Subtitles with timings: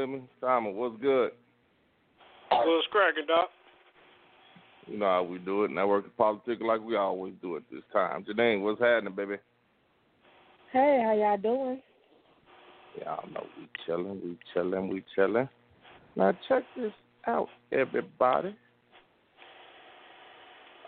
[0.00, 0.28] Time with me.
[0.40, 1.32] Simon, what's good?
[2.50, 3.50] What's cracking, Doc?
[4.86, 5.70] You know how we do it.
[5.70, 8.24] Network politics like we always do it this time.
[8.24, 9.36] Janine, what's happening, baby?
[10.72, 11.82] Hey, how y'all doing?
[12.98, 15.48] Y'all know we chilling, we chilling, we chilling.
[16.16, 16.92] Now check this
[17.26, 18.56] out, everybody.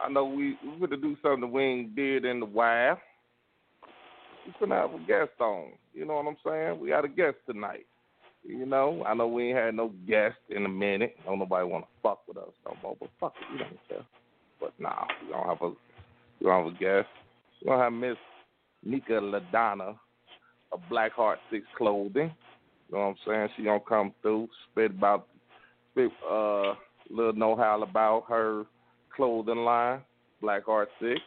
[0.02, 2.98] I know we we're gonna do something we ain't did in the while.
[4.46, 5.72] We're gonna have a guest on.
[5.92, 6.80] You know what I'm saying?
[6.80, 7.86] We got a guest tonight.
[8.44, 11.16] You know, I know we ain't had no guest in a minute.
[11.24, 14.06] Don't nobody want to fuck with us no more, but fuck it, we don't care.
[14.60, 15.68] But nah, we don't have a
[16.40, 17.08] we don't have a guest.
[17.62, 18.16] We don't have Miss
[18.84, 19.96] Nika Ladonna
[20.72, 22.32] of Black Heart Six Clothing.
[22.88, 23.48] You know what I'm saying?
[23.56, 25.28] She gonna come through, spit about
[25.92, 26.74] spit uh
[27.10, 28.64] little know how about her
[29.14, 30.00] clothing line,
[30.40, 31.20] Black Heart Six.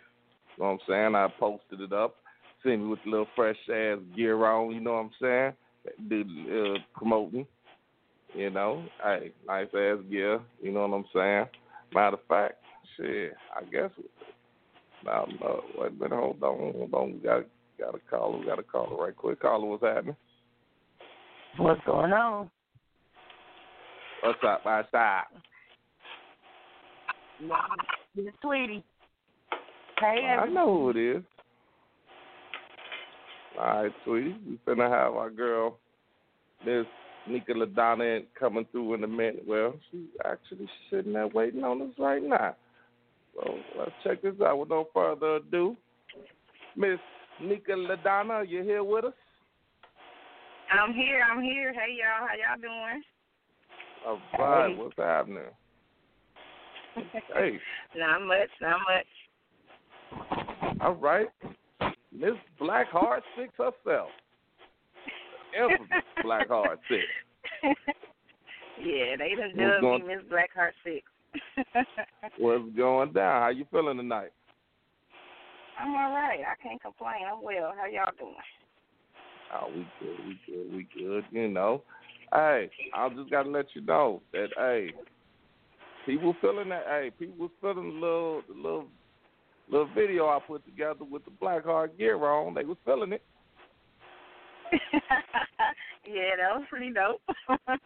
[0.57, 1.15] You know what I'm saying?
[1.15, 2.15] I posted it up.
[2.63, 5.53] See me with a little fresh ass gear on, you know what I'm saying?
[6.09, 6.23] Do
[6.75, 7.45] uh, promoting.
[8.33, 11.45] You know, hey, nice ass gear, you know what I'm saying?
[11.93, 12.55] Matter of fact,
[12.97, 13.91] shit, I guess
[15.05, 17.13] now no, wait a minute, hold on, hold on.
[17.13, 17.43] We got
[17.79, 19.39] got a caller, we got a caller right quick.
[19.39, 20.17] Caller, what's happening?
[21.57, 22.49] What's going on?
[24.21, 25.23] What's up, my side?
[28.15, 28.83] Miss Sweetie.
[29.99, 31.23] Hey, I know who it is.
[33.59, 34.35] All right, sweetie.
[34.47, 35.77] We finna have our girl,
[36.65, 36.85] Miss
[37.27, 39.43] Nika Ladonna, coming through in a minute.
[39.47, 42.55] Well, she's actually sitting there waiting on us right now.
[43.35, 45.75] So let's check this out with no further ado.
[46.75, 46.99] Miss
[47.41, 49.13] Nika Ladonna, you here with us?
[50.71, 51.21] I'm here.
[51.29, 51.73] I'm here.
[51.73, 53.03] Hey y'all, how y'all doing?
[54.05, 54.75] All right, Hey.
[54.77, 55.43] what's happening?
[57.33, 57.59] Hey,
[57.97, 58.49] Not much.
[58.61, 60.79] Not much.
[60.81, 61.27] all right.
[62.17, 64.09] Miss Black Heart Six herself.
[65.57, 67.03] Infamous Black Heart Six.
[68.83, 71.03] yeah, they done dubbed me going- Miss Blackheart Six.
[72.37, 73.41] What's going down?
[73.41, 74.31] How you feeling tonight?
[75.79, 76.39] I'm all right.
[76.39, 77.23] I can't complain.
[77.29, 77.73] I'm well.
[77.77, 78.33] How y'all doing?
[79.53, 81.25] Oh, we good, we good, we good.
[81.31, 81.83] You know,
[82.33, 84.91] hey, I just gotta let you know that hey,
[86.05, 86.85] people feeling that.
[86.87, 88.87] Hey, people feeling a little, the little,
[89.69, 92.53] little video I put together with the Black Heart gear on.
[92.53, 93.23] They was feeling it.
[94.71, 97.21] yeah, that was pretty dope.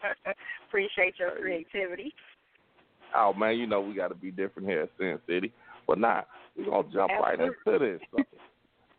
[0.68, 2.14] Appreciate your creativity.
[3.16, 5.52] Oh man, you know we got to be different here at Sin City.
[5.88, 6.26] But now
[6.58, 8.00] we're gonna jump right into this.
[8.12, 8.24] So,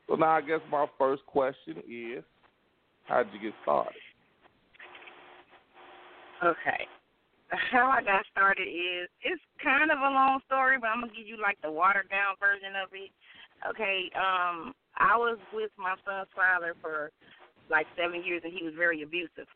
[0.09, 2.25] so now I guess my first question is,
[3.05, 3.95] how'd you get started?
[6.45, 6.87] Okay.
[7.51, 11.27] How I got started is it's kind of a long story, but I'm gonna give
[11.27, 13.11] you like the watered down version of it.
[13.69, 17.11] Okay, um, I was with my son's father for
[17.69, 19.51] like seven years, and he was very abusive.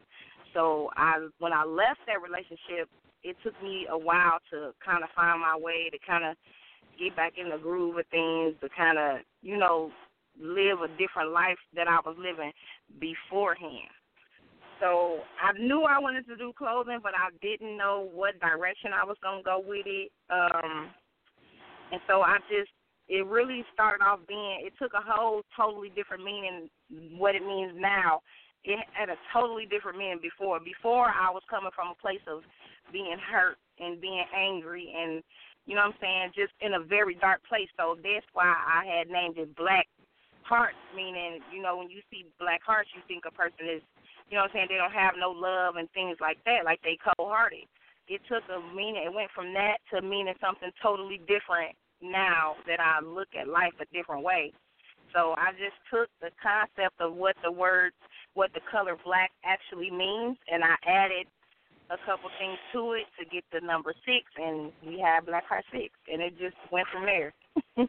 [0.53, 2.89] So I, when I left that relationship,
[3.23, 6.37] it took me a while to kind of find my way, to kind of
[6.99, 9.91] get back in the groove of things, to kind of, you know,
[10.41, 12.53] live a different life that I was living
[13.01, 13.91] beforehand.
[14.81, 19.05] So I knew I wanted to do clothing, but I didn't know what direction I
[19.05, 20.11] was gonna go with it.
[20.31, 20.91] Um,
[21.93, 22.71] and so I just
[23.09, 26.69] it really started off being it took a whole totally different meaning
[27.17, 28.21] what it means now.
[28.65, 30.59] It had a totally different meaning before.
[30.59, 32.41] Before I was coming from a place of
[32.93, 35.23] being hurt and being angry and
[35.67, 37.69] you know what I'm saying, just in a very dark place.
[37.81, 39.89] So that's why I had named it Black
[40.45, 43.81] Hearts, meaning, you know, when you see black hearts you think a person is
[44.31, 46.81] you know what I'm saying, they don't have no love and things like that, like
[46.83, 47.69] they cold hearted.
[48.09, 52.81] It took a meaning it went from that to meaning something totally different now that
[52.81, 54.53] I look at life a different way.
[55.15, 57.93] So I just took the concept of what the word
[58.35, 61.27] what the color black actually means and I added
[61.89, 65.65] a couple things to it to get the number six and we had Black Heart
[65.71, 67.33] Six and it just went from there.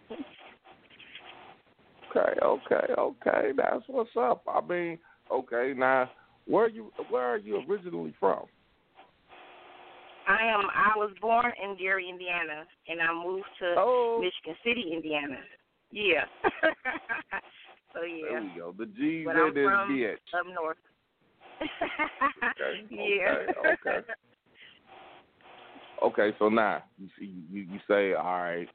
[2.16, 3.52] Okay, okay, okay.
[3.58, 4.44] That's what's up.
[4.48, 4.98] I mean,
[5.30, 6.10] okay, now
[6.48, 8.46] where are you where are you originally from?
[10.28, 14.92] I am I was born in Gary, Indiana and I moved to Oh, Michigan City,
[14.94, 15.38] Indiana.
[15.92, 16.26] Yeah.
[17.94, 18.26] so yeah.
[18.32, 18.74] there we go.
[18.78, 20.14] The G's but in I'm from bitch.
[20.40, 20.78] up north.
[21.62, 23.32] Okay, yeah.
[23.32, 24.08] okay, okay.
[26.04, 28.68] Okay, so now you see you, you say, all right,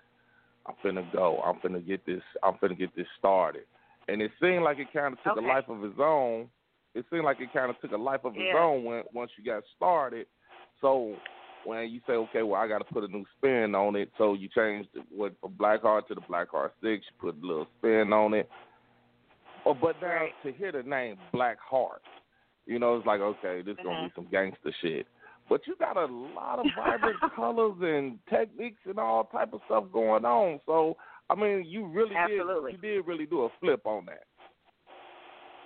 [0.67, 1.41] I'm finna go.
[1.45, 2.23] I'm finna get this.
[2.43, 3.65] I'm finna get this started.
[4.09, 5.47] And it seemed like it kind of took Okay.
[5.47, 6.49] a life of its own.
[6.95, 8.59] It seemed like it kind of took a life of its Yeah.
[8.59, 10.27] own when once you got started.
[10.81, 11.17] So
[11.65, 14.35] when you say, okay, well, I got to put a new spin on it, so
[14.35, 17.05] you changed what from Black Heart to the Black Heart Six.
[17.11, 18.51] You put a little spin on it.
[19.67, 20.43] Oh, but now Right.
[20.43, 22.03] to hear the name Black Heart,
[22.67, 24.07] you know, it's like okay, this gonna Mhm.
[24.07, 25.07] be some gangster shit.
[25.49, 29.85] But you got a lot of vibrant colors and techniques and all type of stuff
[29.93, 30.61] going on.
[30.67, 30.97] So
[31.29, 32.73] I mean, you really Absolutely.
[32.73, 34.25] did you did really do a flip on that.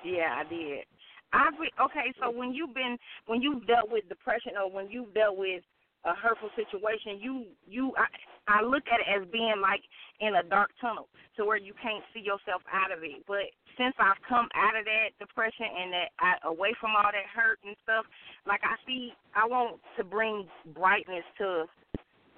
[0.02, 0.84] Yeah, I did.
[1.34, 2.14] I re- okay.
[2.22, 2.96] So when you've been
[3.26, 5.66] when you've dealt with depression or when you've dealt with
[6.06, 8.06] a hurtful situation, you you I,
[8.46, 9.82] I look at it as being like
[10.20, 13.26] in a dark tunnel to where you can't see yourself out of it.
[13.26, 17.28] But since I've come out of that depression and that I, away from all that
[17.34, 18.06] hurt and stuff,
[18.46, 21.66] like I see, I want to bring brightness to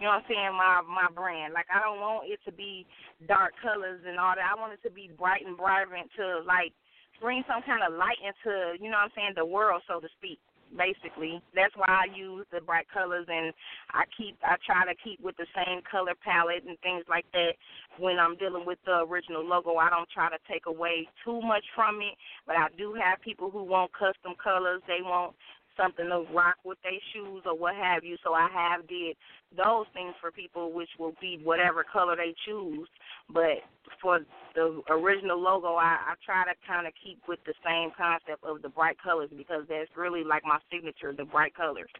[0.00, 1.52] you know what I'm saying, my my brand.
[1.52, 2.86] Like I don't want it to be
[3.28, 4.44] dark colors and all that.
[4.44, 6.72] I want it to be bright and vibrant to like
[7.20, 10.08] bring some kind of light into, you know what I'm saying, the world so to
[10.18, 10.38] speak.
[10.76, 11.40] Basically.
[11.54, 13.54] That's why I use the bright colors and
[13.94, 17.54] I keep I try to keep with the same color palette and things like that
[18.02, 19.76] when I'm dealing with the original logo.
[19.76, 22.18] I don't try to take away too much from it,
[22.48, 24.82] but I do have people who want custom colors.
[24.88, 25.36] They want
[25.76, 28.16] something to rock with their shoes or what have you.
[28.24, 29.16] So I have did
[29.56, 32.88] those things for people, which will be whatever color they choose.
[33.32, 33.62] But
[34.00, 34.20] for
[34.54, 38.62] the original logo, I, I try to kind of keep with the same concept of
[38.62, 41.90] the bright colors because that's really like my signature, the bright colors.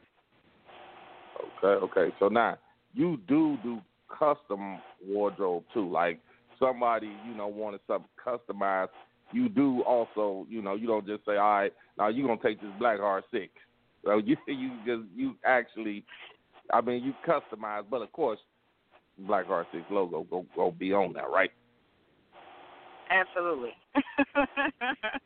[1.59, 2.15] Okay, okay.
[2.19, 2.59] So now
[2.95, 5.91] you do do custom wardrobe too.
[5.91, 6.21] Like
[6.59, 8.89] somebody, you know, wanted something customized.
[9.33, 12.61] You do also, you know, you don't just say, all right, now you're gonna take
[12.61, 13.51] this Black Heart Six.
[14.07, 16.05] So you you just you actually,
[16.73, 18.39] I mean, you customize, but of course,
[19.19, 21.51] Black Heart Six logo go go be on that, right?
[23.11, 23.73] Absolutely.
[23.97, 24.71] Okay.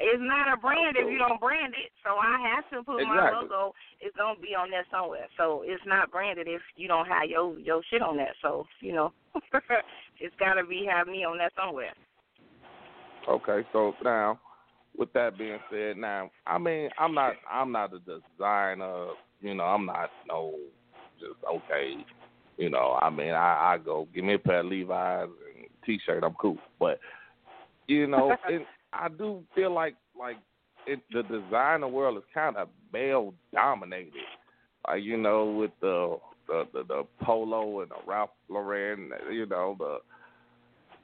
[0.00, 1.90] It's not a brand if you don't brand it.
[2.04, 3.48] So I have to put my Exactly.
[3.48, 3.74] logo.
[4.00, 5.26] It's gonna be on there somewhere.
[5.36, 8.34] So it's not branded if you don't have your your shit on that.
[8.40, 9.12] So you know,
[10.20, 11.92] it's gotta be have me on that somewhere.
[13.28, 14.38] Okay, so now
[14.98, 19.06] with that being said, now I mean I'm not I'm not a designer,
[19.40, 20.54] you know, I'm not no
[21.20, 22.04] just okay,
[22.56, 25.98] you know, I mean I, I go give me a pair of Levi's and t
[26.04, 26.58] shirt, I'm cool.
[26.78, 26.98] But
[27.86, 28.62] you know, it,
[28.92, 30.36] I do feel like like
[30.86, 34.12] it, the designer world is kind of male dominated.
[34.86, 39.76] Like you know, with the the, the the polo and the Ralph Lauren, you know
[39.78, 39.98] the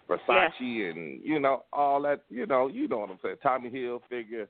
[0.08, 2.22] Versace and you know all that.
[2.28, 3.36] You know, you know what I'm saying.
[3.42, 4.46] Tommy Hilfiger.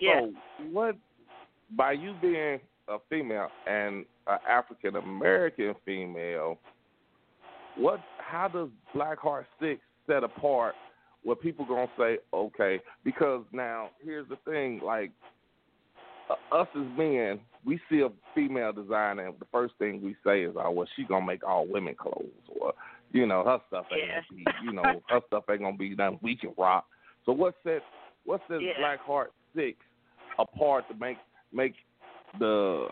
[0.00, 0.20] Yeah.
[0.20, 0.32] So
[0.70, 0.96] what?
[1.76, 6.58] By you being a female and an African American female,
[7.76, 8.00] what?
[8.18, 10.74] How does Black Heart Six set apart?
[11.22, 15.10] Where people gonna say, okay, because now here's the thing, like
[16.30, 20.42] uh, us as men, we see a female designer, and the first thing we say
[20.42, 22.74] is, "Oh, well, she gonna make all women clothes," or
[23.16, 24.20] you know, her stuff ain't Yeah.
[24.30, 26.86] gonna be, you know, her stuff ain't gonna be nothing we can rock.
[27.24, 27.84] So what sets
[28.24, 28.78] what sets Yeah.
[28.78, 29.78] Black Heart Six
[30.38, 31.16] apart to make
[31.52, 31.74] make
[32.38, 32.88] the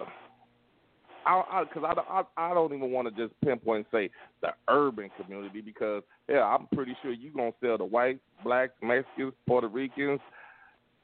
[1.27, 4.49] I because I, I, I I don't even want to just pinpoint and say the
[4.69, 9.69] urban community because yeah I'm pretty sure you're gonna sell the whites, blacks, Mexicans, Puerto
[9.69, 10.21] Ricans,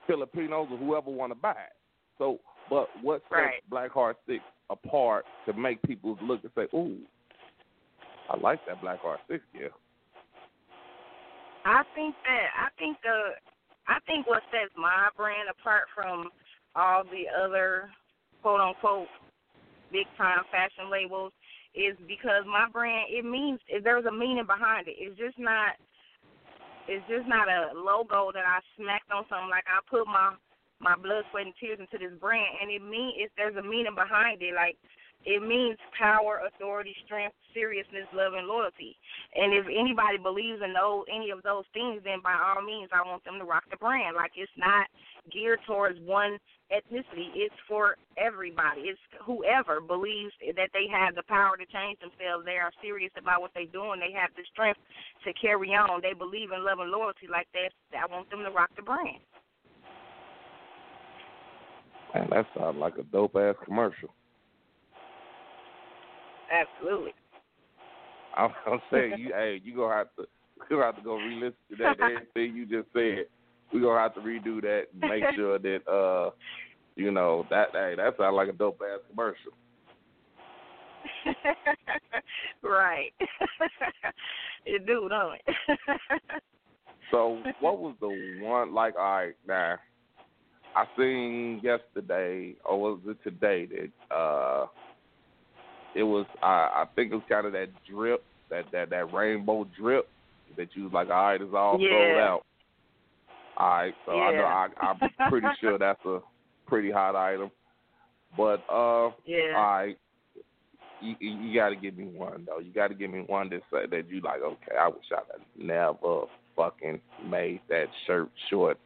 [0.06, 1.76] Filipinos, or whoever want to buy it.
[2.18, 3.70] So, but what sets Right.
[3.70, 6.98] Black Heart Six apart to make people look and say, "Ooh,
[8.30, 9.70] I like that Black Heart Six gear."
[11.64, 13.34] I think that I think the
[13.88, 16.30] I think what sets my brand apart from
[16.74, 17.90] all the other
[18.42, 19.08] quote unquote
[19.92, 21.32] big time fashion labels
[21.74, 24.96] is because my brand it means there's a meaning behind it.
[24.98, 25.74] It's just not
[26.88, 30.34] it's just not a logo that I smacked on something like I put my
[30.80, 33.94] my blood, sweat and tears into this brand and it mean it's there's a meaning
[33.94, 34.54] behind it.
[34.54, 34.78] Like
[35.24, 38.96] it means power, authority, strength, seriousness, love, and loyalty.
[39.36, 43.06] And if anybody believes in those any of those things, then by all means, I
[43.06, 44.16] want them to rock the brand.
[44.16, 44.88] Like it's not
[45.30, 46.38] geared towards one
[46.72, 48.88] ethnicity; it's for everybody.
[48.88, 52.48] It's whoever believes that they have the power to change themselves.
[52.48, 54.00] They are serious about what they're doing.
[54.00, 54.80] They have the strength
[55.24, 56.00] to carry on.
[56.00, 57.76] They believe in love and loyalty like that.
[57.92, 59.20] I want them to rock the brand.
[62.14, 64.08] Man, that sounds like a dope ass commercial.
[66.50, 67.12] Absolutely.
[68.36, 70.22] I'm, I'm saying you, hey, you gonna have to,
[70.70, 73.26] you gonna have to go re-listen to that everything you just said.
[73.72, 76.30] We gonna have to redo that and make sure that, uh,
[76.96, 79.52] you know, that hey, that sounds like a dope ass commercial.
[82.62, 83.12] right.
[84.66, 85.56] it do, don't it?
[87.10, 88.94] So, what was the one like?
[88.96, 89.76] All right, now
[90.76, 94.66] I seen yesterday, or was it today that uh,
[96.00, 96.26] it was?
[96.42, 100.08] I I think it was kind of that drip, that that that rainbow drip
[100.56, 102.42] that you was like, all right, it's all sold out.
[103.56, 106.20] All right, so I know I, I'm pretty sure that's a
[106.66, 107.50] pretty hot item.
[108.36, 109.54] But uh, Yeah.
[109.54, 109.98] all right,
[111.00, 112.58] you, you you got to give me one though.
[112.58, 114.40] You got to give me one that say that you like.
[114.40, 116.24] Okay, I wish I had never
[116.56, 118.78] fucking made that shirt, short,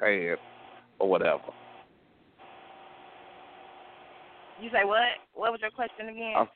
[0.00, 0.40] pants,
[0.98, 1.52] or whatever.
[4.60, 5.00] You say what?
[5.34, 6.34] What was your question again?
[6.36, 6.46] I,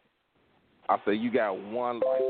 [0.88, 2.21] I say you got one like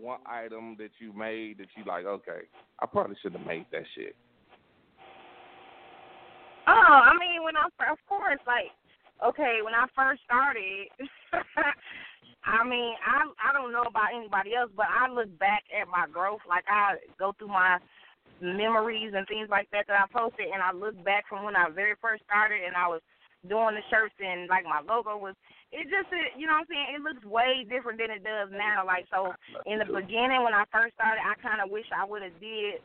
[0.00, 2.06] one item that you made that you like.
[2.06, 2.48] Okay,
[2.80, 4.16] I probably should have made that shit.
[6.66, 8.72] Oh, I mean, when I of course, like,
[9.24, 10.88] okay, when I first started,
[12.44, 16.06] I mean, I I don't know about anybody else, but I look back at my
[16.10, 16.40] growth.
[16.48, 17.78] Like I go through my
[18.40, 21.68] memories and things like that that I posted, and I look back from when I
[21.68, 23.02] very first started, and I was
[23.48, 25.34] doing the shirts, and like my logo was.
[25.70, 26.98] It just, it, you know what I'm saying?
[26.98, 28.82] It looks way different than it does now.
[28.82, 29.30] Like so,
[29.70, 32.82] in the beginning when I first started, I kind of wish I would have did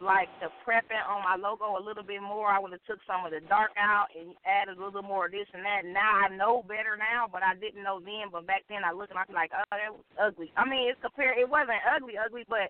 [0.00, 2.50] like the prepping on my logo a little bit more.
[2.50, 5.32] I would have took some of the dark out and added a little more of
[5.32, 5.88] this and that.
[5.88, 8.28] Now I know better now, but I didn't know then.
[8.28, 10.52] But back then I looked and I was like, oh, that was ugly.
[10.56, 11.38] I mean, it's compared.
[11.38, 12.68] It wasn't ugly, ugly, but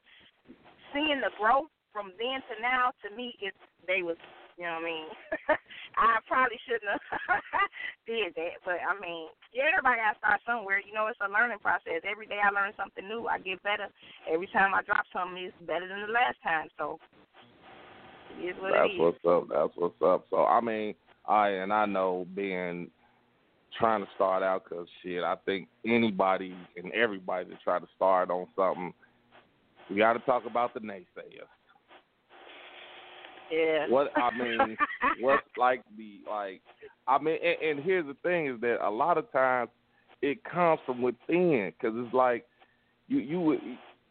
[0.94, 4.20] seeing the growth from then to now, to me, it's they was.
[4.56, 5.08] You know what I mean?
[6.00, 7.44] I probably shouldn't have
[8.08, 10.80] did that, but I mean, yeah, everybody got to start somewhere.
[10.80, 12.00] You know, it's a learning process.
[12.08, 13.28] Every day I learn something new.
[13.28, 13.88] I get better.
[14.24, 16.68] Every time I drop something, it's better than the last time.
[16.80, 16.96] So
[18.40, 19.00] it is what That's it is.
[19.00, 19.44] what's up.
[19.52, 20.24] That's what's up.
[20.32, 20.94] So I mean,
[21.28, 22.88] I and I know being
[23.78, 28.30] trying to start out because shit, I think anybody and everybody that try to start
[28.30, 28.92] on something,
[29.90, 31.52] we got to talk about the naysayers.
[33.50, 33.86] Yeah.
[33.88, 34.76] What I mean,
[35.20, 36.60] what's like the like?
[37.06, 39.70] I mean, and, and here's the thing: is that a lot of times
[40.22, 42.46] it comes from within because it's like
[43.08, 43.60] you you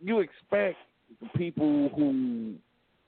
[0.01, 0.77] you expect
[1.21, 2.55] the people who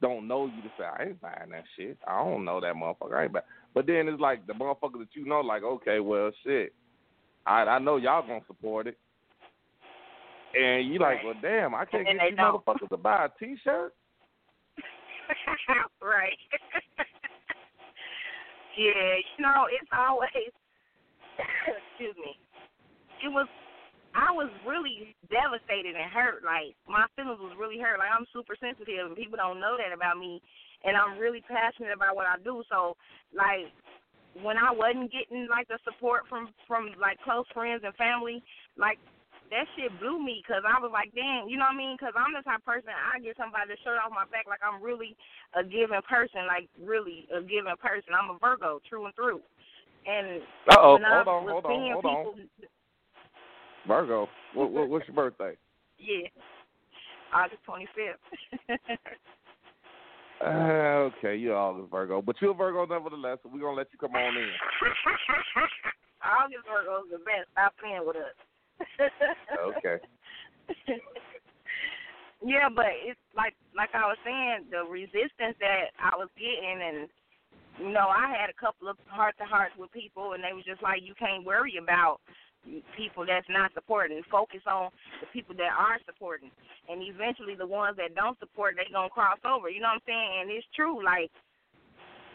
[0.02, 1.98] don't know you to say, "I ain't buying that shit.
[2.08, 3.16] I don't know that motherfucker.
[3.16, 3.42] I ain't buy."
[3.74, 6.74] But then it's like the motherfucker that you know, like, okay, well, shit,
[7.46, 8.98] I I know y'all gonna support it,
[10.54, 12.66] and you like, well, damn, I can't get you don't.
[12.66, 13.94] motherfuckers to buy a T-shirt.
[16.02, 16.38] right.
[18.78, 20.52] yeah, you know, it's always
[21.92, 22.38] excuse me.
[23.24, 23.48] It was
[24.18, 26.42] I was really devastated and hurt.
[26.42, 28.00] Like my feelings was really hurt.
[28.00, 30.42] Like I'm super sensitive and people don't know that about me
[30.84, 32.64] and I'm really passionate about what I do.
[32.70, 32.98] So
[33.34, 33.70] like
[34.42, 38.42] when I wasn't getting like the support from from like close friends and family,
[38.78, 38.98] like
[39.50, 41.96] that shit blew me because I was like, damn, you know what I mean?
[41.96, 44.60] Because I'm the type of person I get somebody to shirt off my back like
[44.60, 45.16] I'm really
[45.56, 48.12] a giving person, like really a giving person.
[48.12, 49.40] I'm a Virgo, true and through.
[50.08, 52.68] And Uh oh, hold on, hold on, hold people, on.
[53.88, 55.56] Virgo, what, what, what's your birthday?
[55.98, 56.28] Yeah,
[57.34, 58.20] August 25th.
[60.44, 60.46] Uh,
[61.18, 63.40] okay, you're August Virgo, but you're a Virgo nevertheless.
[63.44, 64.52] So we're gonna let you come on in.
[66.24, 67.48] August Virgo's the best.
[67.54, 68.36] Stop playing with us.
[69.58, 69.98] Okay.
[72.46, 77.10] yeah, but it's like like I was saying, the resistance that I was getting, and
[77.80, 80.66] you know, I had a couple of heart to hearts with people, and they was
[80.66, 82.20] just like, you can't worry about
[82.98, 84.22] people that's not supporting.
[84.30, 84.90] Focus on
[85.22, 86.52] the people that are supporting,
[86.90, 89.70] and eventually the ones that don't support, they gonna cross over.
[89.70, 90.32] You know what I'm saying?
[90.42, 91.00] And it's true.
[91.04, 91.32] Like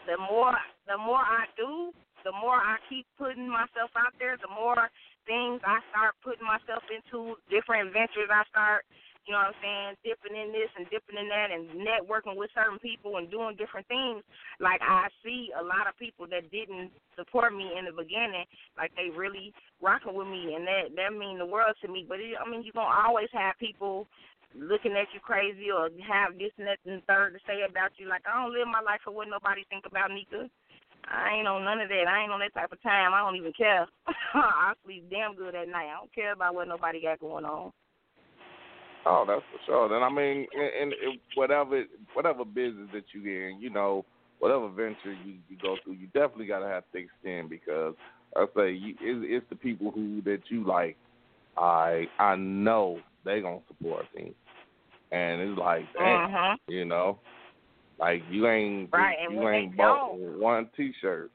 [0.07, 0.57] the more
[0.87, 4.89] the more I do, the more I keep putting myself out there, the more
[5.25, 8.85] things I start putting myself into, different ventures I start,
[9.25, 12.51] you know what I'm saying, dipping in this and dipping in that and networking with
[12.51, 14.19] certain people and doing different things.
[14.59, 18.43] Like I see a lot of people that didn't support me in the beginning,
[18.75, 22.03] like they really rocking with me and that that mean the world to me.
[22.03, 24.07] But it, I mean you're gonna always have people
[24.55, 28.11] looking at you crazy or have this and that and third to say about you.
[28.11, 30.51] Like I don't live my life for what nobody think about Nika.
[31.11, 32.07] I ain't on none of that.
[32.07, 33.13] I ain't on that type of time.
[33.13, 33.87] I don't even care.
[34.33, 35.89] I sleep damn good at night.
[35.89, 37.71] I don't care about what nobody got going on.
[39.05, 39.89] Oh, that's for sure.
[39.89, 41.83] Then I mean, and, and whatever
[42.13, 44.05] whatever business that you're in, you know,
[44.39, 47.95] whatever venture you, you go through, you definitely gotta have thick skin because
[48.35, 50.95] I say you, it's, it's the people who that you like.
[51.57, 54.33] I I know they gonna support me,
[55.11, 56.57] and it's like, damn, Mhm.
[56.67, 57.19] you know,
[57.99, 61.31] like you ain't Right, and you ain't bought don't- one T-shirt.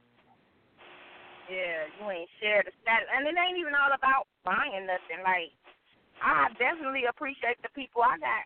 [1.49, 5.25] Yeah, you ain't share the status, and it ain't even all about buying nothing.
[5.25, 5.49] Like,
[6.21, 8.45] I definitely appreciate the people I got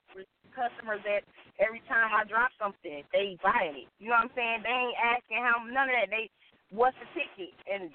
[0.55, 1.27] customers that
[1.59, 3.89] every time I drop something, they buying it.
[3.99, 4.63] You know what I'm saying?
[4.63, 6.11] They ain't asking how none of that.
[6.15, 6.31] They
[6.71, 7.91] what's the ticket and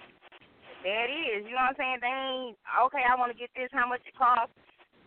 [0.84, 1.46] there it is.
[1.46, 2.00] You know what I'm saying?
[2.02, 2.58] They ain't
[2.90, 3.04] okay.
[3.08, 3.70] I want to get this.
[3.72, 4.54] How much it costs?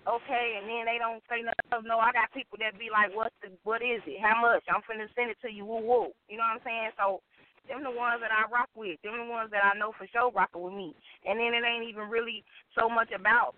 [0.08, 1.88] Okay, and then they don't say nothing.
[1.88, 4.20] No, I got people that be like, what's the, what is it?
[4.20, 4.64] How much?
[4.68, 5.64] I'm finna send it to you.
[5.64, 6.12] Woo woo.
[6.28, 6.92] You know what I'm saying?
[6.96, 7.20] So
[7.68, 8.98] them the ones that I rock with.
[9.02, 10.96] Them the ones that I know for sure rocking with me.
[11.24, 12.42] And then it ain't even really
[12.74, 13.54] so much about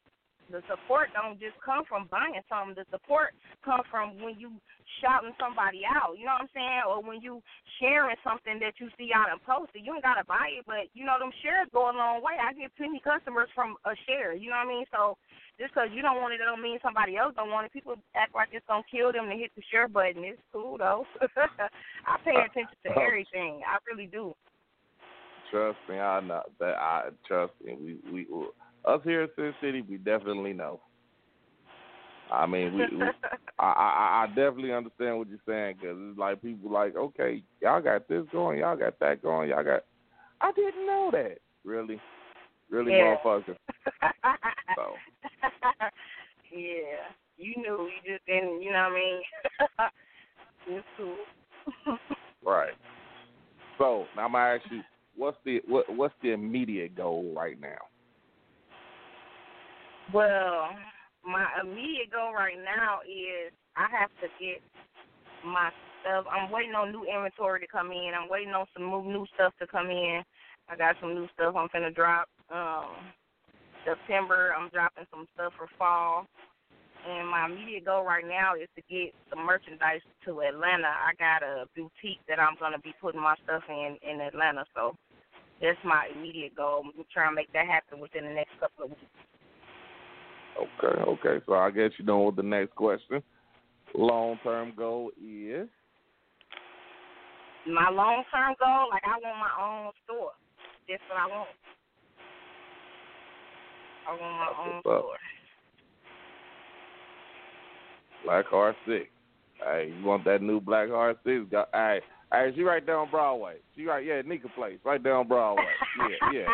[0.50, 2.76] the support don't just come from buying something.
[2.76, 3.32] The support
[3.64, 4.52] comes from when you
[5.00, 6.18] shouting somebody out.
[6.20, 6.82] You know what I'm saying?
[6.84, 7.40] Or when you
[7.80, 9.80] sharing something that you see out and posted.
[9.80, 12.37] You ain't gotta buy it, but you know them shares go a long way.
[12.37, 14.37] I get plenty customers from a share.
[14.37, 14.87] You know what I mean?
[14.92, 15.16] So
[15.62, 17.72] just because you don't want it, it don't mean somebody else don't want it.
[17.72, 20.25] People act like it's gonna kill them to hit the share button.
[20.25, 21.07] It's cool though.
[21.22, 23.62] I pay uh, attention to uh, everything.
[23.62, 24.35] I really do.
[25.53, 26.75] Trust me, I know that.
[26.75, 27.77] I trust me.
[27.79, 28.27] We we
[28.85, 30.81] us here in Sin City, we definitely know.
[32.33, 33.05] I mean, we, we
[33.61, 37.81] I, I I definitely understand what you're saying because it's like people like, okay, y'all
[37.81, 39.85] got this going, y'all got that going, y'all got.
[40.40, 41.38] I didn't know that.
[41.64, 42.01] Really,
[42.72, 43.16] really, yeah.
[43.24, 43.56] motherfucker.
[44.76, 44.94] so.
[46.50, 47.88] yeah, you knew.
[47.88, 48.62] You just didn't.
[48.62, 49.22] You know what I mean?
[50.78, 51.96] it's cool.
[52.44, 52.72] right.
[53.78, 54.80] So now I'm gonna ask you,
[55.16, 57.78] what's the what what's the immediate goal right now?
[60.12, 60.70] Well,
[61.24, 64.61] my immediate goal right now is I have to get
[65.44, 65.70] my
[66.02, 66.26] stuff.
[66.30, 68.12] I'm waiting on new inventory to come in.
[68.18, 70.22] I'm waiting on some new new stuff to come in.
[70.68, 72.28] I got some new stuff I'm finna drop.
[72.50, 73.12] Um,
[73.85, 76.26] September I'm dropping some stuff for fall.
[77.09, 80.87] And my immediate goal right now is to get some merchandise to Atlanta.
[80.87, 84.94] I got a boutique that I'm gonna be putting my stuff in in Atlanta, so
[85.61, 86.85] that's my immediate goal.
[86.85, 89.02] I'm trying to make that happen within the next couple of weeks.
[90.59, 91.44] Okay, okay.
[91.46, 93.22] So I guess you know what the next question.
[93.94, 95.68] Long term goal is
[97.66, 100.33] my long term goal, like I want my own store.
[100.88, 101.48] That's what I want.
[104.08, 105.16] I want my That's own store.
[108.24, 109.06] Black Heart Six.
[109.64, 111.44] Hey, you want that new Black Heart Six?
[111.50, 112.00] Got hey,
[112.32, 113.56] hey, she right on Broadway.
[113.76, 115.64] She right yeah, Nika Place, right on Broadway.
[115.98, 116.46] Yeah, yeah.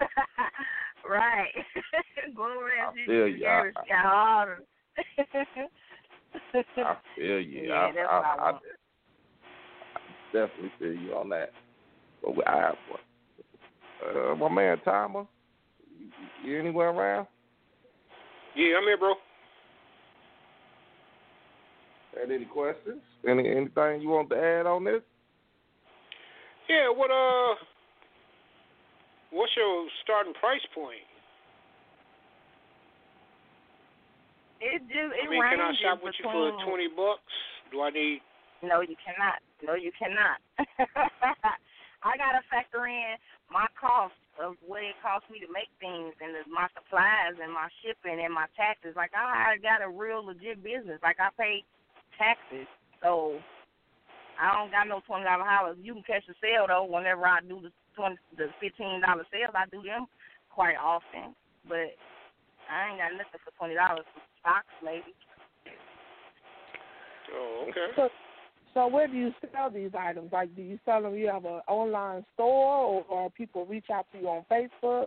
[1.08, 1.48] right.
[2.36, 3.46] Go over there I see feel you.
[3.46, 4.62] I- harder.
[4.98, 7.68] I feel you.
[7.68, 8.62] Yeah, I, that's I, what I I, want.
[9.94, 11.50] I definitely feel you on that.
[12.22, 13.00] But we, I have one.
[14.32, 15.26] Uh, my man Timer,
[16.44, 17.26] you, you anywhere around?
[18.54, 19.14] Yeah, I'm here, bro.
[22.18, 23.02] Had any questions?
[23.28, 25.02] Any anything you want to add on this?
[26.68, 27.54] Yeah, what uh,
[29.30, 31.04] what's your starting price point?
[34.60, 37.20] It just it I mean, can I shop with you for between- twenty bucks?
[37.70, 38.20] Do I need?
[38.62, 39.44] No, you cannot.
[39.62, 40.40] No, you cannot.
[42.02, 43.16] I gotta factor in
[43.52, 47.52] my cost of what it costs me to make things and the, my supplies and
[47.52, 48.92] my shipping and my taxes.
[48.96, 51.00] Like I got a real legit business.
[51.00, 51.64] Like I pay
[52.20, 52.68] taxes,
[53.00, 53.40] so
[54.36, 55.80] I don't got no twenty dollar hours.
[55.80, 56.84] You can catch a sale though.
[56.84, 60.06] Whenever I do the twenty, the fifteen dollar sales, I do them
[60.52, 61.32] quite often.
[61.64, 61.96] But
[62.68, 65.16] I ain't got nothing for twenty dollars for stocks, maybe.
[67.32, 68.12] Oh, okay.
[68.76, 70.36] So, where do you sell these items?
[70.36, 71.16] Like, do you sell them?
[71.16, 75.06] You have an online store, or, or people reach out to you on Facebook?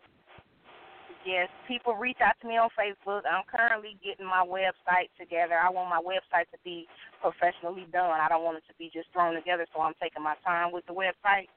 [1.24, 3.22] Yes, people reach out to me on Facebook.
[3.30, 5.54] I'm currently getting my website together.
[5.54, 6.88] I want my website to be
[7.22, 8.10] professionally done.
[8.10, 10.88] I don't want it to be just thrown together, so I'm taking my time with
[10.88, 11.54] the website.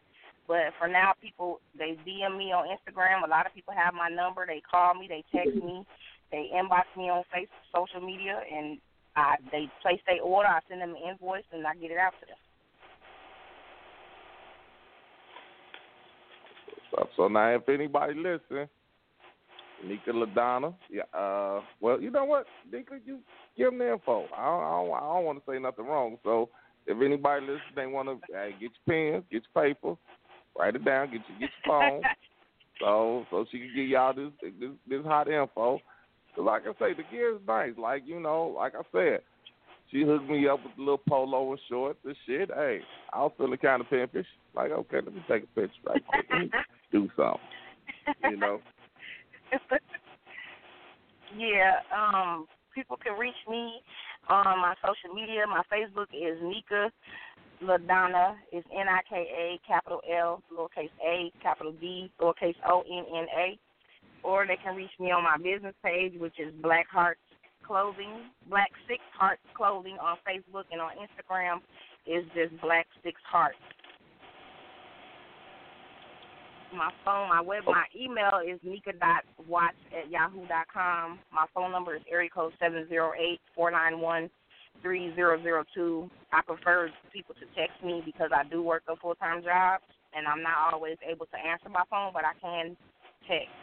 [0.46, 3.25] But for now, people they DM me on Instagram.
[3.25, 4.44] A lot of people have my number.
[4.44, 5.87] They call me, they text me,
[6.31, 8.77] they inbox me on Facebook, social media, and
[9.16, 10.48] I they place their order.
[10.48, 12.37] I send them an invoice, and I get it out to them.
[16.90, 18.68] So, so now, if anybody listen,
[19.85, 23.20] Nika Ladonna, yeah, uh, well, you know what, Nika, you
[23.57, 24.27] give them the info.
[24.37, 26.18] I don't, I don't, I don't want to say nothing wrong.
[26.22, 26.51] So,
[26.87, 29.96] if anybody listen, they want to hey, get your pen, get your paper,
[30.59, 32.03] write it down, get your get your phone,
[32.81, 35.81] so so she can give y'all this this, this hot info.
[36.35, 37.73] Cause like I say, the gear is nice.
[37.79, 39.21] Like you know, like I said,
[39.90, 42.51] she hooked me up with a little polo and shorts and shit.
[42.55, 42.81] Hey,
[43.12, 44.27] I was feeling kind of pimpish.
[44.55, 46.27] Like, okay, let me take a picture right quick.
[46.31, 46.51] Let me
[46.92, 47.40] do something.
[48.31, 48.61] You know.
[51.37, 53.81] yeah, um, people can reach me
[54.29, 55.45] on my social media.
[55.47, 56.90] My Facebook is Nika
[57.62, 58.35] Ladonna.
[58.51, 63.27] It's N I K A capital L lowercase a capital D lowercase O N N
[63.37, 63.59] A.
[64.23, 67.21] Or they can reach me on my business page, which is Black Hearts
[67.67, 71.59] Clothing, Black Six Hearts Clothing on Facebook, and on Instagram
[72.07, 73.57] is just Black Six Hearts.
[76.75, 81.19] my phone, my web, my email is nika dot watch at yahoo dot com.
[81.33, 84.31] My phone number is area code seven zero eight four nine one
[84.81, 86.11] three zero zero two.
[86.33, 89.81] I prefer people to text me because I do work a full time job
[90.15, 92.77] and I'm not always able to answer my phone, but I can
[93.29, 93.62] text.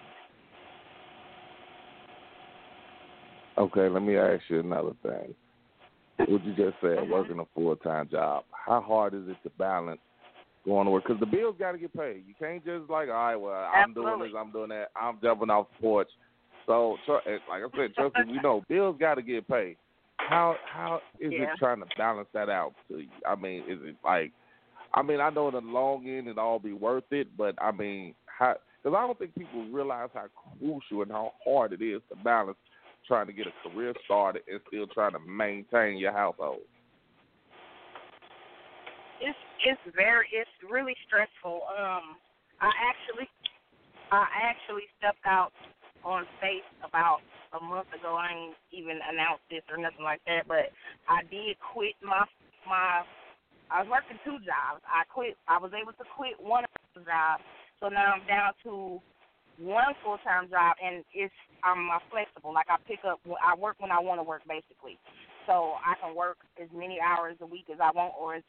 [3.60, 5.36] Okay, let me ask you another thing.
[6.18, 7.10] What you just said, Mhm.
[7.10, 8.46] working a full time job.
[8.52, 10.02] How hard is it to balance
[10.66, 11.04] going to work?
[11.04, 12.26] Because the bills got to get paid.
[12.26, 15.50] You can't just like, all right, well, I'm doing this, I'm doing that, I'm jumping
[15.50, 16.10] off the porch.
[16.66, 19.78] So, eh, like I said, trust me, we know bills got to get paid.
[20.18, 21.44] How how is Yeah.
[21.44, 23.10] it trying to balance that out to you?
[23.26, 24.32] I mean, is it like,
[24.94, 27.72] I mean, I know in the long end it all be worth it, but I
[27.72, 28.58] mean, how?
[28.84, 30.28] Because I don't think people realize how
[30.60, 32.58] crucial and how hard it is to balance
[33.10, 36.62] trying to get a career started and still trying to maintain your household.
[39.20, 41.66] It's it's very it's really stressful.
[41.68, 42.16] Um,
[42.62, 43.28] I actually
[44.14, 45.52] I actually stepped out
[46.06, 47.20] on faith about
[47.52, 48.14] a month ago.
[48.14, 50.70] I ain't even announced this or nothing like that, but
[51.10, 52.24] I did quit my
[52.70, 53.02] my.
[53.74, 54.86] I was working two jobs.
[54.86, 55.36] I quit.
[55.50, 57.44] I was able to quit one of the jobs,
[57.82, 59.02] so now I'm down to
[59.60, 62.54] one full time job, and it's I'm uh, flexible.
[62.54, 64.98] Like I pick up, I work when I want to work, basically.
[65.48, 68.44] So I can work as many hours a week as I want, or as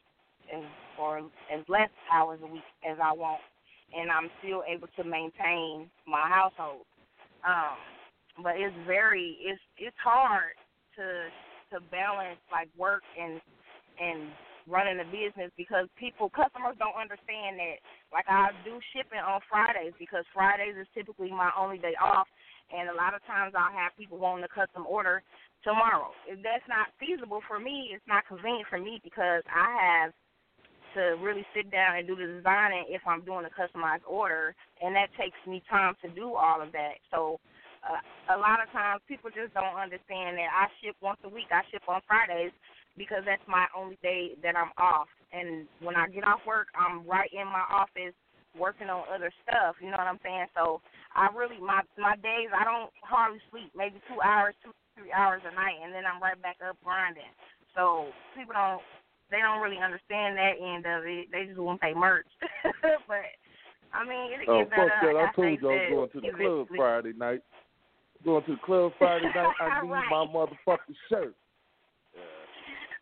[0.53, 0.63] as
[0.99, 3.41] or as less hours a week as I want,
[3.95, 6.85] and I'm still able to maintain my household.
[7.45, 7.77] Um,
[8.43, 10.55] but it's very it's it's hard
[10.97, 11.29] to
[11.75, 13.41] to balance like work and
[13.99, 14.29] and
[14.67, 17.81] running a business because people customers don't understand that
[18.13, 22.27] like I do shipping on Fridays because Fridays is typically my only day off
[22.71, 25.23] and a lot of times I'll have people wanting a custom order
[25.63, 26.11] tomorrow.
[26.27, 30.11] If that's not feasible for me, it's not convenient for me because I have
[30.95, 34.95] to really sit down and do the designing if I'm doing a customized order, and
[34.95, 36.99] that takes me time to do all of that.
[37.11, 37.39] So,
[37.81, 41.49] uh, a lot of times people just don't understand that I ship once a week.
[41.49, 42.51] I ship on Fridays
[42.97, 45.07] because that's my only day that I'm off.
[45.31, 48.15] And when I get off work, I'm right in my office
[48.57, 49.75] working on other stuff.
[49.79, 50.47] You know what I'm saying?
[50.55, 50.81] So
[51.15, 55.41] I really my my days I don't hardly sleep, maybe two hours, two three hours
[55.47, 57.31] a night, and then I'm right back up grinding.
[57.75, 58.83] So people don't
[59.31, 61.31] they don't really understand that end of it.
[61.31, 62.27] They just want to pay merch.
[63.07, 63.31] but
[63.93, 65.15] I mean, it Oh, fuck that.
[65.15, 66.67] I like told you I was going to the club.
[66.75, 67.41] Friday night.
[68.23, 69.55] Going to the club Friday night.
[69.59, 70.09] I need Right.
[70.11, 71.35] my motherfucking shirt.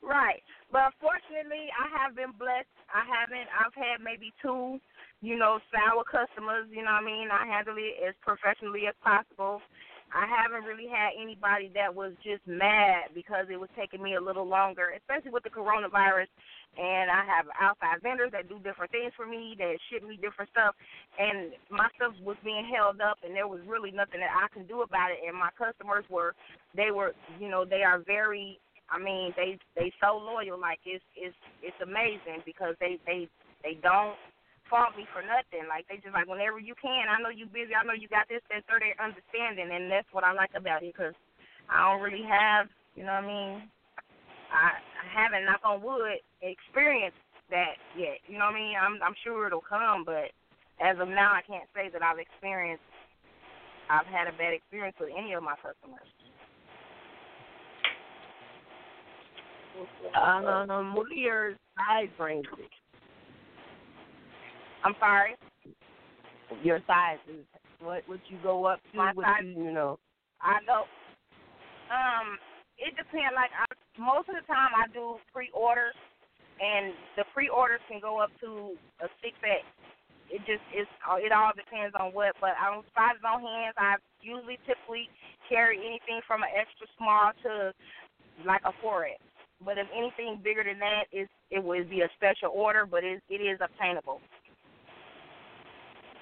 [0.02, 0.42] Right.
[0.72, 2.72] But fortunately, I have been blessed.
[2.94, 3.50] I haven't.
[3.52, 4.80] I've had maybe two,
[5.22, 6.72] you know, sour customers.
[6.72, 7.28] You know what I mean?
[7.32, 9.62] I handle it as professionally as possible.
[10.10, 14.22] I haven't really had anybody that was just mad because it was taking me a
[14.22, 16.30] little longer, especially with the coronavirus.
[16.78, 20.50] And I have outside vendors that do different things for me, that ship me different
[20.50, 20.74] stuff.
[21.18, 24.66] And my stuff was being held up, and there was really nothing that I can
[24.66, 25.22] do about it.
[25.28, 26.34] And my customers were,
[26.74, 28.60] they were, you know, they are very
[28.92, 30.60] I mean, they they so loyal.
[30.60, 33.30] Like it's it's it's amazing because they they
[33.64, 34.18] they don't
[34.70, 35.66] fault me for nothing.
[35.66, 37.10] Like they just like whenever you can.
[37.10, 37.74] I know you busy.
[37.74, 40.94] I know you got this, that, third, understanding, and that's what I like about it
[40.94, 41.18] because
[41.70, 43.54] I don't really have, you know what I mean.
[44.50, 47.22] I, I haven't, knock on wood, experienced
[47.54, 48.22] that yet.
[48.26, 48.74] You know what I mean.
[48.78, 50.34] I'm I'm sure it'll come, but
[50.82, 52.86] as of now, I can't say that I've experienced.
[53.90, 56.06] I've had a bad experience with any of my customers.
[60.16, 62.52] Um, what are your size ranges?
[64.84, 65.36] I'm sorry.
[66.64, 67.46] Your sizes.
[67.80, 68.98] What would you go up to?
[68.98, 70.00] My what size- you, you know?
[70.42, 70.84] I go.
[71.92, 72.38] Um,
[72.78, 73.36] it depends.
[73.36, 73.66] Like I,
[74.00, 75.96] most of the time, I do pre-orders,
[76.60, 79.64] and the pre-orders can go up to a six X.
[80.30, 80.90] It just it's
[81.24, 82.36] it all depends on what.
[82.40, 85.10] But on sizes on hands, I usually typically
[85.48, 87.74] carry anything from an extra small to
[88.46, 89.20] like a four X.
[89.64, 93.22] But if anything bigger than that, is it would be a special order, but it
[93.30, 94.22] it is obtainable.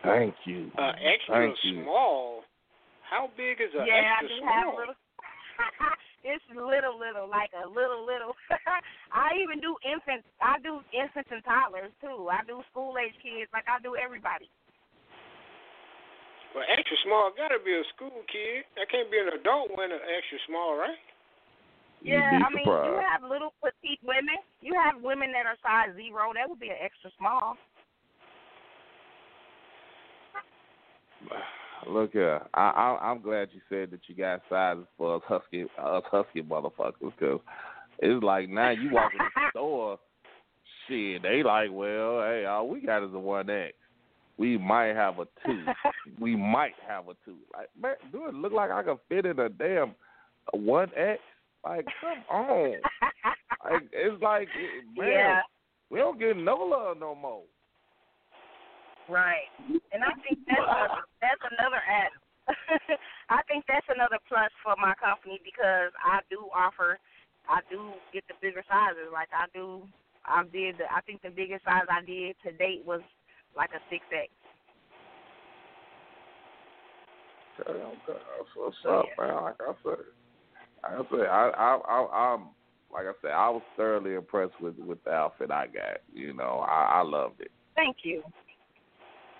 [0.04, 0.72] Thank you.
[0.78, 1.84] Uh, extra Thank you.
[1.84, 2.42] small.
[3.10, 4.54] How big is a yeah, I extra do small?
[4.54, 4.98] have little.
[6.28, 8.34] it's little, little, like a little, little.
[9.14, 10.26] I even do infants.
[10.42, 12.30] I do infants and toddlers too.
[12.30, 14.50] I do school age kids, like I do everybody.
[16.56, 18.66] Well, extra small got to be a school kid.
[18.80, 20.98] That can't be an adult when an extra small, right?
[22.02, 24.38] Yeah, I mean, you have little petite women.
[24.62, 26.32] You have women that are size zero.
[26.34, 27.58] That would be an extra small.
[31.88, 35.64] Look here, I, I I'm glad you said that you got sizes for us husky
[35.64, 37.40] us husky motherfuckers because
[38.00, 40.00] it's like now you walk in the store,
[40.88, 43.74] shit, they like, well, hey, all we got is a one X.
[44.38, 45.64] we might have a two.
[46.20, 47.38] we might have a two.
[47.54, 49.96] Like, man, do it look like I could fit in a damn
[50.54, 51.22] one X?
[51.68, 52.80] Like, come on.
[53.68, 54.48] like, it's like,
[54.96, 55.42] man, Yeah.
[55.90, 57.44] we don't get no love no more.
[59.10, 59.48] Right.
[59.92, 60.88] And I think that's a,
[61.20, 62.12] that's another ad.
[63.30, 67.00] I think that's another plus for my company because I do offer,
[67.50, 69.12] I do get the bigger sizes.
[69.12, 69.84] Like I do,
[70.24, 70.80] I did.
[70.80, 73.02] The, I think the biggest size I did to date was
[73.56, 74.32] like a six X.
[77.60, 79.44] Okay, okay, that's what's up, man.
[79.44, 80.04] Like I said,
[80.84, 82.48] I said, I, I, I, I'm,
[82.92, 86.00] like I said, I was thoroughly impressed with with the outfit I got.
[86.14, 87.52] You know, I, I loved it.
[87.76, 88.24] Thank you.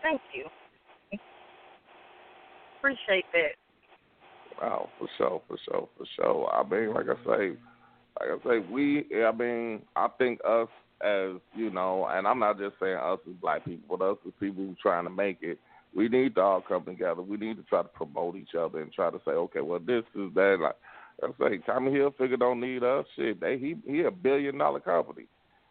[0.04, 0.46] Thank you.
[2.80, 4.62] Appreciate that.
[4.62, 6.50] Wow, for sure, for sure, for sure.
[6.54, 7.58] I mean, like I say,
[8.20, 9.06] like I say, we.
[9.24, 10.68] I mean, I think us
[11.02, 14.34] as you know, and I'm not just saying us as black people, but us as
[14.40, 15.60] people who trying to make it.
[15.96, 17.22] We need to all come together.
[17.22, 20.04] We need to try to promote each other and try to say, okay, well, this
[20.16, 20.58] is that.
[20.62, 20.76] Like
[21.24, 23.06] I say, Tommy Hilfiger don't need us.
[23.16, 25.26] Shit, they he he a billion dollar company.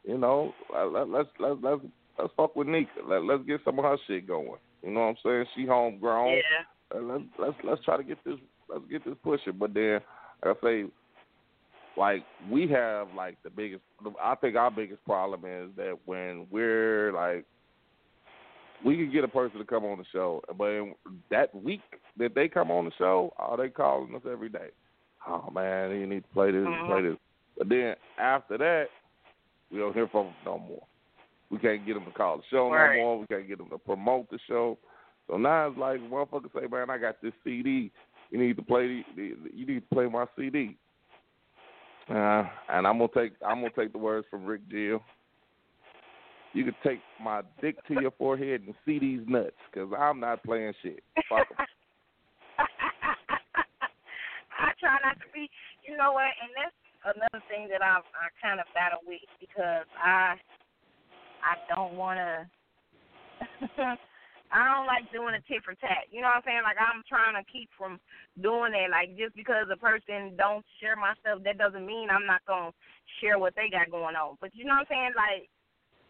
[0.04, 1.80] You know, let, let's let's let's
[2.18, 2.90] let's fuck with Nika.
[3.06, 4.58] Let, let's get some of her shit going.
[4.82, 5.44] You know what I'm saying?
[5.54, 6.36] She homegrown.
[6.36, 7.00] Yeah.
[7.00, 8.36] Let's let's let's try to get this
[8.68, 9.54] let's get this pushing.
[9.58, 10.00] But then
[10.44, 10.84] like I say,
[11.96, 13.82] like we have like the biggest.
[14.22, 17.44] I think our biggest problem is that when we're like,
[18.84, 20.94] we can get a person to come on the show, but in
[21.30, 21.80] that week
[22.18, 24.68] that they come on the show, oh, they calling us every day.
[25.26, 26.86] Oh man, you need to play this, Mhm.
[26.86, 27.18] play this.
[27.58, 28.90] But then after that,
[29.70, 30.86] we don't hear from them no more.
[31.50, 32.94] We can't get them to call the show Right.
[32.96, 33.18] no more.
[33.20, 34.78] We can't get them to promote the show.
[35.26, 37.90] So now it's like motherfuckers say, man, I got this CD.
[38.30, 39.04] You need to play.
[39.14, 40.76] The, you need to play my CD.
[42.08, 45.02] Uh, and I'm gonna take I'm gonna take the words from Rick Jill.
[46.52, 50.42] You can take my dick to your forehead and see these nuts, cause I'm not
[50.44, 51.02] playing shit.
[51.28, 51.66] Fuck 'em.
[54.58, 55.50] I try not to be.
[55.82, 56.30] You know what?
[56.38, 56.78] And that's
[57.18, 60.38] another thing that I I kind of battle with because I
[61.42, 62.46] I don't want to.
[64.46, 66.06] I don't like doing a tit for tat.
[66.14, 66.62] You know what I'm saying?
[66.62, 67.98] Like I'm trying to keep from
[68.38, 68.94] doing that.
[68.94, 72.70] Like just because a person don't share my stuff, that doesn't mean I'm not gonna
[73.18, 74.38] share what they got going on.
[74.38, 75.12] But you know what I'm saying?
[75.18, 75.50] Like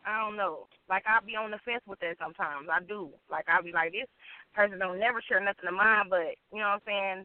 [0.05, 0.69] I don't know.
[0.85, 2.69] Like I'll be on the fence with that sometimes.
[2.69, 3.09] I do.
[3.33, 4.09] Like I'll be like this
[4.53, 7.19] person don't never share nothing of mine, but you know what I'm saying?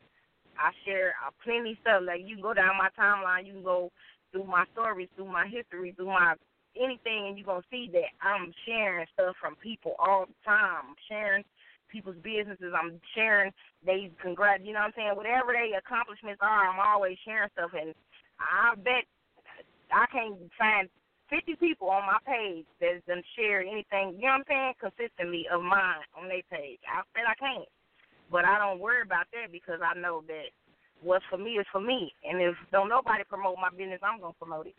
[0.57, 2.03] I share uh, plenty stuff.
[2.05, 3.91] Like you go down my timeline, you can go
[4.31, 6.35] through my stories, through my history, through my
[6.75, 10.95] anything, and you're gonna see that I'm sharing stuff from people all the time.
[10.95, 11.43] I'm sharing
[11.89, 12.73] people's businesses.
[12.75, 13.51] I'm sharing
[13.85, 14.65] they congrat.
[14.65, 15.15] You know what I'm saying?
[15.15, 17.93] Whatever they accomplishments are, I'm always sharing stuff, and
[18.39, 19.03] I bet
[19.91, 20.87] I can't find
[21.29, 24.19] 50 people on my page that's done shared anything.
[24.19, 24.73] You know what I'm saying?
[24.79, 26.79] Consistently of mine on their page.
[26.87, 27.69] I bet I can't.
[28.31, 30.45] But I don't worry about that because I know that
[31.03, 32.13] what's for me is for me.
[32.23, 34.75] And if don't nobody promote my business, I'm gonna promote it.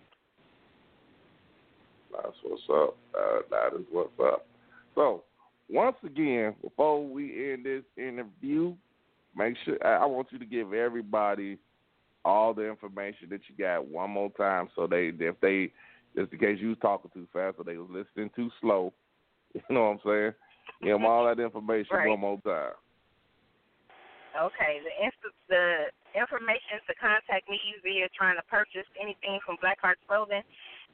[2.11, 2.97] That's what's up.
[3.15, 4.47] Uh, that is what's up.
[4.95, 5.25] So,
[5.71, 8.75] once again, before we end this interview,
[9.37, 11.59] make sure I I want you to give everybody
[12.25, 15.73] all the information that you got one more time, so they if they
[16.17, 18.93] just in case you was talking too fast or they was listening too slow,
[19.55, 20.33] you know what I'm saying?
[20.83, 22.09] Give them all that information Right.
[22.09, 22.73] one more time.
[24.33, 29.79] Okay, the inst- the information to contact me via trying to purchase anything from Black
[29.81, 30.43] Heart Clothing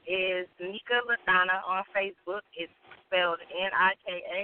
[0.06, 2.42] is Nika LaDonna on Facebook.
[2.58, 2.72] It's
[3.06, 4.42] spelled N I K A,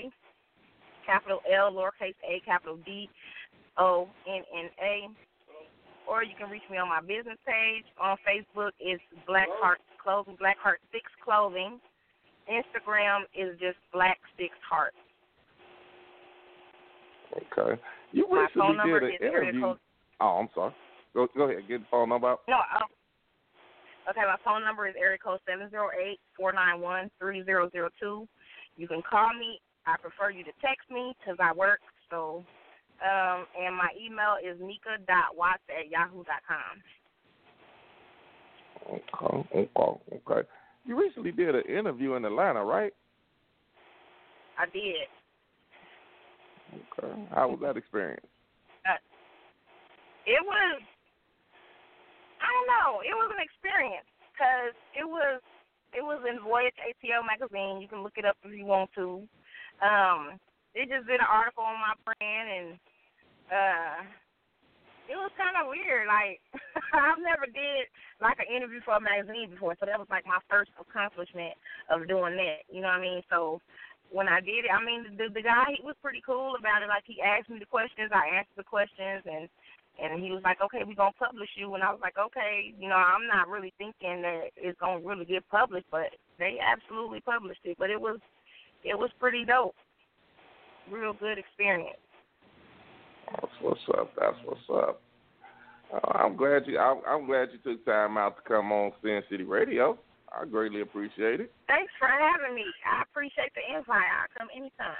[1.04, 3.10] capital L, lowercase a, capital D
[3.78, 5.08] O N N A.
[6.06, 8.70] Or you can reach me on my business page on Facebook.
[8.78, 11.80] It's Black Heart Clothing, Black Heart Six Clothing.
[12.46, 14.94] Instagram is just Black Six Heart.
[17.36, 17.80] Okay.
[18.12, 19.74] You My recently did an interview.
[20.20, 20.72] Oh, I'm sorry.
[21.14, 21.66] Go go ahead.
[21.68, 22.40] Get the phone number out.
[22.48, 22.88] No, um,
[24.10, 27.68] okay, my phone number is area code seven zero eight four nine one three zero
[27.70, 28.28] zero two.
[28.76, 29.60] You can call me.
[29.86, 31.80] I prefer you to text me 'cause I work.
[32.10, 32.44] So,
[33.02, 36.82] um, and my email is nika.watts at yahoo dot com.
[38.86, 39.48] Okay.
[39.54, 40.22] Okay.
[40.28, 40.48] Okay.
[40.84, 42.92] You recently did an interview in Atlanta, right?
[44.58, 45.08] I did.
[46.74, 47.14] Okay.
[47.34, 48.26] How was that experience?
[50.26, 50.80] It was,
[52.40, 54.08] I don't know, it was an experience
[54.38, 55.42] 'cause it was,
[55.92, 57.82] it was in Voyage ATL magazine.
[57.82, 59.28] You can look it up if you want to.
[59.84, 60.40] Um,
[60.74, 62.68] they just did an article on my brand and
[63.52, 64.02] uh
[65.06, 66.08] it was kind of weird.
[66.08, 66.40] Like
[66.94, 67.84] I've never did
[68.22, 71.52] like an interview for a magazine before, so that was like my first accomplishment
[71.90, 72.64] of doing that.
[72.72, 73.22] You know what I mean?
[73.28, 73.60] So
[74.14, 76.88] when I did it, I mean, the the guy he was pretty cool about it.
[76.88, 79.50] Like he asked me the questions, I answered the questions, and
[79.98, 82.88] and he was like, "Okay, we're gonna publish you." And I was like, "Okay, you
[82.88, 87.60] know, I'm not really thinking that it's gonna really get published, but they absolutely published
[87.64, 87.76] it.
[87.76, 88.20] But it was
[88.84, 89.74] it was pretty dope.
[90.90, 91.98] Real good experience.
[93.30, 94.12] That's what's up.
[94.14, 95.02] That's what's up.
[95.92, 96.78] Uh, I'm glad you.
[96.78, 99.98] I'm, I'm glad you took time out to come on Sin City Radio.
[100.40, 101.52] I greatly appreciate it.
[101.68, 102.64] Thanks for having me.
[102.84, 104.02] I appreciate the invite.
[104.02, 104.96] I'll come anytime.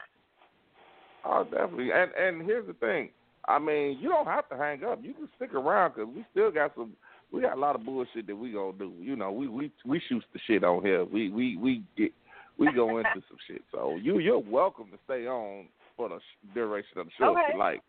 [1.25, 1.90] Oh, definitely.
[1.92, 3.11] And and here's the thing.
[3.47, 5.01] I mean, you don't have to hang up.
[5.03, 6.92] You can stick around because we still got some.
[7.33, 8.92] We got a lot of bullshit that we gonna do.
[9.01, 11.05] You know, we we we shoot the shit on here.
[11.05, 12.12] We we we get
[12.59, 13.62] we go into some shit.
[13.73, 15.66] So you you're welcome to stay on
[15.97, 16.18] for the
[16.55, 17.40] duration of the show okay.
[17.49, 17.81] if you like.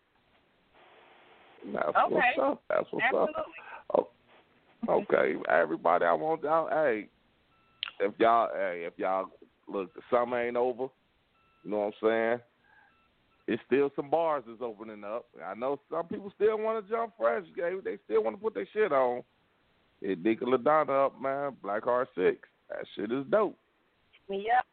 [1.72, 2.14] That's okay.
[2.14, 2.62] what's up.
[2.68, 3.34] That's what's Absolutely.
[3.94, 4.10] up.
[4.88, 6.04] Oh, okay, everybody.
[6.04, 6.68] I want y'all.
[6.68, 7.08] Hey,
[8.00, 9.26] if y'all, hey, if y'all
[9.68, 10.88] look, the summer ain't over.
[11.64, 12.40] You know what I'm saying?
[13.48, 15.26] It's still some bars that's opening up.
[15.44, 17.44] I know some people still want to jump fresh.
[17.56, 19.22] They, still want to put their shit on.
[20.00, 21.56] Hit Dick LaDonna up, man.
[21.62, 22.38] Black Heart Six.
[22.68, 23.56] That shit is dope.
[24.28, 24.64] Get me up.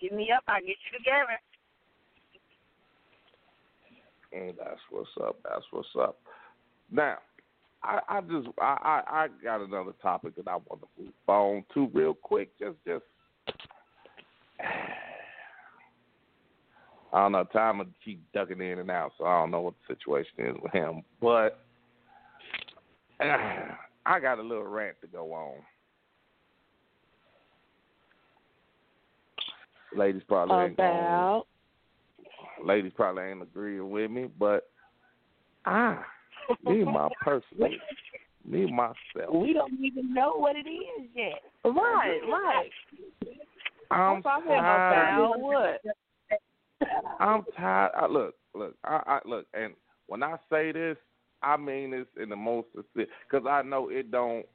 [0.00, 0.44] Get me up.
[0.46, 1.38] I'll get you together.
[4.32, 5.36] And that's what's up.
[5.44, 6.18] That's what's up.
[6.90, 7.18] Now,
[7.84, 11.64] I, I just I, I I got another topic that I want to move on
[11.74, 12.50] to real quick.
[12.58, 13.04] Just just
[17.12, 17.44] I don't know.
[17.44, 20.72] Time keep ducking in and out, so I don't know what the situation is with
[20.72, 21.02] him.
[21.20, 21.58] But
[23.20, 25.54] I got a little rant to go on.
[29.94, 31.46] Ladies probably ain't gonna, About
[32.64, 34.68] ladies probably ain't agreeing with me, but
[35.64, 35.98] I,
[36.64, 37.70] me my personal,
[38.44, 41.40] me myself, We don't even know what it is yet.
[41.64, 42.70] right, right.
[43.90, 44.58] I'm tired.
[44.58, 45.80] about what?
[47.20, 47.92] I'm tired.
[47.94, 49.74] I, look, look, I, I look, and
[50.06, 50.96] when I say this,
[51.42, 54.46] I mean this in the most because I know it don't,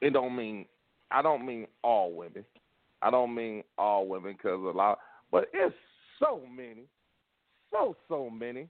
[0.00, 0.66] it don't mean,
[1.10, 2.44] I don't mean all women.
[3.02, 4.98] I don't mean all women because a lot,
[5.30, 5.74] but it's
[6.18, 6.84] so many,
[7.70, 8.68] so so many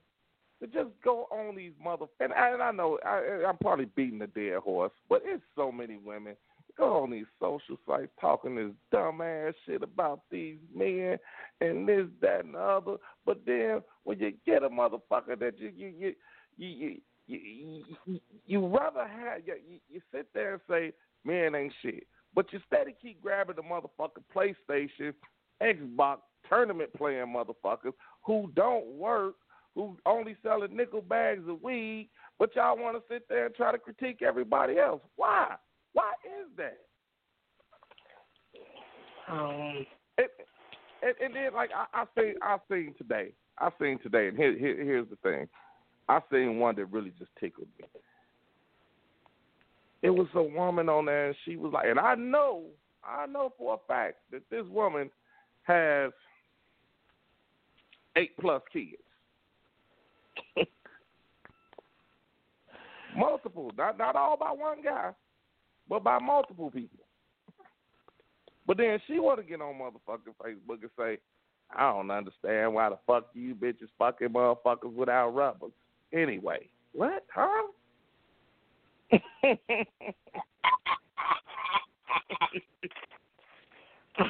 [0.61, 2.05] to just go on these mother.
[2.19, 5.71] And I, and I know I, I'm probably beating the dead horse, but it's so
[5.71, 6.35] many women
[6.77, 11.17] go on these social sites talking this dumb ass shit about these men
[11.61, 12.95] and this, that, and the other.
[13.25, 16.13] But then when you get a motherfucker that you you you
[16.57, 21.73] you you you, you, you rather have you, you, sit there and say men ain't
[21.81, 25.13] shit, but you steady keep grabbing the motherfucking PlayStation,
[25.61, 27.93] Xbox tournament playing motherfuckers
[28.23, 29.35] who don't work,
[29.75, 32.09] who only selling nickel bags of weed,
[32.39, 35.01] but y'all want to sit there and try to critique everybody else.
[35.15, 35.55] Why?
[35.93, 36.79] Why is that?
[39.27, 39.85] Um,
[40.17, 40.27] And,
[41.03, 43.31] and, and then like I, I seen I seen today.
[43.57, 45.47] I seen today, and here, here here's the thing.
[46.07, 47.87] I seen one that really just tickled me.
[50.01, 52.65] It was a woman on there, and she was like, and I know,
[53.03, 55.09] I know for a fact that this woman
[55.63, 56.11] has
[58.15, 59.01] eight plus kids.
[63.15, 65.11] Multiple, not not all by one guy,
[65.89, 66.99] but by multiple people.
[68.67, 71.17] But then she want to get on motherfucking Facebook and say,
[71.75, 75.71] I don't understand why the fuck you bitches fucking motherfuckers without rubbers.
[76.13, 77.67] Anyway, what, huh?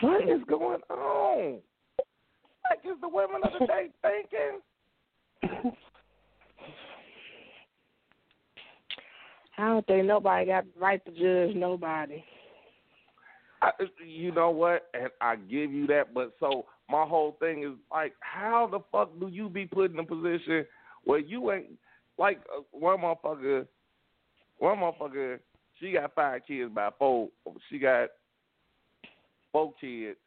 [0.01, 1.59] what is going on?
[2.61, 5.73] What is the women of the day thinking?
[9.57, 12.23] I don't think nobody got the right to judge nobody.
[13.61, 13.71] I,
[14.05, 14.89] you know what?
[14.93, 19.17] And I give you that, but so my whole thing is like, how the fuck
[19.19, 20.65] do you be put in a position
[21.03, 21.67] where you ain't
[22.17, 23.65] like uh, one motherfucker?
[24.57, 25.39] One motherfucker,
[25.79, 27.29] she got five kids by four.
[27.69, 28.09] She got
[29.51, 30.17] four kids.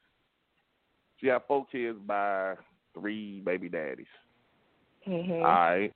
[1.19, 2.55] She got four kids by
[2.95, 4.07] three baby daddies.
[5.07, 5.33] Mm-hmm.
[5.33, 5.93] All right.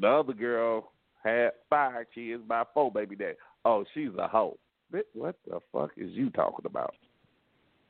[0.00, 0.92] The other girl
[1.24, 3.36] had five kids by four baby daddies.
[3.64, 4.58] Oh, she's a hoe.
[4.92, 6.94] Bitch, What the fuck is you talking about?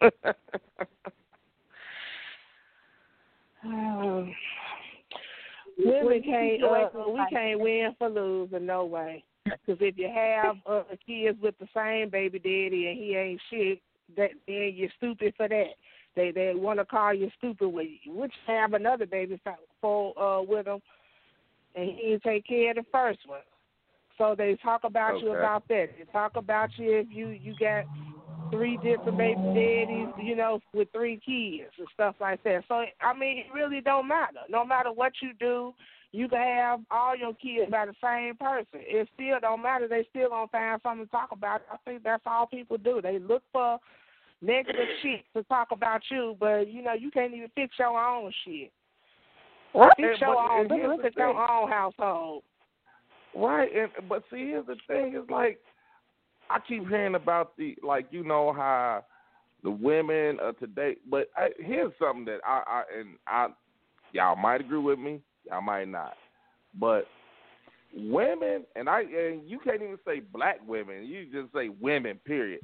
[3.63, 4.35] Um,
[5.79, 6.65] women can't.
[6.65, 9.23] Uh, we can't win for losing no way.
[9.45, 13.81] Because if you have uh, kids with the same baby daddy and he ain't shit,
[14.17, 15.75] that then you're stupid for that.
[16.17, 18.13] They they want to call you stupid when you.
[18.13, 19.41] Which have another baby
[19.81, 20.81] for uh with him,
[21.75, 23.41] and he didn't take care of the first one.
[24.19, 25.89] So they talk about you about that.
[25.97, 27.85] They talk about you if you you got
[28.51, 32.65] three different baby daddies, you know, with three kids and stuff like that.
[32.69, 34.41] So I mean, it really don't matter.
[34.49, 35.73] No matter what you do,
[36.13, 38.67] you can have all your kids by the same person.
[38.75, 39.89] It still don't matter.
[39.89, 41.63] They still gonna find something to talk about.
[41.73, 43.01] I think that's all people do.
[43.01, 43.79] They look for
[44.43, 48.33] negative shit to talk about you, but you know you can't even fix your own
[48.45, 48.73] shit.
[49.75, 50.97] Right, Fix and, your but, own.
[50.97, 52.43] Look at your own household.
[53.35, 55.61] Right, and but see, here's the thing: is like
[56.49, 59.05] I keep hearing about the like you know how
[59.63, 60.97] the women of today.
[61.09, 63.49] But I, here's something that I, I and I
[64.13, 66.15] y'all might agree with me, y'all might not,
[66.79, 67.07] but
[67.95, 71.05] women and I and you can't even say black women.
[71.05, 72.19] You just say women.
[72.25, 72.61] Period.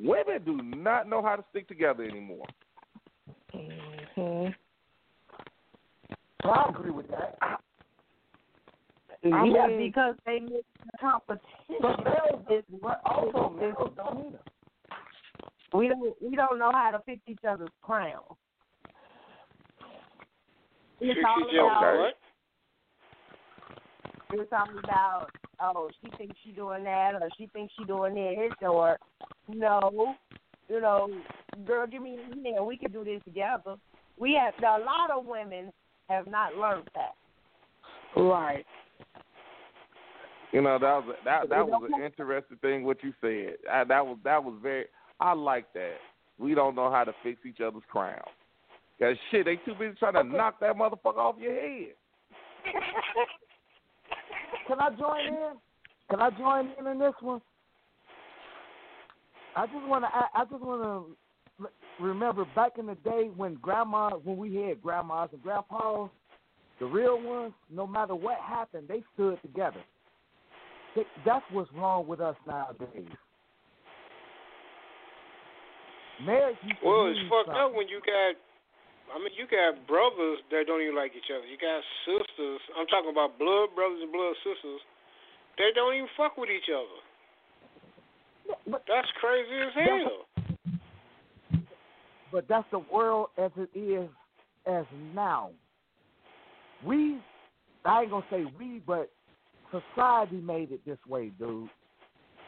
[0.00, 2.46] Women do not know how to stick together anymore.
[3.54, 4.52] Mm-hmm.
[6.42, 7.38] Hmm I agree with that.
[9.24, 11.76] I yeah, mean- because they miss the competition.
[11.80, 14.40] But males, It's- but also males don't either.
[15.74, 18.22] we don't we don't know how to fix each other's crown.
[21.00, 21.98] It's Fix all each about Okay.
[21.98, 22.18] what?
[24.38, 25.30] We're talking about,
[25.60, 28.98] oh, she thinks she doing that or she thinks she doing this or
[29.48, 30.14] no,
[30.68, 31.08] you know,
[31.66, 32.66] girl, give me your hand.
[32.66, 33.76] We can do this together.
[34.18, 35.70] We have now, a lot of women
[36.12, 37.14] have not learned that.
[38.20, 38.64] Right.
[40.52, 43.56] You know that was a, that that was an interesting thing what you said.
[43.70, 44.84] I, that was that was very.
[45.18, 45.96] I like that.
[46.38, 48.20] We don't know how to fix each other's crown.
[48.98, 51.94] Cause shit, they too busy trying to knock that motherfucker off your head.
[54.68, 55.52] Can I join in?
[56.10, 57.40] Can I join in in this one?
[59.56, 60.08] I just want to.
[60.12, 61.16] I just want to
[62.02, 66.10] remember back in the day when grandma, when we had grandmas and grandpas,
[66.80, 67.54] the real ones.
[67.70, 69.80] No matter what happened, they stood together.
[71.24, 73.08] That's what's wrong with us nowadays.
[76.26, 78.34] Marriage Well, it's fucked up when you got.
[79.14, 81.44] I mean, you got brothers that don't even like each other.
[81.44, 82.60] You got sisters.
[82.78, 84.80] I'm talking about blood brothers and blood sisters.
[85.58, 86.98] They don't even fuck with each other.
[88.66, 90.31] But, That's crazy as hell.
[92.32, 94.08] But that's the world as it is
[94.66, 95.50] as now.
[96.84, 97.18] We,
[97.84, 99.10] I ain't gonna say we, but
[99.70, 101.68] society made it this way, dude.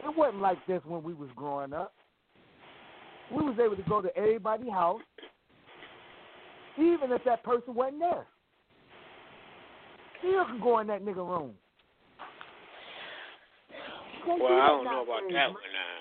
[0.03, 1.93] It wasn't like this when we was growing up.
[3.30, 5.01] We was able to go to everybody's house,
[6.78, 8.26] even if that person wasn't there.
[10.18, 11.53] Still can go in that nigga room.
[14.26, 15.93] Well, I don't know about that one now.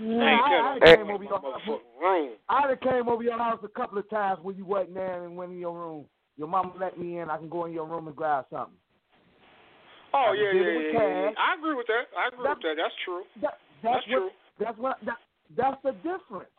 [0.00, 2.30] Nah, I ain't I- I came over your- motherfucking room.
[2.48, 5.36] I done came over your house a couple of times when you wasn't there and
[5.36, 6.06] went in your room.
[6.36, 7.28] Your mama let me in.
[7.28, 8.76] I can go in your room and grab something.
[10.14, 11.30] Oh I yeah, did yeah, yeah, yeah.
[11.38, 12.04] I agree with that.
[12.18, 12.76] I agree That- with that.
[12.76, 13.22] That's true.
[13.42, 14.30] That, That's that's what, true.
[14.58, 14.96] That's what.
[15.04, 15.16] That,
[15.56, 16.50] that's the difference.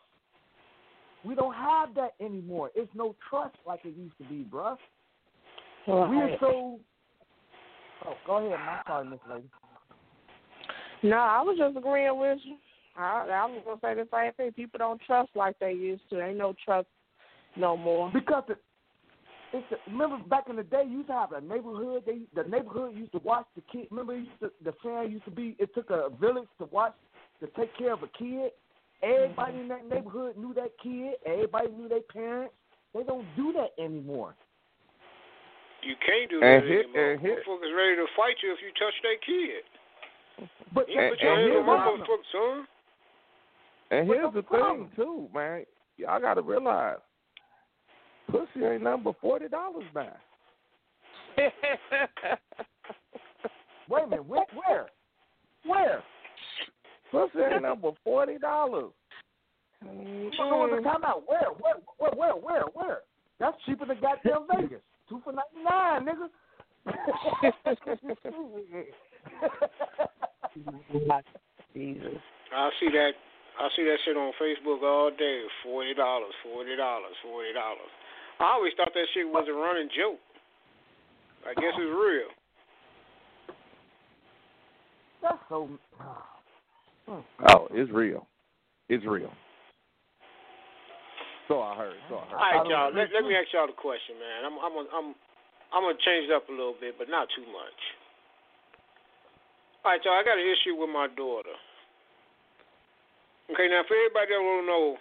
[1.24, 2.70] We don't have that anymore.
[2.74, 4.76] It's no trust like it used to be, bruh.
[5.86, 6.78] We're so.
[8.06, 8.58] Oh, go ahead.
[8.58, 9.48] I'm sorry, Miss Lady.
[11.04, 12.56] No, I was just agreeing with you.
[12.96, 14.52] I, I was gonna say the same thing.
[14.52, 16.22] People don't trust like they used to.
[16.22, 16.88] Ain't no trust
[17.56, 18.10] no more.
[18.12, 18.58] Because it,
[19.52, 22.02] it's a, remember back in the day, you used to have a neighborhood.
[22.06, 23.88] They the neighborhood used to watch the kid.
[23.90, 26.94] Remember, used to, the saying used to be, it took a village to watch
[27.40, 28.50] to take care of a kid.
[29.02, 31.14] Everybody in that neighborhood knew that kid.
[31.26, 32.54] Everybody knew their parents.
[32.94, 34.34] They don't do that anymore.
[35.82, 37.10] You can't do And that here- anymore.
[37.12, 39.64] and here- Motherfuckers ready to fight you if you touch that kid.
[40.72, 42.68] But You And- put your and hands here's on my motherfucker, son.
[43.92, 45.66] And here's the the thing too, man.
[45.98, 46.96] Y'all got to realize,
[48.30, 50.16] pussy ain't nothing but forty dollars now.
[53.90, 54.46] wait a minute, where?
[54.66, 54.86] Where?
[55.66, 56.02] where?
[57.10, 58.92] Pussy ain't nothing but forty dollars.
[59.84, 60.84] No, no, mm-hmm.
[60.84, 61.24] time out.
[61.26, 61.50] Where?
[61.60, 61.74] Where?
[61.98, 62.12] Where?
[62.12, 62.32] Where?
[62.32, 62.64] Where?
[62.72, 63.02] Where?
[63.40, 64.80] That's cheaper than goddamn Vegas.
[65.10, 66.30] Two for ninety nine, nigga.
[71.74, 72.20] Jesus.
[72.54, 73.12] I see that.
[73.60, 75.44] I see that shit on Facebook all day.
[75.62, 77.92] Forty dollars, forty dollars, forty dollars.
[78.40, 80.18] I always thought that shit was a running joke.
[81.44, 82.30] I guess it's real.
[85.22, 85.68] That's so.
[87.48, 88.26] Oh, it's real.
[88.88, 89.30] It's real.
[91.48, 91.98] So I heard.
[92.08, 92.38] So I All heard.
[92.38, 92.90] All right, y'all.
[92.94, 94.48] Let, let me ask y'all the question, man.
[94.48, 95.08] I'm I'm I'm
[95.74, 97.80] I'm gonna change it up a little bit, but not too much.
[99.84, 100.16] All right, y'all.
[100.16, 101.54] I got an issue with my daughter.
[103.50, 104.96] Okay, now for everybody that don't know,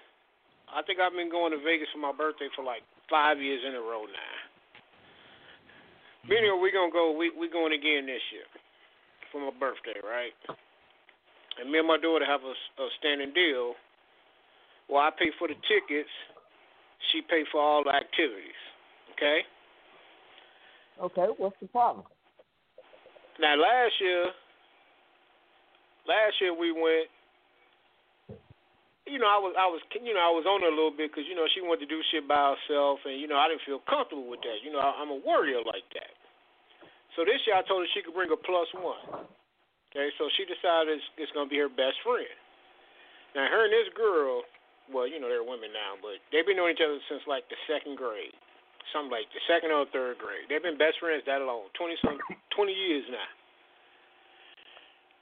[0.73, 3.75] I think I've been going to Vegas for my birthday for like five years in
[3.75, 4.35] a row now.
[6.27, 6.61] But anyway, mm-hmm.
[6.61, 7.13] we're gonna go.
[7.15, 8.47] We we going again this year
[9.31, 10.33] for my birthday, right?
[11.59, 13.75] And me and my daughter have a, a standing deal
[14.89, 16.09] Well, I pay for the tickets.
[17.11, 18.59] She pay for all the activities.
[19.13, 19.41] Okay.
[21.01, 22.05] Okay, what's the problem?
[23.39, 24.25] Now last year,
[26.07, 27.09] last year we went.
[29.09, 31.09] You know, I was I was you know I was on her a little bit
[31.09, 33.65] because you know she wanted to do shit by herself, and you know I didn't
[33.65, 34.61] feel comfortable with that.
[34.61, 36.13] You know, I'm a warrior like that.
[37.17, 39.25] So this year I told her she could bring a plus one.
[39.91, 42.29] Okay, so she decided it's, it's gonna be her best friend.
[43.35, 44.45] Now her and this girl,
[44.87, 47.59] well, you know they're women now, but they've been knowing each other since like the
[47.67, 48.37] second grade
[48.89, 50.49] something like the second or third grade.
[50.49, 52.17] They've been best friends that long, twenty some,
[52.49, 53.29] twenty years now.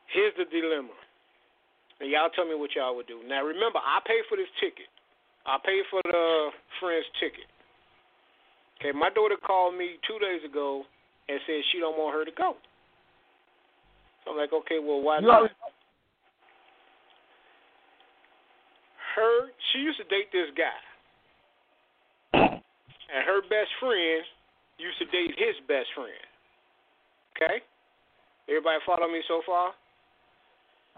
[0.09, 0.95] Here's the dilemma,
[1.99, 3.19] and y'all tell me what y'all would do.
[3.27, 4.87] Now remember, I paid for this ticket.
[5.45, 7.47] I paid for the friend's ticket.
[8.79, 10.83] Okay, my daughter called me two days ago
[11.27, 12.55] and said she don't want her to go.
[14.23, 15.51] So I'm like, okay, well, why not?
[19.15, 20.79] Her, she used to date this guy
[22.39, 24.23] and her best friend
[24.77, 26.23] used to date his best friend.
[27.35, 27.59] Okay?
[28.47, 29.73] Everybody follow me so far?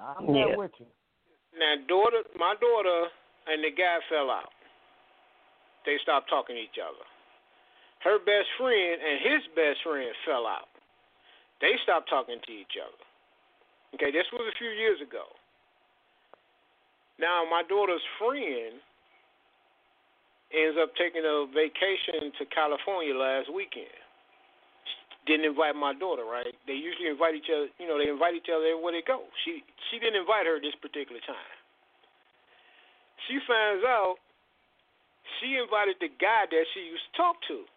[0.02, 0.56] I'm yeah.
[0.58, 0.90] with you.
[1.54, 3.12] Now, daughter, my daughter
[3.48, 4.54] and the guy fell out.
[5.86, 7.06] They stopped talking to each other.
[8.02, 10.70] Her best friend and his best friend fell out.
[11.62, 13.06] They stopped talking to each other.
[13.94, 15.30] Okay, this was a few years ago.
[17.20, 18.82] Now, my daughter's friend
[20.50, 23.94] ends up taking a vacation to California last weekend.
[25.30, 26.50] Didn't invite my daughter, right?
[26.66, 27.70] They usually invite each other.
[27.78, 29.30] You know, they invite each other everywhere they go.
[29.46, 31.54] She she didn't invite her this particular time.
[33.30, 34.18] She finds out
[35.40, 37.70] she invited the guy that she used to talk to.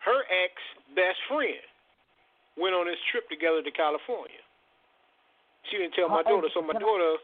[0.00, 0.56] Her ex
[0.96, 1.60] best friend
[2.56, 4.40] went on this trip together to California.
[5.68, 7.20] She didn't tell my daughter, so my daughter,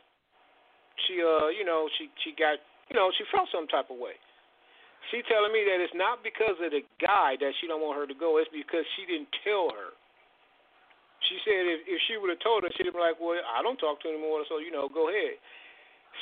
[1.08, 2.60] she uh, you know, she she got,
[2.92, 4.20] you know, she felt some type of way.
[5.12, 8.09] She telling me that it's not because of the guy that she don't want her
[8.09, 8.40] to go.
[8.40, 9.92] It's because she didn't tell her.
[11.28, 13.64] She said if if she would have told her, she'd have been like, "Well, I
[13.64, 15.40] don't talk to him anymore, so you know, go ahead."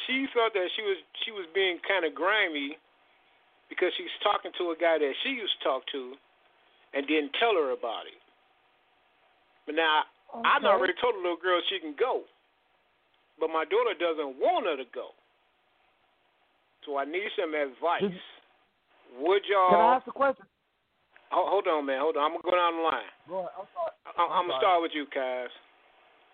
[0.06, 2.78] She felt that she was she was being kind of grimy
[3.68, 6.14] because she's talking to a guy that she used to talk to,
[6.94, 8.18] and didn't tell her about it.
[9.66, 10.46] But now okay.
[10.46, 12.22] I've already told the little girl she can go,
[13.38, 15.14] but my daughter doesn't want her to go.
[16.86, 18.18] So I need some advice.
[19.20, 19.70] Would y'all?
[19.70, 20.46] Can I ask a question?
[21.32, 22.00] Hold, on, man.
[22.00, 22.28] Hold on.
[22.28, 23.12] I'm gonna go down the line.
[23.24, 23.56] Go ahead.
[23.56, 23.92] I'm sorry.
[24.20, 25.48] I'm, I'm gonna start with you, Kaz.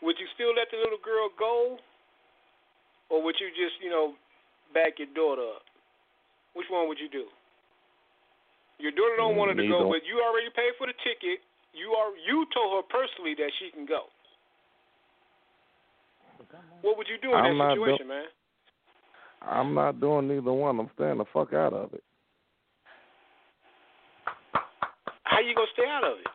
[0.02, 1.78] Would you still let the little girl go,
[3.10, 4.14] or would you just, you know,
[4.74, 5.62] back your daughter up?
[6.54, 7.30] Which one would you do?
[8.78, 11.42] Your daughter don't want her to go, but you already paid for the ticket.
[11.74, 14.10] You are you told her personally that she can go.
[16.82, 18.26] What would you do in I'm that situation, do- man?
[19.42, 20.78] I'm not doing neither one.
[20.78, 22.02] I'm staying the fuck out of it.
[25.28, 26.26] How you gonna stay out of it?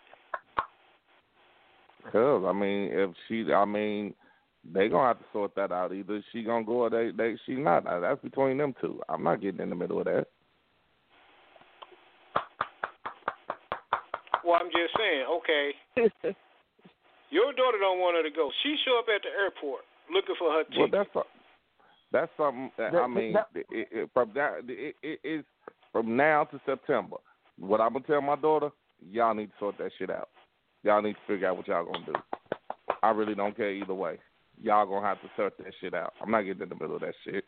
[2.11, 4.13] Cause I mean, if she, I mean,
[4.71, 5.93] they gonna have to sort that out.
[5.93, 7.85] Either she gonna go or they, they, she not.
[7.85, 9.01] That's between them two.
[9.09, 10.27] I'm not getting in the middle of that.
[14.45, 15.25] Well, I'm just saying.
[15.39, 15.71] Okay,
[17.31, 18.51] your daughter don't want her to go.
[18.61, 19.81] She show up at the airport
[20.13, 20.91] looking for her ticket.
[20.91, 21.27] Well, that's
[22.11, 22.71] that's something.
[22.77, 25.47] That, I mean, it, it, from that, it, it, it's
[25.91, 27.17] from now to September.
[27.57, 28.69] What I'm gonna tell my daughter,
[29.11, 30.29] y'all need to sort that shit out.
[30.83, 32.13] Y'all need to figure out what y'all gonna do.
[33.01, 34.19] I really don't care either way.
[34.61, 36.13] Y'all gonna have to sort that shit out.
[36.21, 37.45] I'm not getting in the middle of that shit.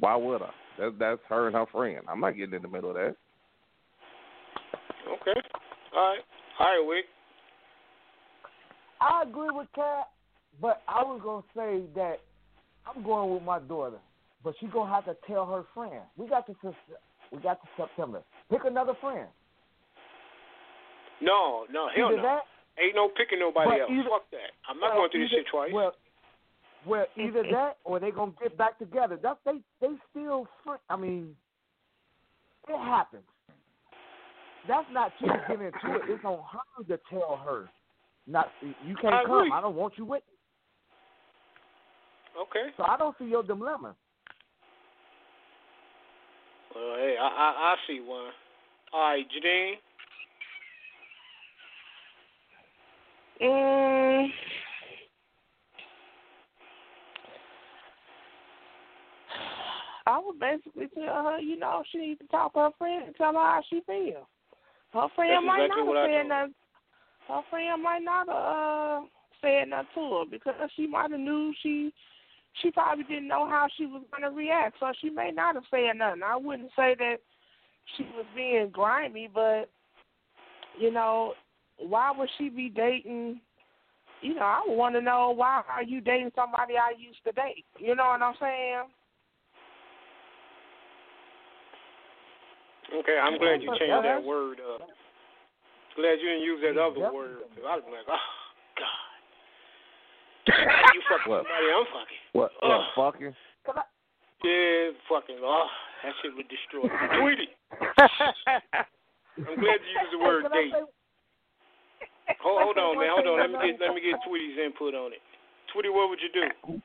[0.00, 0.50] Why would I?
[0.78, 2.00] That's that's her and her friend.
[2.08, 3.16] I'm not getting in the middle of that.
[5.06, 5.40] Okay.
[5.96, 6.20] All right.
[6.58, 7.04] All right, Wick.
[9.00, 10.08] I agree with Kat,
[10.60, 12.20] but I was gonna say that
[12.86, 13.98] I'm going with my daughter,
[14.42, 16.02] but she's gonna have to tell her friend.
[16.16, 16.54] We got to
[17.32, 18.22] we got to September.
[18.50, 19.28] Pick another friend.
[21.20, 22.22] No, no, hell either no.
[22.22, 22.40] That,
[22.78, 23.90] Ain't no picking nobody else.
[23.90, 24.50] Either, Fuck that.
[24.68, 25.70] I'm not well, going through either, this shit twice.
[25.72, 25.94] Well,
[26.86, 27.50] well, mm, either mm.
[27.52, 29.16] that or they're gonna get back together.
[29.22, 30.48] That they they still.
[30.90, 31.36] I mean,
[32.68, 33.22] it happens.
[34.66, 36.02] That's not you getting into it.
[36.08, 37.68] It's on her to tell her.
[38.26, 39.38] Not you can't I come.
[39.38, 39.52] Agree.
[39.52, 40.22] I don't want you with.
[40.26, 40.32] Me.
[42.42, 42.72] Okay.
[42.76, 43.94] So I don't see your dilemma.
[46.74, 48.32] Well, hey, I I, I see one.
[48.92, 49.74] All right, Janine.
[53.42, 54.28] Mm.
[60.06, 63.16] I would basically tell her, you know, she needs to talk to her friend and
[63.16, 64.26] tell her how she feels.
[64.92, 66.54] Her friend That's might exactly not have said nothing.
[67.28, 69.06] Her friend might not have uh,
[69.40, 71.92] said nothing to her because she might have knew she
[72.62, 75.64] she probably didn't know how she was going to react, so she may not have
[75.70, 76.22] said nothing.
[76.22, 77.16] I wouldn't say that
[77.96, 79.68] she was being grimy, but
[80.78, 81.34] you know,
[81.78, 83.40] why would she be dating?
[84.20, 87.32] You know, I would want to know why are you dating somebody I used to
[87.32, 87.64] date?
[87.78, 88.84] You know what I'm saying?
[93.00, 94.60] Okay, I'm glad you changed that word.
[94.60, 94.78] Uh,
[95.96, 97.38] glad you didn't use that other word.
[97.66, 98.26] I was like, oh
[98.78, 99.04] God.
[100.94, 101.44] you fucking What?
[101.44, 102.22] somebody I'm fucking.
[102.32, 102.50] What?
[102.62, 102.70] Ugh.
[102.94, 103.14] What?
[103.14, 103.34] Fucking?
[104.44, 105.40] Yeah, fucking.
[105.40, 105.66] Oh,
[106.04, 106.92] that shit would destroy me.
[107.18, 107.48] Tweety.
[109.48, 110.72] I'm glad you used the word Can I date.
[112.40, 113.08] Hold, hold on, man.
[113.10, 113.40] Hold on.
[113.40, 115.20] Let me get let me get Tweety's input on it.
[115.72, 116.80] Tweety, what would you do?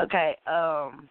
[0.00, 1.08] Okay, um,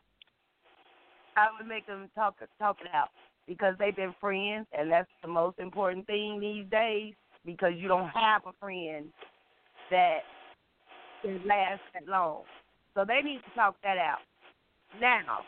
[1.35, 3.09] I would make them talk talk it out
[3.47, 7.13] because they've been friends, and that's the most important thing these days.
[7.45, 9.05] Because you don't have a friend
[9.89, 10.19] that
[11.21, 12.41] can last that long,
[12.93, 14.19] so they need to talk that out.
[14.99, 15.39] Now,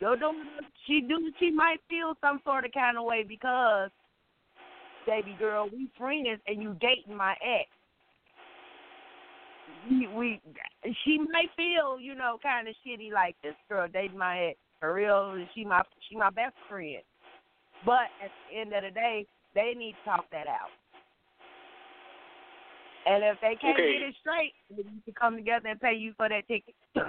[0.00, 0.38] your daughter,
[0.86, 3.90] she do she might feel some sort of kind of way because,
[5.06, 7.68] baby girl, we friends and you dating my ex
[9.88, 10.40] we we
[11.04, 14.94] she might feel you know kind of shitty like this girl dating my ex for
[14.94, 17.02] real she my she my best friend
[17.84, 20.70] but at the end of the day they need to talk that out
[23.06, 23.98] and if they can't Okay.
[23.98, 26.74] get it straight they need to come together and pay you for that ticket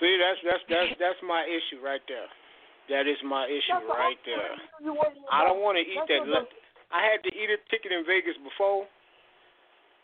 [0.00, 2.24] See, that's that's that's that's my issue right there.
[2.90, 4.58] That is my issue That's right there.
[4.82, 4.98] You
[5.30, 6.26] I don't want to eat that's that.
[6.26, 6.50] le-
[6.90, 8.90] I had to eat a ticket in Vegas before.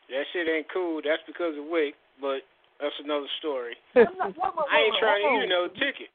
[0.06, 1.02] That shit ain't cool.
[1.02, 2.46] That's because of Wick, but
[2.78, 3.74] that's another story.
[3.98, 6.14] I'm not- wait, wait, I ain't trying to eat another ticket.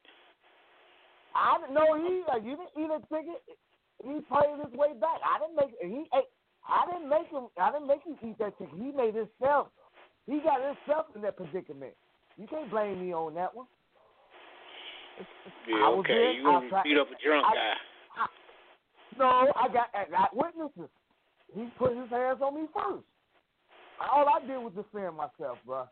[1.36, 2.24] I didn't know he.
[2.24, 3.40] Uh, you didn't eat a ticket.
[4.08, 5.20] He paid his way back.
[5.28, 5.76] I didn't make.
[5.84, 6.32] He ate.
[6.64, 7.52] I didn't make him.
[7.60, 8.80] I didn't make him eat that ticket.
[8.80, 9.68] He made himself.
[10.24, 12.00] He got himself in that predicament.
[12.40, 13.68] You can't blame me on that one.
[15.68, 16.34] Yeah, I okay.
[16.38, 17.74] You gonna I beat up a drunk I- guy?
[19.20, 20.89] No, I got I got witnesses.
[21.53, 23.03] He put his hands on me first.
[24.01, 25.86] All I did was defend myself, bro.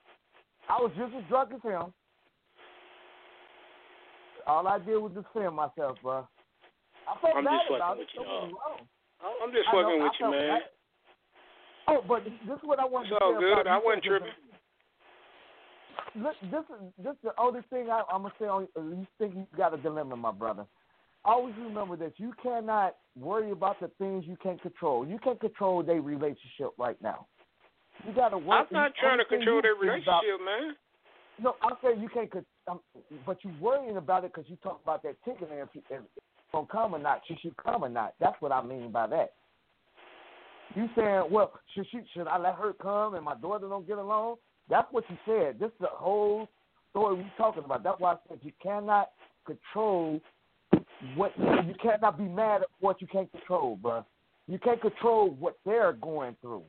[0.70, 1.94] I was just as drunk as him.
[4.48, 6.26] All I did was defend myself, bro.
[7.06, 8.14] I felt I'm bad just fucking about with it.
[8.16, 8.88] you, get wrong.
[9.44, 10.48] I'm just I know, fucking I with you, man.
[10.50, 10.62] bad.
[11.90, 13.68] Oh, but this is what I wanted It's to all say good.
[13.68, 14.34] I wasn't tripping.
[16.16, 18.46] Look, this is this is the only thing I, I'm gonna say.
[18.46, 20.66] On you think you got a dilemma, my brother.
[21.26, 25.06] Always remember that you cannot worry about the things you can't control.
[25.06, 27.28] You can't control their relationship right now.
[28.08, 28.68] You got to work.
[28.72, 30.76] I'm not trying to control their think about- relationship, man.
[31.42, 32.32] no, I'm saying you can't.
[32.68, 32.80] Um,
[33.26, 36.02] but you're worrying about it because you talk about that ticket and if, if
[36.52, 37.22] gonna come or not.
[37.28, 38.14] She should come or not.
[38.20, 39.34] That's what I mean by that.
[40.76, 42.00] You saying, well, should she?
[42.14, 44.36] Should I let her come and my daughter don't get along?
[44.70, 45.60] That's what you said.
[45.60, 46.48] This is the whole
[46.92, 47.84] story we're talking about.
[47.84, 49.10] That's why I said you cannot
[49.46, 50.22] control
[51.16, 54.06] what you cannot be mad at what you can't control, bro.
[54.48, 56.64] You can't control what they're going through.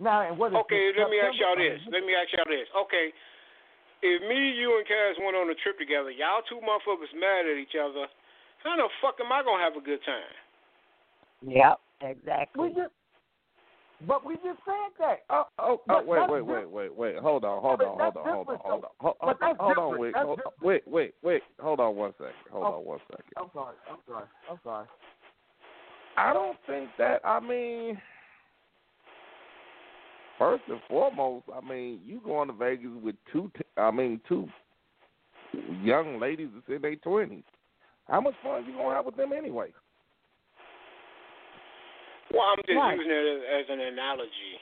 [0.00, 1.80] Now, and what is Okay, let me ask y'all this.
[1.90, 2.68] Let me ask y'all this.
[2.86, 3.12] Okay,
[4.02, 7.58] if me, you, and Cass went on a trip together, y'all two motherfuckers mad at
[7.58, 8.06] each other,
[8.62, 10.34] how the fuck am I gonna have a good time?
[11.42, 12.94] yep We exactly just,
[14.06, 15.18] but we just said that.
[15.30, 17.16] Oh, oh, oh But wait, wait, wait, wait, wait.
[17.16, 20.00] Hold on, hold on, hold on, hold on, hold on, hold, But hold on, different.
[20.00, 20.14] Wick.
[20.14, 20.62] That's Hold, different.
[20.62, 21.42] wait, wait, wait.
[21.60, 22.34] Hold on one second.
[22.50, 22.78] Hold Oh.
[22.78, 23.32] on one second.
[23.36, 23.76] I'm sorry.
[23.90, 24.26] I'm sorry.
[24.50, 24.86] I'm sorry.
[26.16, 27.20] I don't think that.
[27.24, 28.00] I mean,
[30.38, 33.50] first and foremost, I mean, you going to Vegas with two.
[33.56, 34.48] T- I mean, two
[35.52, 37.44] young ladies that's in their twenties.
[38.08, 39.72] How much fun are you gonna have with them anyway?
[42.32, 42.96] Well, I'm just Right.
[42.98, 44.54] using it as, as an analogy.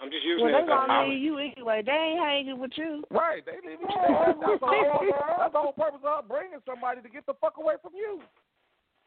[0.00, 1.10] I'm just using Well, it they as an gonna analogy.
[1.12, 1.82] leave you anyway.
[1.84, 3.04] They ain't hanging with you.
[3.12, 3.44] Right?
[3.44, 3.88] They leave you.
[3.88, 7.58] Yeah, That's, that's all, that's the whole purpose of bringing somebody to get the fuck
[7.60, 8.24] away from you.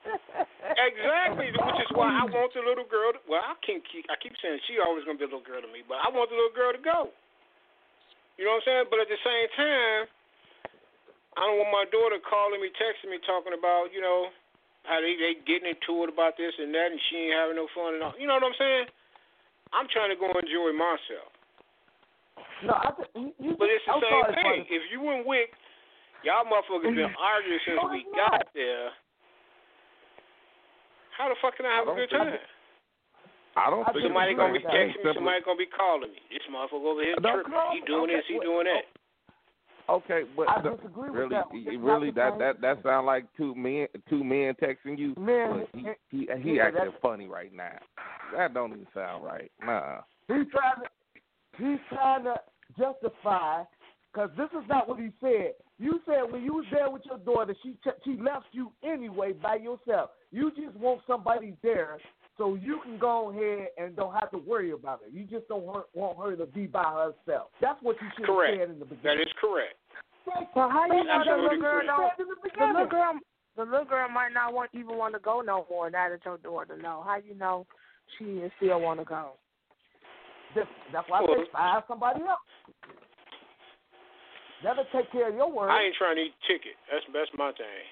[0.03, 3.16] Exactly, which is why I want the little girl.
[3.16, 4.03] To, well, I can keep.
[4.11, 6.28] I keep saying she always gonna be a little girl to me, but I want
[6.28, 7.09] the little girl to go.
[8.36, 8.86] You know what I'm saying?
[8.91, 10.01] But at the same time,
[11.39, 14.28] I don't want my daughter calling me, texting me, talking about you know
[14.84, 17.67] how they they getting into it about this and that, and she ain't having no
[17.71, 18.15] fun and all.
[18.19, 18.88] You know what I'm saying?
[19.73, 21.31] I'm trying to go enjoy myself.
[22.63, 24.63] No, I th- you, you But it's the I'm same thing.
[24.63, 24.75] brother.
[24.75, 25.51] If you and Wick,
[26.23, 28.47] y'all motherfuckers been arguing since No, we it's got not.
[28.55, 28.91] there.
[31.17, 32.41] How the fuck can I have I a good don't time?
[33.53, 35.13] I don't I think Somebody gonna be the texting me.
[35.13, 36.21] Somebody gonna be calling me.
[36.34, 37.53] This motherfucker over here tripping.
[37.77, 38.25] He doing Okay, this.
[38.25, 38.86] He doing oh, that.
[39.89, 41.45] Okay, but I disagree with really, that.
[41.51, 45.13] It's really, that that that sound like two men, two men texting you.
[45.17, 47.77] Man, he he, he yeah, acting funny right now.
[48.36, 49.51] That don't even sound right.
[49.61, 50.01] Nah.
[50.27, 50.89] he's trying to
[51.57, 52.36] he's trying to
[52.77, 53.63] justify
[54.13, 55.53] Because this is not what he said.
[55.79, 59.55] You said when you was there with your daughter, she she left you anyway by
[59.55, 60.11] yourself.
[60.31, 61.97] You just want somebody there
[62.38, 65.13] so you can go ahead and don't have to worry about it.
[65.13, 67.49] You just don't want her to be by herself.
[67.61, 69.17] That's what you should have said in the beginning.
[69.17, 69.75] That is correct.
[70.55, 72.17] Well, how you know the little girl don't?
[72.17, 73.13] The, the little girl,
[73.55, 75.89] the little girl might not want even want to go no more.
[75.89, 77.67] Now that your daughter know, how you know
[78.17, 79.34] she is still want to go?
[80.55, 82.39] That's, that's why I say find somebody else.
[84.63, 85.69] Never take care of your work.
[85.69, 86.79] I ain't trying to eat ticket.
[86.89, 87.84] That's that's my thing.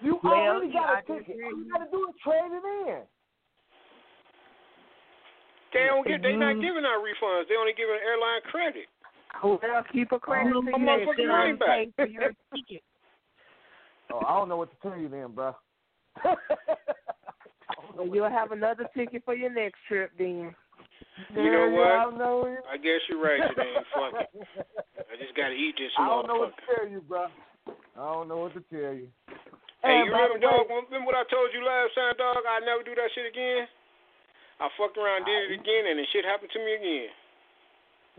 [0.00, 1.36] You well, already got a ticket.
[1.44, 3.02] All you got to do is trade it in.
[5.72, 6.22] They don't get.
[6.22, 6.62] They not mm-hmm.
[6.62, 7.48] giving out refunds.
[7.48, 8.86] They only giving airline credit.
[9.42, 10.74] Oh, well, keep a credit oh, to you.
[10.74, 11.88] motherfucking money back.
[11.96, 12.82] for your ticket.
[14.12, 15.54] Oh, I don't know what to tell you then, bro.
[17.94, 20.54] well, you'll have another ticket for your next trip then.
[21.34, 21.86] You know what?
[21.86, 23.84] I, know I guess you're right, Janine.
[23.94, 24.66] Fuck it.
[24.98, 27.26] I just gotta eat this I don't know what to tell you, bro.
[27.68, 29.08] I don't know what to tell you.
[29.84, 30.68] Hey, and you remember, dog?
[30.68, 32.42] Remember what I told you last time, dog?
[32.44, 33.68] I never do that shit again.
[34.60, 37.10] I fucked around, did it again, and the shit happened to me again.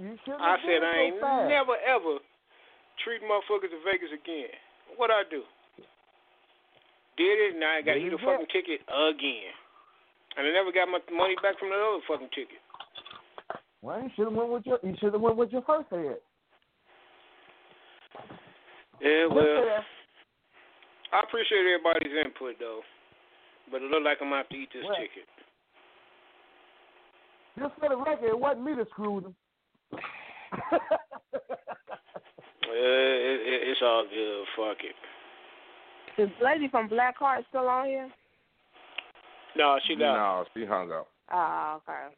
[0.01, 2.17] You shouldn't I said I ain't so never ever
[3.05, 4.49] treat motherfuckers in Vegas again.
[4.97, 5.45] What I do?
[7.17, 9.53] Did it, and I got to There eat you a fucking ticket again.
[10.37, 12.63] And I never got my money back from that other fucking ticket.
[13.85, 16.17] Well, you should have went with your you should have went with your first head.
[19.01, 19.85] Yeah, well.
[21.11, 22.81] I appreciate everybody's input though,
[23.69, 25.27] but it look like I'm gonna have to eat this Well, ticket.
[27.59, 29.35] Just for the record, it wasn't me that screwed him.
[32.73, 34.45] It, it, it's all good.
[34.55, 36.21] Fuck it.
[36.21, 38.09] Is the lady from Black Heart still on here?
[39.57, 40.01] No, she left.
[40.01, 41.07] No, she hung up.
[41.29, 42.15] Ah, okay.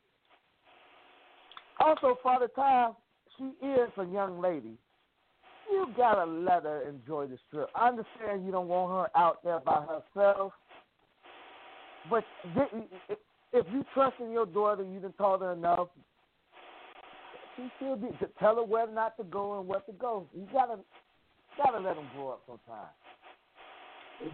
[1.80, 2.94] also, Father Time,
[3.38, 4.78] she is a young lady.
[5.72, 7.70] You gotta let her enjoy this trip.
[7.74, 10.54] I understand you don't want her out there by herself,
[12.10, 12.24] but
[12.54, 13.16] thi-
[13.54, 15.88] if you trust in your daughter, you done told her enough.
[17.56, 20.26] She should be to tell her where not to go and where to go.
[20.34, 20.82] You gotta
[21.56, 22.90] gotta let them grow up sometime.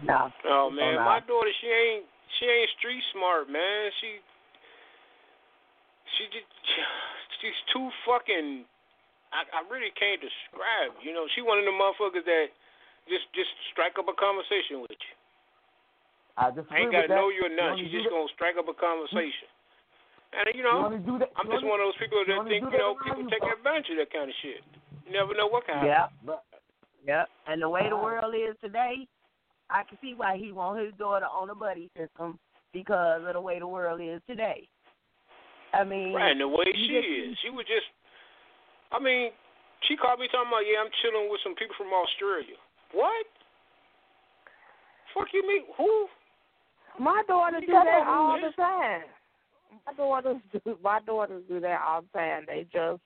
[0.02, 0.32] No.
[0.48, 1.04] Oh man, no.
[1.04, 2.04] my daughter, she ain't
[2.38, 3.92] she ain't street smart, man.
[4.00, 4.24] She
[6.16, 6.48] she just
[7.44, 8.64] she's too fucking.
[9.30, 10.96] I, I really can't describe.
[11.06, 12.50] You know, she one of the motherfuckers that
[13.04, 15.14] just just strike up a conversation with you.
[16.36, 17.84] I just I ain't got gotta know you or nothing.
[17.84, 19.48] only She just gonna strike up a conversation.
[20.32, 21.30] And you You know, only do that.
[21.36, 23.52] I'm you just one of those people that only think you know people take bro.
[23.58, 24.62] advantage of that kind of shit.
[25.06, 25.82] You never know what kind.
[25.86, 25.90] happen.
[25.90, 26.06] Yeah.
[26.26, 26.44] But
[27.06, 27.26] Yep.
[27.48, 29.08] And the way the world is today,
[29.70, 32.38] I can see why he want his daughter on a buddy system
[32.72, 34.68] because of the way the world is today.
[35.72, 37.86] I mean, Right, and the way she just- is, she was just.
[38.92, 39.32] I mean,
[39.88, 42.56] she called me talking about, yeah, I'm chilling with some people from Australia.
[42.92, 43.26] What?
[45.14, 45.64] Fuck you mean?
[45.78, 46.06] Who?
[47.00, 49.08] My daughters do that that all the time.
[49.86, 50.76] My daughters do.
[50.84, 52.44] My daughters do that all the time.
[52.46, 53.00] They just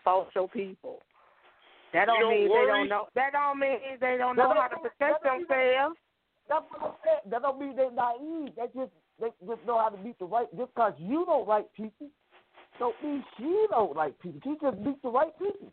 [0.00, 1.00] social people.
[1.92, 2.64] That don't, don't mean worry?
[2.64, 3.06] they don't know.
[3.14, 6.00] That don't mean they don't know don't how to protect don't themselves.
[6.48, 7.30] That's what I said.
[7.30, 8.56] That don't mean they're naive.
[8.56, 10.48] They just they just know how to beat the right.
[10.56, 12.08] Just because you don't like people,
[12.78, 14.40] don't mean she don't like people.
[14.40, 15.68] She just beat the right people.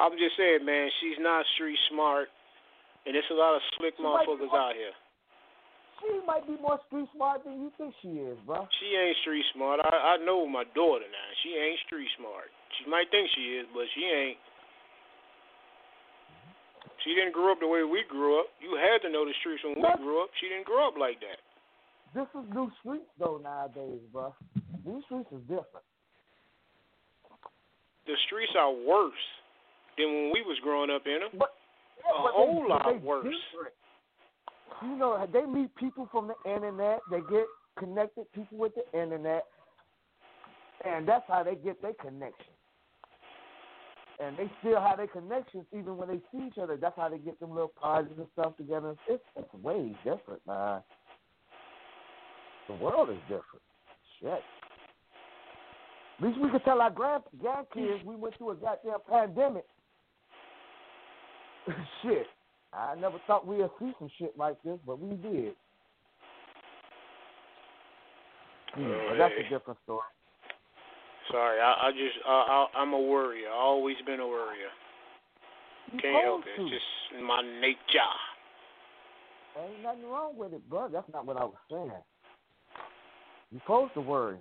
[0.00, 2.28] I'm just saying, man, she's not street smart,
[3.04, 4.96] and there's a lot of slick She motherfuckers out here.
[6.02, 8.66] She might be more street smart than you think she is, bro.
[8.82, 9.78] She ain't street smart.
[9.80, 11.28] I I know my daughter now.
[11.42, 12.50] She ain't street smart.
[12.78, 14.38] She might think she is, but she ain't.
[17.04, 18.46] She didn't grow up the way we grew up.
[18.62, 20.30] You had to know the streets when we grew up.
[20.40, 21.38] She didn't grow up like that.
[22.14, 24.34] This is new streets though nowadays, bro.
[24.86, 25.86] These streets is different.
[28.06, 29.22] The streets are worse
[29.96, 31.30] than when we was growing up in them.
[31.38, 31.54] But
[32.02, 33.24] A but whole they, lot they worse.
[33.30, 33.74] different.
[34.80, 37.00] You know, they meet people from the internet.
[37.10, 37.46] They get
[37.78, 39.44] connected people with the internet,
[40.84, 42.52] and that's how they get their connection.
[44.20, 46.76] And they still have their connections even when they see each other.
[46.76, 48.94] That's how they get them little parties and stuff together.
[49.08, 50.82] It's it's way different, man.
[52.68, 53.62] The world is different.
[54.20, 54.42] Shit.
[56.18, 59.64] At least we could tell our grand grandkids we went through a goddamn pandemic.
[62.02, 62.26] shit.
[62.72, 65.54] I never thought we'd see some shit like this, but we did.
[68.74, 70.00] Hmm, but that's a different story.
[71.30, 73.48] Sorry, I, I just I, I, I'm a worrier.
[73.48, 74.72] I've always been a worrier.
[75.92, 76.60] You Can't help it.
[76.60, 76.74] It's to.
[76.74, 78.12] just my nature.
[79.60, 80.88] Ain't nothing wrong with it, bro.
[80.88, 81.92] That's not what I was saying.
[83.52, 84.40] You're supposed to worry.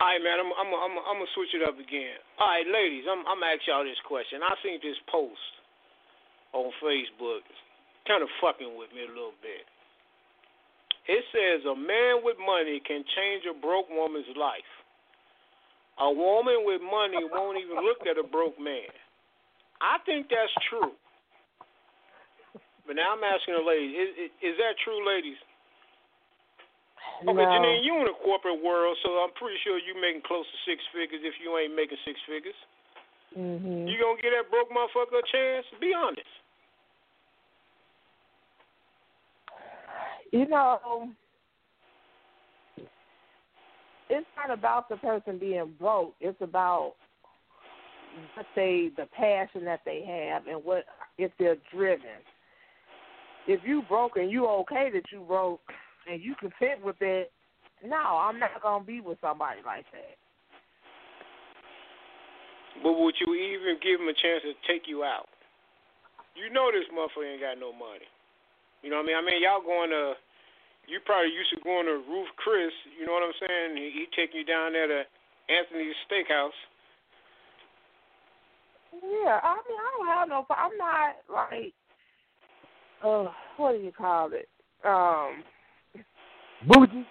[0.00, 0.42] All right, man.
[0.42, 2.18] I'm I'm I'm I'm gonna switch it up again.
[2.38, 3.06] All right, ladies.
[3.06, 4.42] I'm I'm gonna ask y'all this question.
[4.42, 5.57] I seen this post
[6.52, 7.44] on Facebook,
[8.06, 9.68] kind of fucking with me a little bit.
[11.08, 14.72] It says a man with money can change a broke woman's life.
[15.98, 18.92] A woman with money won't even look at a broke man.
[19.80, 20.94] I think that's true.
[22.86, 25.36] But now I'm asking the ladies, is, is, is that true, ladies?
[27.24, 27.44] Okay, no.
[27.44, 30.80] Janine, you in the corporate world, so I'm pretty sure you're making close to six
[30.94, 32.56] figures if you ain't making six figures.
[33.36, 33.88] Mhm.
[33.88, 35.66] You gonna give that broke motherfucker a chance?
[35.80, 36.26] Be honest.
[40.32, 41.10] You know,
[44.10, 46.14] it's not about the person being broke.
[46.20, 46.94] It's about
[48.34, 50.84] what they, the passion that they have, and what
[51.18, 52.22] if they're driven.
[53.46, 55.60] If you broke and you okay that you broke
[56.10, 57.32] and you content with it,
[57.84, 60.16] no, I'm not gonna be with somebody like that.
[62.82, 65.26] But would you even give him a chance to take you out?
[66.34, 68.06] You know this motherfucker ain't got no money.
[68.82, 69.18] You know what I mean?
[69.18, 70.14] I mean, y'all going to,
[70.86, 72.70] you probably used to going to Ruth Chris.
[72.94, 73.76] You know what I'm saying?
[73.76, 75.02] He, he taking you down there to
[75.50, 76.54] Anthony's Steakhouse.
[78.92, 80.46] Yeah, I mean, I don't have no.
[80.50, 81.74] I'm not like,
[83.04, 84.48] uh, what do you call it?
[84.84, 85.42] Um,
[86.66, 87.06] Bougie.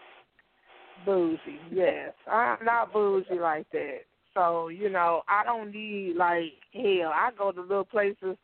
[1.06, 1.60] bougie.
[1.72, 4.00] Yes, I'm not bougie like that.
[4.38, 7.12] So you know, I don't need like hell.
[7.12, 8.38] I go to little places,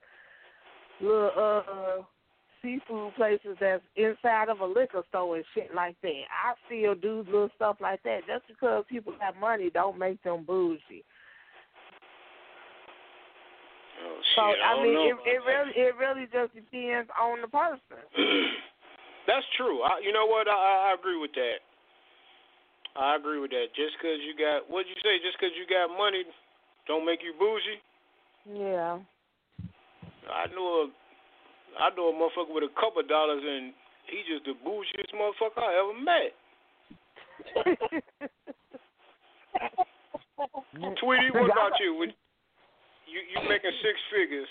[1.00, 2.02] little uh
[2.64, 6.24] seafood places that's inside of a liquor store and shit like that.
[6.32, 8.22] I still do little stuff like that.
[8.26, 11.06] Just because people have money, don't make them bougie.
[14.04, 14.60] Oh So shit!
[14.66, 18.02] I, I, mean, it, it really, it really just depends on the person.
[19.28, 19.84] That's true.
[19.84, 20.48] I, you know what?
[20.48, 21.62] I, I agree with that.
[22.96, 23.74] I agree with that.
[23.76, 25.18] Just 'cause you got, what'd you say?
[25.20, 26.24] Just 'cause you got money,
[26.88, 27.82] don't make you bougie.
[28.46, 29.00] Yeah.
[30.30, 30.92] I know a,
[31.80, 33.74] I know a motherfucker with a couple of dollars, and
[34.08, 36.34] he just the bougiest motherfucker I ever met.
[41.00, 41.96] Tweety, what about you?
[41.96, 42.10] When
[43.08, 44.48] you you making six figures?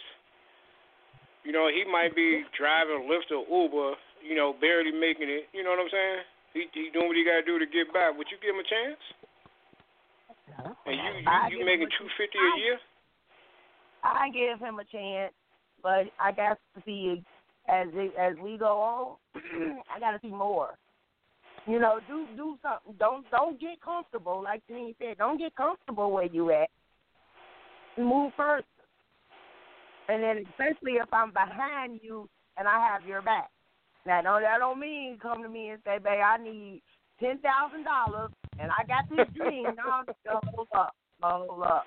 [1.44, 3.96] You know, he might be driving Lyft or Uber.
[4.22, 5.48] You know, barely making it.
[5.52, 6.22] You know what I'm saying?
[6.54, 8.10] He he doing what he got to do to get by.
[8.10, 9.00] Would you give him a chance?
[10.86, 12.78] And you you, you making two fifty a year?
[14.04, 15.32] I give him a chance,
[15.82, 17.22] but I got to see
[17.68, 17.88] as
[18.18, 19.16] as we go on.
[19.94, 20.76] I got to see more.
[21.66, 22.94] You know, do do something.
[22.98, 24.42] Don't don't get comfortable.
[24.42, 26.68] Like Janine said, don't get comfortable where you at.
[27.96, 28.66] Move first,
[30.08, 33.50] and then especially if I'm behind you and I have your back.
[34.06, 36.82] Now, no, that don't mean come to me and say, "Babe, I need
[37.20, 41.86] ten thousand dollars and I got this dream." no, hold up, hold up.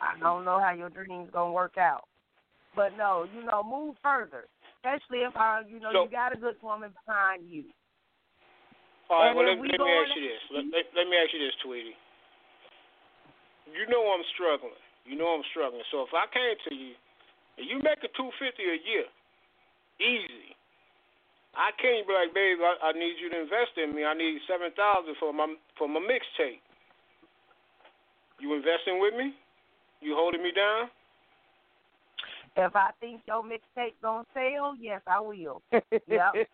[0.00, 2.06] I don't know how your dream's gonna work out,
[2.76, 4.46] but no, you know, move further.
[4.78, 7.64] Especially if I, you know, So- you got a good woman behind you.
[9.10, 10.42] All right, And well, let, we let me ask you this.
[10.48, 11.92] Let, let, let me ask you this, Tweety.
[13.68, 14.80] You know I'm struggling.
[15.04, 15.84] You know I'm struggling.
[15.92, 16.92] So if I came to you
[17.58, 19.04] and you make a two fifty a year,
[20.00, 20.53] easy.
[21.56, 24.04] I can't be like, babe, I, I need you to invest in me.
[24.04, 26.60] I need seven thousand for my for my mixtape.
[28.40, 29.34] You investing with me?
[30.00, 30.90] You holding me down?
[32.56, 35.62] If I think your mixtape gonna sell, yes, I will.
[36.06, 36.46] Yep.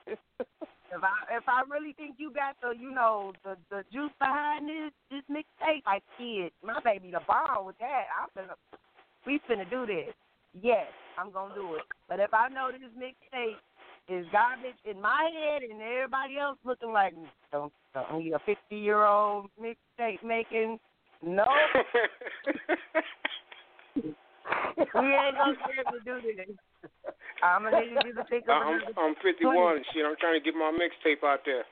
[0.90, 4.68] If I if I really think you got the you know the the juice behind
[4.68, 8.06] this this mixtape, like kid, my baby the bomb with that.
[8.10, 8.54] I'm finna
[9.24, 10.12] we finna do this.
[10.60, 10.86] Yes,
[11.16, 11.82] I'm gonna do it.
[12.08, 13.54] But if I know this mixtape
[14.08, 17.14] is garbage in my head and everybody else looking like
[17.52, 20.78] don't don't you a fifty year old mixtape making
[21.22, 21.44] no,
[23.94, 26.56] we ain't gonna be able to do this.
[27.42, 30.04] I'm gonna need you to think of I'm I'm 51 and shit.
[30.06, 31.64] I'm trying to get my mixtape out there.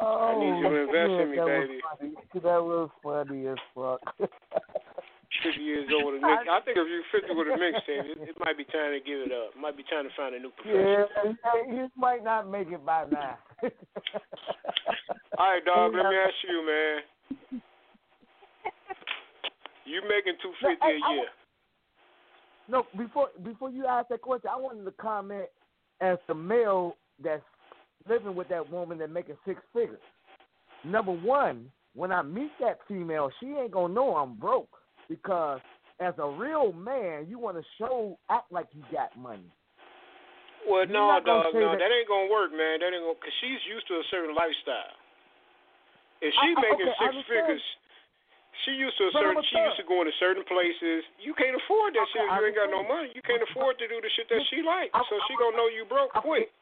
[0.00, 0.84] Oh, I need you to oh.
[0.84, 1.78] invest in me, that baby.
[1.78, 2.12] Was funny.
[2.42, 4.00] That was funny as fuck.
[5.44, 6.48] 50 years old with a mix.
[6.50, 9.20] I think if you're 50 with a mixtape, it, it might be time to give
[9.28, 9.52] it up.
[9.54, 11.06] It might be time to find a new profession.
[11.44, 13.36] yeah, he might not make it by now.
[15.38, 15.92] All right, dog.
[15.94, 17.60] Let me ask you, man.
[19.84, 21.28] You making 250 a year?
[22.68, 25.46] No, before before you ask that question, I wanted to comment
[26.00, 27.42] as the male that's
[28.08, 30.00] living with that woman that making six figures.
[30.84, 34.77] Number one, when I meet that female, she ain't gonna know I'm broke
[35.08, 35.60] because
[36.00, 39.50] as a real man, you want to show act like you got money.
[40.68, 41.54] Well, You're no, dog.
[41.54, 42.80] No, that- that ain't gonna work, man.
[42.80, 43.14] That ain't gonna.
[43.18, 44.94] Cause she's used to a certain lifestyle.
[46.20, 47.62] If she I- making okay, six figures,
[48.66, 49.42] she used to a But certain.
[49.44, 51.04] She used to going to certain places.
[51.18, 52.26] You can't afford that Okay, shit.
[52.26, 53.12] if You ain't got no money.
[53.14, 54.90] You can't afford to do the shit that she like.
[54.94, 56.52] So she gonna know you broke I- quick.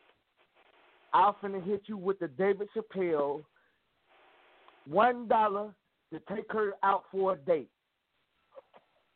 [1.13, 3.43] I'm finna hit you with the David Chappelle
[4.85, 5.75] one dollar
[6.13, 7.71] to take her out for a date.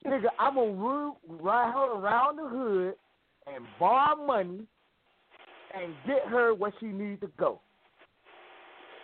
[0.07, 2.95] Nigga, I'm gonna ride her around the hood
[3.47, 4.67] and borrow money
[5.75, 7.61] and get her where she needs to go.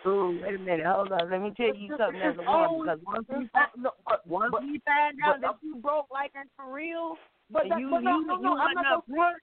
[0.05, 1.29] Ooh, wait a minute, hold on.
[1.29, 2.97] Let me tell you It's- something as a woman.
[2.99, 6.07] Because once you find, no, but, once but, we find out but that you broke
[6.11, 7.17] like that for real,
[7.51, 9.37] but, that, you but no, you no, you no, I'm wasn't not gonna, front,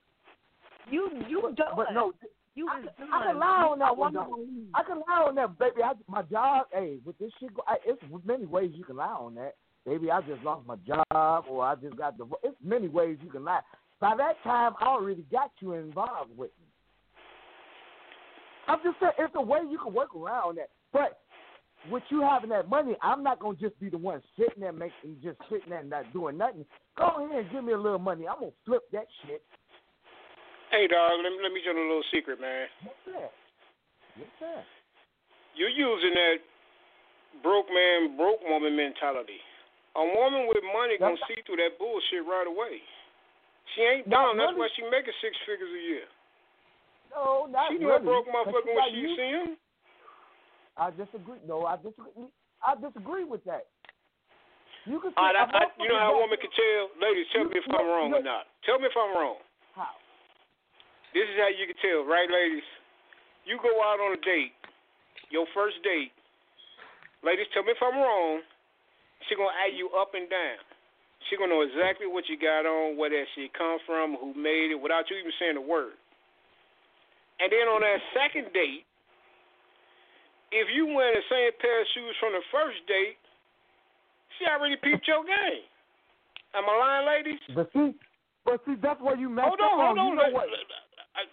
[0.90, 1.72] you you but, done.
[1.76, 2.12] but no,
[2.54, 2.90] you I, done.
[3.12, 4.36] I can lie on that one wasn't though.
[4.36, 4.68] gonna leave.
[4.74, 5.82] I can lie on that, baby.
[5.82, 9.06] I, my job, hey, with this shit, go, I, it's many ways you can lie
[9.06, 9.54] on that.
[9.86, 12.26] Baby, I just lost my job, or I just got the.
[12.42, 13.60] It's many ways you can lie.
[14.00, 16.66] By that time, I already got you involved with me.
[18.66, 20.70] I'm just saying, it's a way you can work around that.
[20.92, 21.20] But
[21.90, 25.20] with you having that money, I'm not gonna just be the one sitting there making,
[25.22, 26.64] just sitting there and not doing nothing.
[26.96, 28.26] Go ahead and give me a little money.
[28.26, 29.42] I'm gonna flip that shit.
[30.70, 31.20] Hey, dog.
[31.22, 32.66] Let me let me tell you a little secret, man.
[32.84, 33.32] What's that?
[34.16, 34.62] Yes, sir.
[35.56, 36.36] You're using that
[37.42, 39.38] broke man, broke woman mentality.
[39.94, 42.82] A woman with money gonna see through that bullshit right away.
[43.74, 44.36] She ain't dumb.
[44.36, 46.06] That's why she making six figures a year.
[47.14, 48.02] No, not She knew really.
[48.02, 49.10] broke motherfucker she when she you.
[49.14, 49.50] see him.
[50.76, 51.38] I disagree.
[51.46, 52.26] No, I disagree.
[52.58, 53.70] I disagree with that.
[54.84, 56.82] You can see right, I, I, you know how a woman can tell?
[57.00, 58.52] Ladies, tell me if I'm wrong or not.
[58.68, 59.40] Tell me if I'm wrong.
[59.72, 59.96] How?
[61.16, 62.66] This is how you can tell, right, ladies?
[63.48, 64.52] You go out on a date,
[65.30, 66.12] your first date.
[67.24, 68.44] Ladies, tell me if I'm wrong.
[69.28, 70.60] She gonna add you up and down.
[71.28, 74.70] She gonna know exactly what you got on, where that shit come from, who made
[74.72, 75.96] it, without you even saying a word.
[77.40, 78.84] And then on that second date,
[80.54, 83.18] if you wear the same pair of shoes from the first date,
[84.38, 85.66] she already peeped your game.
[86.54, 87.42] Am I lying, ladies?
[87.50, 87.90] But see,
[88.46, 89.78] but see, that's where you messed Hold on, up.
[89.82, 90.06] hold on.
[90.06, 90.70] You know Let, let-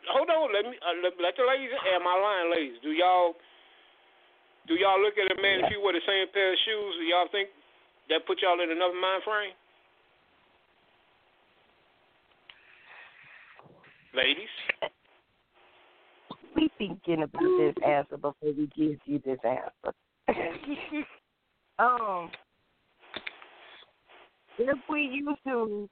[0.10, 0.50] hold on.
[0.50, 1.70] Let me uh, let, let the ladies.
[1.94, 2.78] Am I lying, ladies?
[2.82, 3.38] Do y'all
[4.66, 6.94] do y'all look at a man if you wear the same pair of shoes?
[6.98, 7.50] Do y'all think
[8.10, 9.54] that put y'all in another mind frame?
[14.14, 14.50] Ladies,
[16.56, 19.94] We thinking about this answer before we give you this answer.
[21.80, 22.30] um,
[24.58, 25.90] if we used to,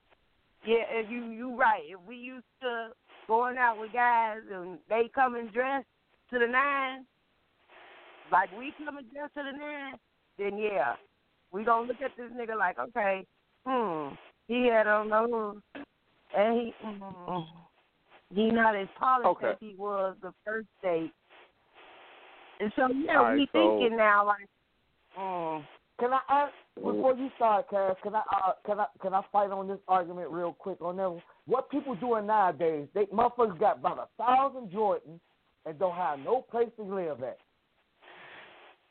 [0.65, 1.83] yeah, if you you right.
[1.87, 2.89] If we used to
[3.27, 5.85] going out with guys and they come and dress
[6.31, 7.05] to the nine,
[8.31, 9.93] like we come and dress to the nine,
[10.37, 10.95] then yeah,
[11.51, 13.25] we gonna look at this nigga like, okay,
[13.65, 14.13] hmm,
[14.47, 15.83] he had on those,
[16.37, 16.73] and he.
[16.85, 17.45] Mm,
[18.33, 19.49] he not as polished Okay.
[19.51, 21.11] as he was the first date.
[22.59, 24.47] And so yeah, right, we so- thinking now like,
[25.17, 25.63] mm,
[25.99, 27.95] Can I ask before you start, Cass?
[28.03, 31.09] Can I uh, can I can I fight on this argument real quick on that?
[31.09, 31.21] one?
[31.47, 32.87] What people doing nowadays?
[32.93, 35.19] They motherfuckers got about a thousand Jordans
[35.65, 37.37] and don't have no place to live at.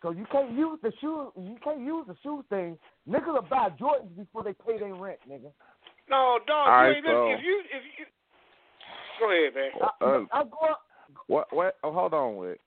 [0.03, 1.33] So you can't use the shoe.
[1.37, 2.79] You can't use the shoe thing.
[3.09, 5.51] Niggas will buy Jordans before they pay their rent, nigga.
[6.09, 6.51] no, dog.
[6.51, 8.07] All you right, ain't so- if you if you
[9.19, 9.71] go ahead, man.
[9.83, 10.81] I, Uh, I go up.
[11.27, 11.53] What?
[11.53, 11.77] What?
[11.83, 12.59] Oh, hold on, with.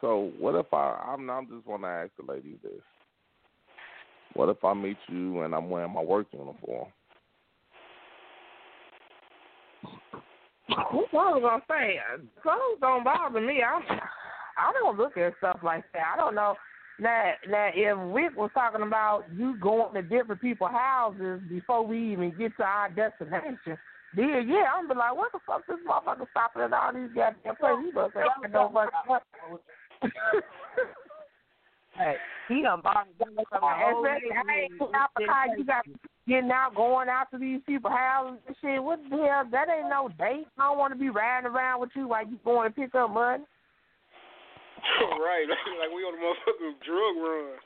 [0.00, 0.98] So what if I?
[1.06, 1.28] I'm.
[1.28, 2.72] I'm just want to ask the ladies this.
[4.32, 6.88] What if I meet you and I'm wearing my work uniform?
[10.68, 11.98] That's what I was gonna say.
[12.42, 13.62] Clothes don't bother me.
[13.62, 13.80] I
[14.56, 16.14] I don't look at stuff like that.
[16.14, 16.54] I don't know.
[17.00, 22.12] Now, now, if Wick was talking about you going to different people's houses before we
[22.12, 23.76] even get to our destination,
[24.14, 27.56] then yeah, I'm be like, what the fuck this motherfucker stopping at all these goddamn
[27.56, 27.84] places?
[27.86, 28.70] He must have no
[29.08, 29.58] fucking.
[31.98, 32.14] hey,
[32.48, 34.20] he done bought down from the whole I
[34.62, 35.46] ain't out the car.
[35.56, 35.84] You got
[36.28, 38.82] getting out, going out to these people houses and shit.
[38.82, 39.44] What the hell?
[39.50, 40.46] That ain't no date.
[40.58, 43.10] I don't want to be riding around with you while you going to pick up
[43.10, 43.42] money.
[45.24, 47.56] right, like we on a motherfucking drug run.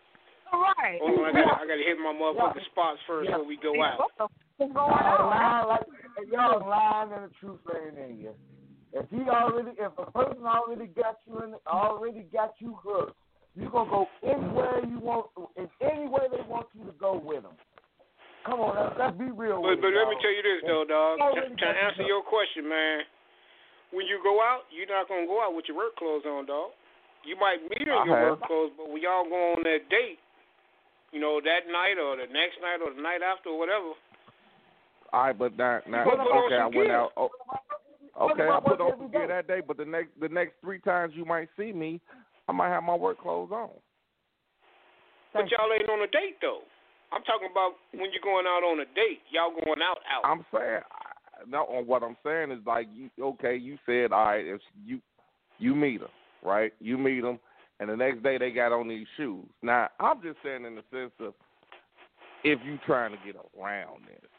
[0.49, 0.99] Right.
[1.05, 3.77] Hold on, I got I got to hit my motherfucking spots first before we go
[3.85, 4.01] out.
[4.01, 4.33] What the fuck
[4.65, 5.31] is going Y'all on?
[5.31, 5.87] lying like
[6.33, 8.33] y'all lying and the truth ain't in you.
[8.97, 13.13] If he already, if a person already got you in, already got you hooked,
[13.53, 15.29] you gonna go anywhere you want,
[15.61, 17.53] in any way they want you to go with them.
[18.49, 19.61] Come on, let's, let's be real.
[19.61, 21.21] But with but it, let me tell you this though, dog.
[21.21, 23.05] Already To, to got you answer your question, man,
[23.93, 26.73] when you go out, you're not gonna go out with your work clothes on, dog.
[27.25, 28.39] You might meet her in your have.
[28.39, 30.19] work clothes, but when y'all go on that date,
[31.13, 33.93] you know that night or the next night or the night after or whatever,
[35.13, 36.95] All right, but now Put okay, I went gear.
[36.95, 37.13] out.
[37.17, 37.31] Oh,
[38.31, 41.15] okay, I put on some gear that day, but the next the next three times
[41.17, 42.01] you might see me,
[42.49, 43.71] I might have my work clothes on.
[45.33, 46.61] But y'all ain't on a date though.
[47.13, 49.21] I'm talking about when you're going out on a date.
[49.33, 50.25] Y'all going out out.
[50.25, 50.83] I'm saying
[51.49, 51.65] no.
[51.65, 53.09] On what I'm saying is like you.
[53.19, 54.45] Okay, you said all right.
[54.45, 55.01] If you
[55.59, 56.11] you meet them,
[56.43, 56.73] right?
[56.81, 57.39] You meet them,
[57.81, 59.47] and the next day they got on these shoes.
[59.63, 61.35] Now I'm just saying in the sense of
[62.45, 64.31] if you trying to get around this.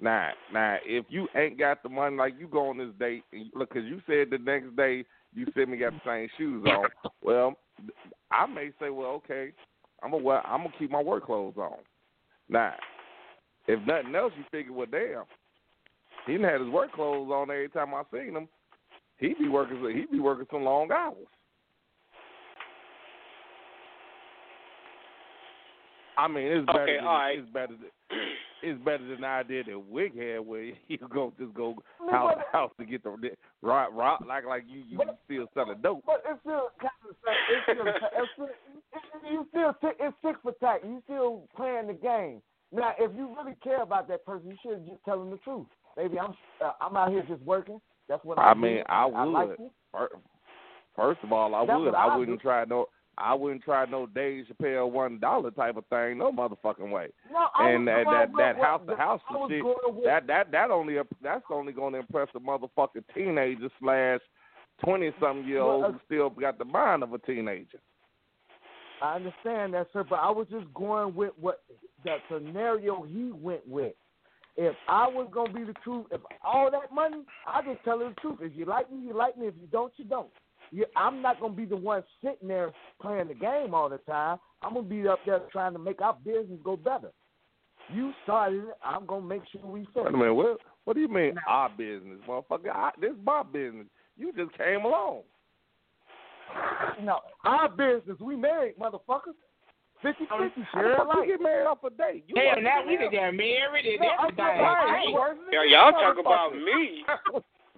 [0.00, 3.50] Now, now, if you ain't got the money, like you go on this date, and
[3.54, 7.12] look, cause you said the next day you said me got the same shoes on.
[7.22, 7.54] Well,
[8.30, 9.52] I may say, well, okay,
[10.02, 11.78] I'm gonna well, I'm gonna keep my work clothes on.
[12.48, 12.74] Now,
[13.66, 15.24] if nothing else, you figure, well, damn,
[16.26, 18.48] he didn't have his work clothes on every time I seen him.
[19.18, 21.26] He be working, he be working some long hours.
[26.16, 26.82] I mean, it's better.
[26.82, 27.38] Okay, than, all right.
[27.38, 27.74] It's better.
[27.74, 28.18] Than,
[28.62, 31.76] it's better than the idea that Wig had, where you go just go
[32.10, 33.10] house to house to get the
[33.62, 36.02] right, right, like like you you But- still selling dope.
[36.04, 37.36] But it's still kind of the same.
[37.54, 40.80] It's still, it's still, you still it's tick for tack.
[40.84, 42.42] You still playing the game.
[42.72, 45.66] Now, if you really care about that person, you should just tell them the truth.
[45.96, 47.80] Baby, I'm uh, I'm out here just working.
[48.08, 48.84] That's what I I'm mean, doing.
[48.88, 49.70] I I like would.
[50.96, 51.94] First of all, I That's would.
[51.94, 52.42] I I wouldn't do.
[52.42, 52.86] try no.
[53.20, 56.18] I wouldn't try no Dave Chappelle one dollar type of thing.
[56.18, 57.08] No motherfucking way.
[57.32, 60.04] No, I and was that that that house the- to house I shit.
[60.04, 64.20] That that that only that's only going to impress a motherfucking teenager slash
[64.84, 67.80] twenty something year old Well, uh, who still got the mind of a teenager.
[69.02, 71.62] I understand that, sir, but I was just going with what
[72.04, 73.94] the scenario he went with.
[74.60, 78.08] If I was gonna be the truth, if all that money, I just tell her
[78.08, 78.38] the truth.
[78.42, 79.46] If you like me, you like me.
[79.46, 80.30] If you don't, you don't.
[80.72, 84.38] You, I'm not gonna be the one sitting there playing the game all the time.
[84.60, 87.12] I'm gonna be up there trying to make our business go better.
[87.94, 88.74] You started it.
[88.84, 89.94] I'm gonna make sure we fix.
[89.94, 90.34] Wait a minute.
[90.34, 90.58] What?
[90.84, 92.70] What do you mean now, our business, motherfucker?
[92.74, 93.86] I, this is my business.
[94.16, 95.20] You just came along.
[97.02, 98.18] No, our business.
[98.20, 99.34] We married, motherfucker.
[100.02, 102.24] 50 50 share it get married off a date.
[102.28, 104.46] You Hell, now we can get married and no, everything.
[104.46, 105.70] Right.
[105.70, 107.02] Y'all talk about me.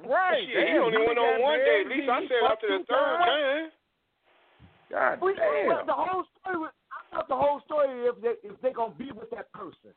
[0.08, 0.44] right.
[0.44, 1.86] Shit, you only went on one date.
[1.86, 3.70] At least I said after the third time.
[4.90, 5.86] God we, damn.
[5.86, 6.72] The whole story was,
[7.12, 9.94] I thought the whole story if they, if they gonna be with that person.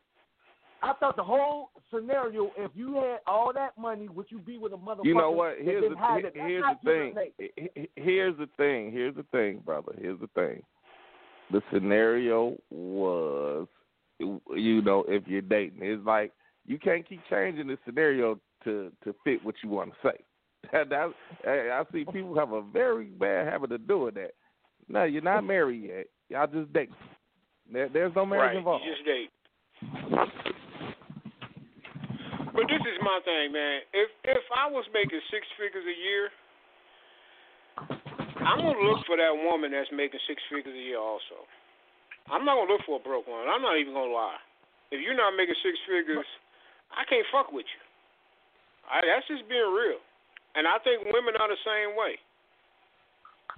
[0.84, 4.73] I thought the whole scenario, if you had all that money, would you be with
[4.73, 5.06] a motherfucker?
[5.06, 5.56] You know what?
[5.61, 5.95] Here's the,
[6.34, 7.15] here's the thing.
[7.95, 8.91] Here's the thing.
[8.91, 9.93] Here's the thing, brother.
[9.98, 10.61] Here's the thing.
[11.52, 13.68] The scenario was,
[14.20, 16.32] you know, if you're dating, it's like
[16.65, 20.24] you can't keep changing the scenario to to fit what you want to say.
[20.74, 21.10] I
[21.49, 24.32] I see people have a very bad habit of doing that.
[24.88, 26.07] No, you're not married yet.
[26.30, 26.95] Y'all just dating.
[27.72, 28.84] There, there's no marriage Right, involved.
[28.86, 29.30] you just date.
[32.53, 33.82] But this is my thing, man.
[33.94, 36.30] If if I was making six figures a year,
[38.44, 41.48] I'm gonna look for that woman that's making six figures a year also.
[42.32, 43.48] I'm not gonna look for a broke one.
[43.48, 44.40] I'm not even gonna lie.
[44.91, 46.26] If you're not making six figures,
[46.91, 47.82] I can't fuck with you.
[48.88, 49.99] I, that's just being real.
[50.56, 52.20] And I think women are the same way.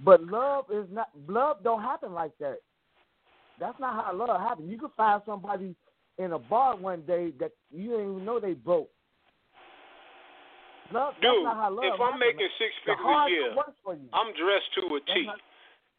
[0.00, 2.58] But love is not love don't happen like that.
[3.58, 4.70] That's not how love happens.
[4.70, 5.74] You can find somebody
[6.18, 8.90] in a bar one day that you didn't even know they broke.
[10.92, 12.36] Love, Dude, not how love if I'm happens.
[12.38, 14.06] making six figures a year, work for you.
[14.14, 15.40] I'm dressed to a That's not-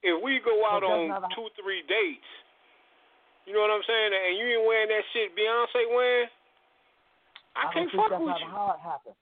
[0.04, 2.30] If we go out on two, three dates,
[3.46, 6.30] you know what I'm saying, and you ain't wearing that shit Beyonce wearing,
[7.56, 8.46] I, I don't can't think fuck that's with how you.
[8.46, 9.16] the heart happens.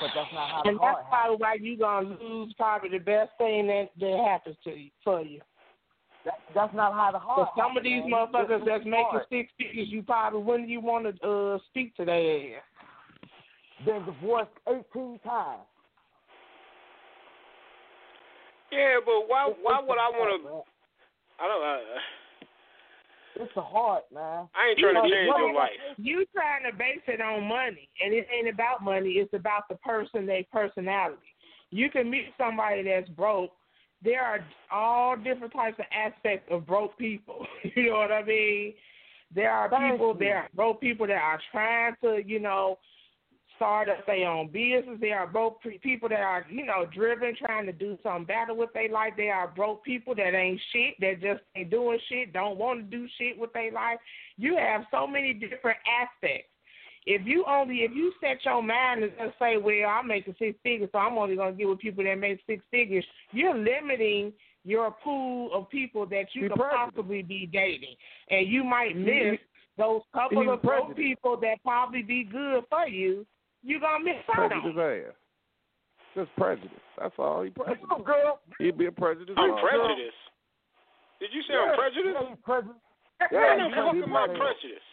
[0.00, 1.12] But that's not how And the heart that's happens.
[1.12, 5.20] probably why you gonna lose probably the best thing that that happens to you for
[5.20, 5.40] you.
[6.24, 7.50] That, that's not how the heart.
[7.54, 8.32] But some of these man.
[8.32, 9.26] motherfuckers that's making hard.
[9.28, 12.62] six figures, you probably wouldn't you want to uh speak to their ass.
[13.84, 15.62] Been divorced eighteen times.
[18.70, 19.48] Yeah, but why?
[19.48, 20.48] It's- Why it's would I want to?
[21.42, 21.62] I don't.
[21.62, 21.82] I,
[23.36, 24.48] It's the heart, man.
[24.54, 25.70] I ain't trying to change your life.
[25.96, 29.10] You trying to base it on money, and it ain't about money.
[29.14, 31.18] It's about the person, their personality.
[31.70, 33.50] You can meet somebody that's broke.
[34.04, 34.38] There are
[34.70, 37.44] all different types of aspects of broke people.
[37.74, 38.74] you know what I mean?
[39.34, 40.18] There are Thank people, you.
[40.20, 42.78] there are broke people that are trying to, you know,
[43.56, 44.98] start up their own business.
[45.00, 48.54] They are broke pe- people that are, you know, driven, trying to do something better
[48.54, 49.14] with their life.
[49.16, 52.96] They are broke people that ain't shit, that just ain't doing shit, don't want to
[52.96, 53.98] do shit with their life.
[54.36, 56.48] You have so many different aspects.
[57.06, 60.58] If you only if you set your mind and just say, Well, I'm making six
[60.62, 64.32] figures, so I'm only gonna get with people that make six figures, you're limiting
[64.64, 67.94] your pool of people that you could possibly be dating.
[68.30, 69.38] And you might miss
[69.76, 73.26] those couple of broke people that probably be good for you,
[73.64, 75.10] you're gonna miss out Prejudice on.
[75.10, 75.16] ass.
[76.14, 76.84] Just prejudice.
[77.00, 77.42] That's all.
[77.42, 77.88] He prejudiced.
[77.88, 78.38] Come girl.
[78.58, 79.34] He'd be a prejudice.
[79.36, 79.58] I'm ass.
[79.60, 80.22] prejudiced.
[81.20, 82.16] Did you say I'm prejudiced?
[82.20, 82.76] Yeah, you prejudice.
[83.32, 84.86] Yeah, What the fuck you am I prejudice.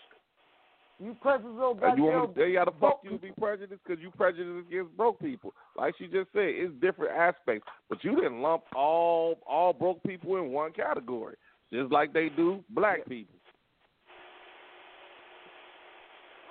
[1.02, 3.18] You prejudice little Uh, you want me to, tell you how the fuck broke you
[3.18, 3.82] be prejudiced?
[3.86, 5.54] Because you prejudice against broke people.
[5.76, 7.68] Like she just said, it's different aspects.
[7.90, 11.36] But you didn't lump all all broke people in one category,
[11.74, 13.36] just like they do black people.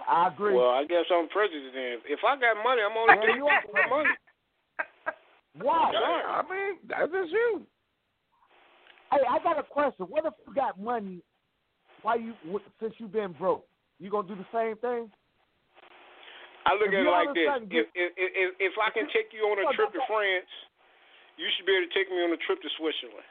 [0.09, 0.55] I agree.
[0.55, 1.99] Well, I guess I'm prejudiced then.
[2.09, 4.11] If I got money, I'm only Well, taking you are people with money.
[5.61, 5.93] Why?
[5.93, 6.25] Sorry.
[6.25, 7.67] I mean, that's just you.
[9.11, 10.07] Hey, I got a question.
[10.07, 11.23] What if you got money?
[12.03, 13.67] Why you wh- since you've been broke?
[13.99, 15.11] You gonna do the same thing?
[16.65, 19.43] I look If at it like this: if, if if if I can take you
[19.51, 20.49] on a trip to France,
[21.37, 23.29] you should be able to take me on a trip to Switzerland.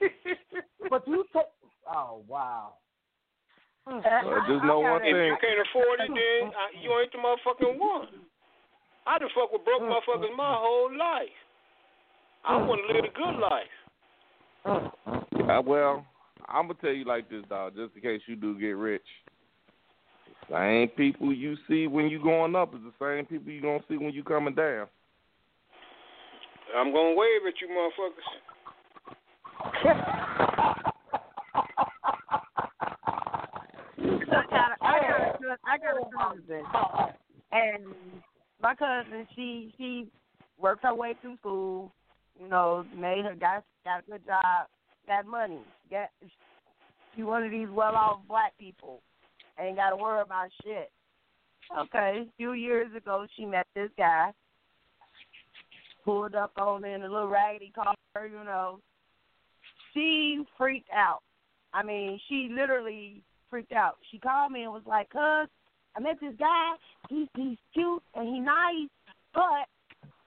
[0.90, 1.50] But you take.
[1.90, 2.74] Oh wow.
[3.86, 4.00] Uh,
[4.48, 5.14] just know one thing.
[5.14, 8.08] If you can't afford it, then uh, you ain't the motherfucking one.
[9.06, 11.28] I done fuck with broke motherfuckers my whole life.
[12.44, 13.70] I want to live a good life.
[15.48, 16.04] Uh, well,
[16.48, 17.76] I'm gonna tell you like this, dog.
[17.76, 19.02] Just in case you do get rich,
[20.48, 23.78] the same people you see when you going up is the same people you gonna
[23.88, 24.88] see when you coming down.
[26.76, 27.68] I'm gonna wave at you
[29.84, 30.82] motherfuckers.
[34.28, 36.64] I got, got, a, cousin,
[37.52, 37.84] and
[38.62, 40.08] my cousin, she she
[40.58, 41.92] worked her way through school,
[42.40, 44.66] you know, made her got got a good job,
[45.06, 46.08] got money, got
[47.14, 49.00] she one of these well off black people,
[49.60, 50.90] ain't got to worry about shit.
[51.78, 54.30] Okay, a few years ago, she met this guy,
[56.04, 57.94] pulled up on in a little raggedy car,
[58.26, 58.80] you know.
[59.92, 61.20] She freaked out.
[61.72, 63.96] I mean, she literally freaked out.
[64.10, 65.48] She called me and was like, "Cuz,
[65.96, 66.74] I met this guy.
[67.08, 68.88] He's he's cute and he nice,
[69.34, 69.66] but."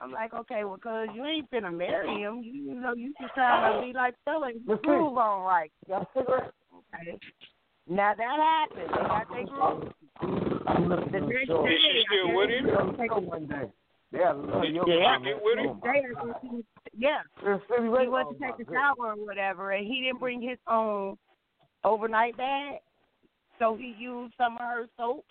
[0.02, 2.42] I'm like, okay, well, cuz you ain't finna marry him.
[2.42, 5.72] You, you know, you just trying to be like Phil and groove on right.
[5.92, 7.20] Okay.
[7.86, 8.90] Now that happened.
[8.90, 9.92] They got their groove.
[11.12, 11.68] The next Sure.
[11.68, 12.66] day, Is she still I with him?
[12.66, 13.72] they gonna take one day.
[14.12, 15.20] Yeah, love your Yeah.
[15.20, 15.68] Get with him?
[15.68, 16.66] Oh, my They are going to-
[16.98, 17.22] yeah.
[17.42, 20.42] He Radio- went oh, to my take a shower or whatever, and he didn't bring
[20.42, 21.18] his own
[21.84, 22.80] overnight bag,
[23.60, 25.26] so he used some of her soap.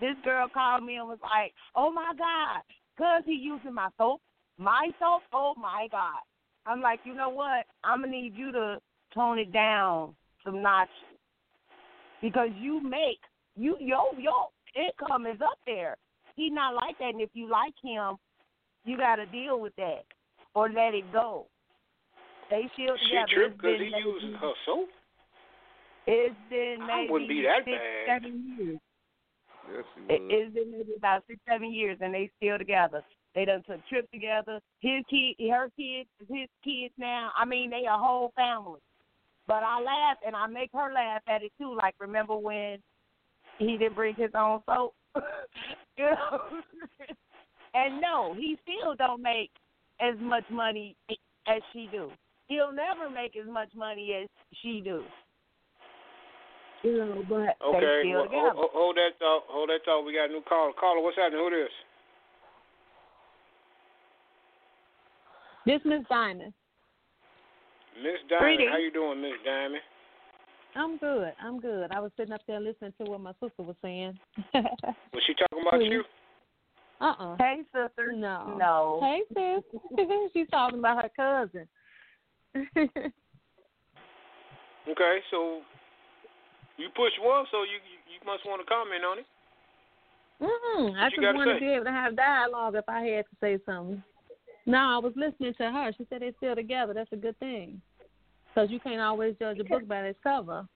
[0.00, 2.62] This girl called me and was like, "Oh my God,
[2.98, 4.20] cause he using my soap,
[4.58, 5.22] my soap.
[5.32, 6.20] Oh my God."
[6.66, 7.64] I'm like, you know what?
[7.84, 8.80] I'm gonna need you to
[9.14, 10.14] tone it down
[10.44, 10.92] some notches
[12.20, 13.20] because you make
[13.56, 15.96] you your your income is up there.
[16.34, 18.16] He's not like that, and if you like him,
[18.84, 20.04] you got to deal with that
[20.54, 21.46] or let it go.
[22.50, 23.26] They She together.
[23.28, 24.88] tripped It's because he maybe- her soap.
[26.06, 28.22] It's been I maybe wouldn't be that six, bad.
[28.22, 28.78] seven years.
[29.72, 33.02] Yes, it, it's been maybe about six, seven years, and they still together.
[33.34, 34.60] They done took trips together.
[34.80, 37.30] His kid, her kids, his kids now.
[37.36, 38.80] I mean, they a whole family.
[39.46, 41.76] But I laugh and I make her laugh at it too.
[41.76, 42.78] Like remember when
[43.58, 44.94] he didn't bring his own soap,
[45.96, 46.40] you know?
[47.74, 49.50] and no, he still don't make
[50.00, 50.96] as much money
[51.46, 52.10] as she do.
[52.48, 54.28] He'll never make as much money as
[54.62, 55.02] she do.
[56.86, 58.50] You know, but Okay, they still well, together.
[58.54, 59.42] hold, hold that thought.
[59.48, 60.02] Hold that thought.
[60.06, 60.70] We got a new caller.
[60.78, 61.40] Caller, what's happening?
[61.40, 61.74] Who this?
[65.66, 66.52] This Miss Diamond.
[68.00, 68.56] Miss Diamond.
[68.58, 68.70] Greetings.
[68.70, 69.82] How you doing, Miss Diamond?
[70.76, 71.32] I'm good.
[71.42, 71.90] I'm good.
[71.90, 74.16] I was sitting up there listening to what my sister was saying.
[74.54, 75.86] Was she talking about Who?
[75.86, 76.04] you?
[77.00, 78.12] uh uh Hey, sister.
[78.12, 78.54] No.
[78.58, 79.00] No.
[79.02, 79.80] Hey sis.
[80.32, 81.66] She's talking about her cousin.
[84.88, 85.62] Okay, so
[86.76, 89.26] you pushed one, so you you, you must want to comment on it.
[90.40, 90.94] Mm-mm.
[91.00, 94.02] I just want to be able to have dialogue if I had to say something.
[94.66, 95.92] No, I was listening to her.
[95.96, 96.92] She said they're still together.
[96.92, 97.80] That's a good thing.
[98.48, 100.66] Because you can't always judge a book by its cover.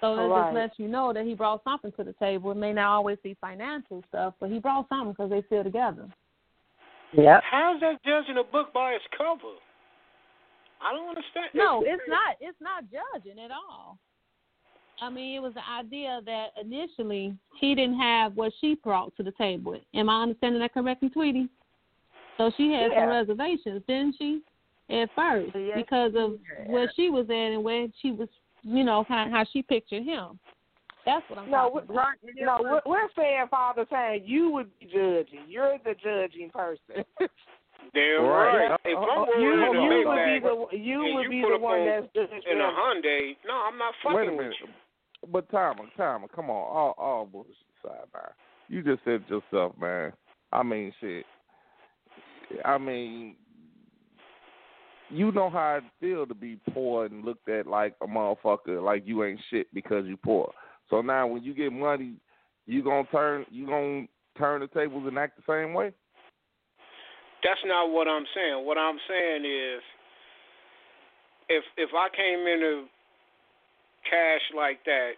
[0.00, 0.44] So it Right.
[0.44, 2.50] just lets you know that he brought something to the table.
[2.50, 6.08] It may not always be financial stuff, but he brought something because they're still together.
[7.12, 7.42] Yep.
[7.44, 9.56] How's that judging a book by its cover?
[10.82, 11.46] I don't understand.
[11.54, 12.36] No, it's not.
[12.40, 13.98] It's not judging at all.
[15.02, 19.22] I mean, it was the idea that initially he didn't have what she brought to
[19.22, 19.78] the table.
[19.94, 21.48] Am I understanding that correctly, Tweety?
[22.38, 23.00] So she had Yeah.
[23.02, 24.42] some reservations, didn't she?
[24.90, 28.28] At first, Yes, because of she where she was at and where she was,
[28.62, 30.38] you know, kind of how she pictured him.
[31.06, 31.96] That's what I'm No, talking we- about.
[31.96, 32.18] Right.
[32.36, 35.44] No, we're, we're saying, Father, saying you would be judging.
[35.48, 37.04] You're the judging person.
[37.94, 38.70] Damn Right.
[38.70, 38.80] right.
[38.84, 42.06] If Uh, I'm uh, you you would be the you would be the one that's
[42.14, 42.42] judging.
[42.50, 44.68] in a Hyundai, no, I'm not fucking with you.
[45.30, 48.22] But Timer, Timer, come on, all all bullshit aside, man.
[48.68, 50.12] You just said yourself, man.
[50.52, 51.24] I mean, shit.
[52.64, 53.36] I mean,
[55.10, 59.02] you know how it feel to be poor and looked at like a motherfucker, like
[59.06, 60.52] you ain't shit because you poor.
[60.90, 62.14] So now when you get money,
[62.66, 64.06] you gonna turn you gonna
[64.38, 65.92] turn the tables and act the same way.
[67.42, 68.64] That's not what I'm saying.
[68.64, 69.82] What I'm saying is,
[71.48, 72.86] if if I came into
[74.08, 75.16] cash like that,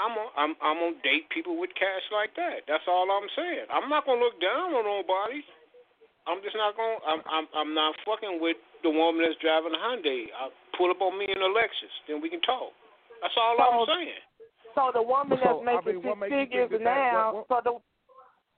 [0.00, 2.64] I'm on, I'm I'm gonna date people with cash like that.
[2.66, 3.68] That's all I'm saying.
[3.68, 5.44] I'm not gonna look down on nobody.
[6.24, 6.98] I'm just not gonna.
[7.04, 10.32] I'm I'm I'm not fucking with the woman that's driving a Hyundai.
[10.32, 12.72] I pull up on me in a Lexus, then we can talk.
[13.20, 14.24] That's all So- I'm saying.
[14.74, 17.48] So the woman that's So, I making mean, six figures think that that- now, what-
[17.48, 17.72] so the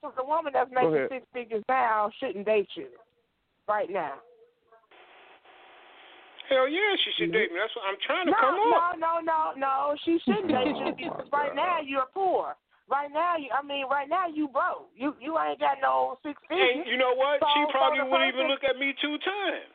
[0.02, 2.88] so the woman that's making six figures now shouldn't date you
[3.66, 4.20] right now.
[6.52, 7.56] Hell yeah, she should date me.
[7.56, 8.92] That's what I'm trying to No, come no, up.
[9.00, 9.74] no, no, no.
[10.04, 12.52] She shouldn't date you because right now you're poor.
[12.92, 14.92] Right now, you, I mean, right now you broke.
[14.92, 16.86] You you ain't got no six And figures.
[16.92, 17.40] you know what?
[17.40, 19.72] So- she probably the wouldn't even look at me two times.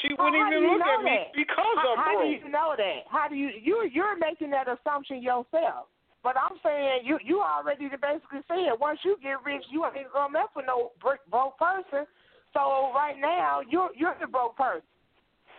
[0.00, 1.34] She So wouldn't even look at me that?
[1.34, 2.38] because how, I'm how do broke.
[2.38, 3.00] you know that?
[3.10, 5.90] How do you you you're making that assumption yourself?
[6.22, 10.30] But I'm saying you you already basically said once you get rich, you ain't gonna
[10.30, 12.06] mess with no brick broke person.
[12.54, 14.86] So right now you're you're the broke person.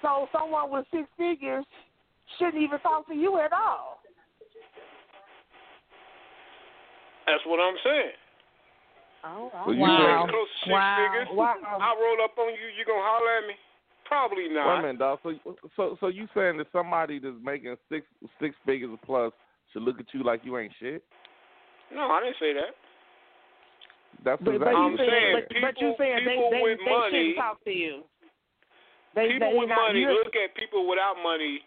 [0.03, 1.63] So someone with six figures
[2.37, 4.03] shouldn't even talk to you at all.
[7.25, 8.17] That's what I'm saying.
[9.23, 10.27] Oh, oh So you You Wow.
[10.29, 10.97] close to six Wow.
[10.99, 11.27] figures.
[11.31, 11.55] Wow.
[11.79, 12.67] I roll up on you.
[12.77, 13.55] You gonna holler at me?
[14.03, 14.67] Probably not.
[14.67, 14.81] Wait a not.
[14.83, 15.19] minute, dog.
[15.23, 18.05] So, so, so you saying that somebody that's making six
[18.41, 19.31] six figures plus
[19.71, 21.01] should look at you like you ain't shit?
[21.95, 22.75] No, I didn't say that.
[24.23, 26.15] That's But, exactly but I'm you what you're saying, saying but, but you people- saying
[26.25, 28.03] they people they, with they money- shouldn't talk to you.
[29.15, 31.61] They, people they with not, money you're- look at people without money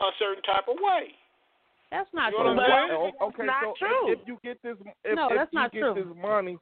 [0.00, 1.14] a certain type of way.
[1.90, 2.54] That's not You true.
[2.54, 4.12] know what I'm Well, okay, Not so true.
[4.12, 5.94] If, if you get this, if, No, if that's you not get true.
[5.94, 6.56] this money,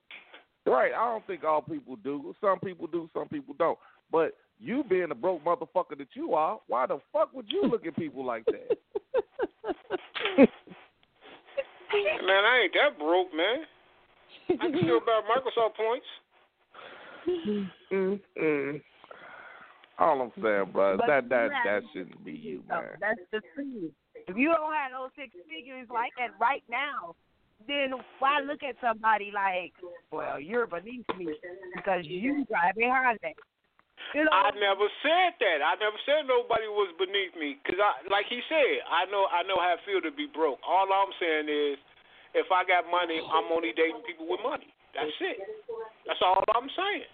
[0.66, 0.92] right?
[0.96, 2.34] I don't think all people do.
[2.40, 3.78] Some people do, some people don't.
[4.10, 7.84] But you being the broke motherfucker that you are, why the fuck would you look
[7.86, 8.78] at people like that?
[11.92, 13.64] Man, I ain't that broke, man.
[14.50, 16.06] I can still buy Microsoft points.
[17.92, 18.82] mm, mm.
[19.98, 22.94] All I'm saying, bro, But that that have that shouldn't be you, man.
[23.02, 23.90] that's the thing.
[24.30, 27.18] If you don't have those six figures like that right now,
[27.66, 29.74] then why look at somebody like,
[30.14, 31.34] well, you're beneath me
[31.74, 33.34] because you drive a Hyundai.
[34.14, 35.58] You know, I never said that.
[35.60, 37.58] I never said nobody was beneath me.
[37.66, 40.62] Cause I, like he said, I know I know how it feel to be broke.
[40.62, 41.76] All I'm saying is,
[42.38, 44.70] if I got money, I'm only dating people with money.
[44.94, 45.38] That's it.
[46.06, 47.10] That's all I'm saying.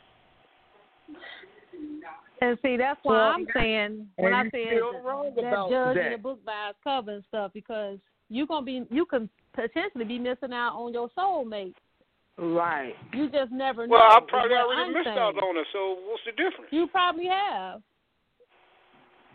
[2.41, 5.33] And see, that's why Well, I'm saying when and I you said still that, wrong
[5.37, 7.99] that about judging the book by its cover and stuff because
[8.29, 11.75] you gonna be you can potentially be missing out on your soulmate.
[12.37, 12.95] Right.
[13.13, 13.93] You just never know.
[13.95, 15.19] Well, I probably what already I'm missed saying.
[15.19, 15.67] out on it.
[15.73, 16.71] So what's the difference?
[16.73, 17.81] You probably have.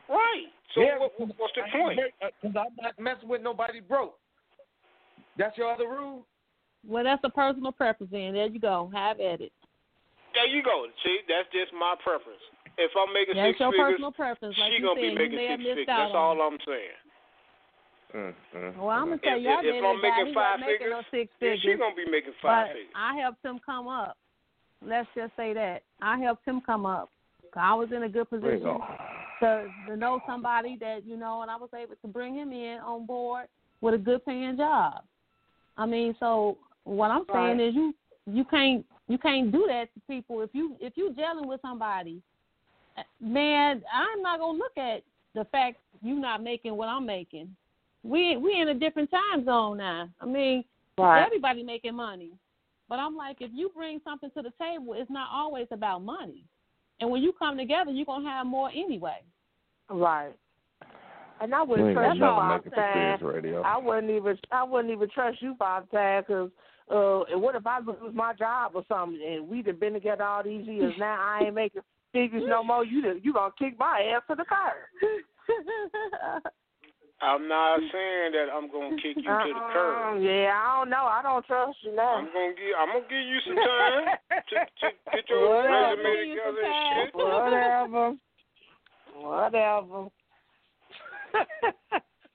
[0.09, 0.47] Right.
[0.75, 1.99] So Yeah, what, what- what's the I- point?
[2.41, 4.17] Because uh, I'm not messing with nobody broke.
[5.37, 6.25] That's your other rule.
[6.85, 8.11] Well, that's a personal preference.
[8.11, 8.89] Then there you go.
[8.93, 9.51] Have at it.
[10.33, 10.85] There you go.
[11.03, 12.41] See, that's just my preference.
[12.79, 14.55] If I'm making That's six your figures, personal preference.
[14.57, 15.87] Like she you gonna said, be making may six figures.
[15.87, 16.39] That's on.
[16.39, 16.99] all I'm saying.
[18.09, 19.21] Mm, mm, Well, I'm gonna mm.
[19.21, 21.27] tell you, I if- if didn't I'm making he five wasn't making figures, no six
[21.39, 21.61] Yeah, figures.
[21.61, 22.95] she gonna be making five but figures.
[22.95, 24.17] I helped him come up.
[24.81, 27.09] Let's just say that I helped him come up.
[27.55, 28.79] I was in a good position
[29.41, 32.79] to to know somebody that you know, and I was able to bring him in
[32.79, 33.47] on board
[33.81, 35.03] with a good paying job.
[35.77, 37.67] I mean, so what I'm saying Right.
[37.67, 37.93] is you
[38.25, 42.21] you can't you can't do that to people if you if you dealing with somebody.
[43.19, 45.03] Man, I'm not gonna look at
[45.35, 47.55] the fact you're not making what I'm making.
[48.03, 50.09] We we in a different time zone now.
[50.21, 50.63] I mean,
[50.97, 51.25] Right.
[51.25, 52.31] everybody making money.
[52.89, 56.43] But I'm like, if you bring something to the table, it's not always about money.
[56.99, 59.21] And when you come together, you're gonna have more anyway.
[59.89, 60.33] Right.
[61.41, 63.21] And I wouldn't trust you never five make it to times.
[63.65, 66.51] I wouldn't even I wouldn't even trust you five times because
[66.91, 70.43] uh, and what if I lose my job or something and we've been together all
[70.43, 71.81] these years now I ain't making
[72.11, 72.85] figures no more.
[72.85, 74.73] You done, you gonna kick my ass to the curb.
[77.21, 79.73] I'm not saying that I'm gonna kick you to the uh-uh.
[79.73, 79.97] curb.
[79.97, 80.19] Uh-uh.
[80.19, 81.03] Yeah, I don't know.
[81.03, 82.15] I don't trust you now.
[82.15, 86.01] I'm gonna give I'm gonna give you some time to, to get your Whatever.
[86.01, 87.15] resume together and shit.
[87.15, 88.15] Whatever.
[89.15, 90.09] Whatever.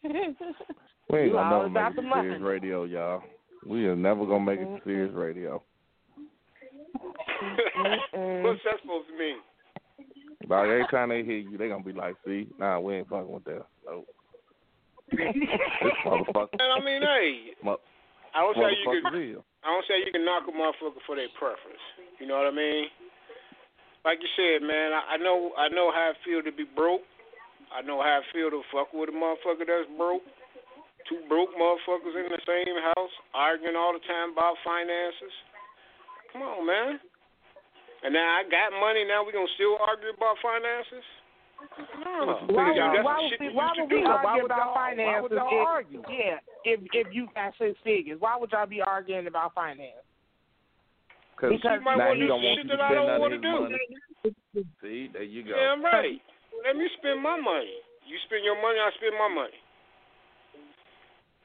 [0.05, 2.23] We ain't You gonna never make it the to money.
[2.23, 3.23] Sirius Radio, y'all.
[3.67, 5.63] We are never gonna make it to Sirius Radio.
[6.95, 9.39] What's that supposed to mean?
[10.49, 13.33] Like every time they hear you, they gonna be like, "See, nah, we ain't fucking
[13.33, 14.07] with that." Nope.
[15.11, 17.81] this motherfucker, And I mean, hey, mo-
[18.35, 19.43] I don't say you can.
[19.65, 21.81] I don't say you can knock a motherfucker for their preference.
[22.21, 22.89] You know what I mean?
[24.05, 27.03] like you said, man, I, I know I know how it feel to be broke.
[27.73, 30.23] I know how it feel to fuck with a motherfucker that's broke.
[31.09, 35.35] Two broke motherfuckers in the same house arguing all the time about finances.
[36.33, 37.01] Come on, man.
[38.05, 39.03] And now I got money.
[39.09, 41.05] Now we gonna still argue about finances?
[42.05, 42.45] No.
[42.53, 44.05] Why, Dude, that's why, would we, you why used would we do.
[44.05, 45.33] Why argue about finances?
[45.33, 46.03] if, argue?
[46.13, 46.37] Yeah,
[46.69, 50.05] if if you got six figures, why would y'all be arguing about finances?
[51.41, 52.89] Cause Because You might now want he to do don't want shit to that I
[52.93, 53.57] spend don't none want to do.
[53.65, 53.89] money.
[54.85, 55.57] See, there you go.
[55.57, 56.21] Damn right.
[56.61, 57.81] Let me spend my money.
[58.05, 59.59] You spend your money, I spend my money.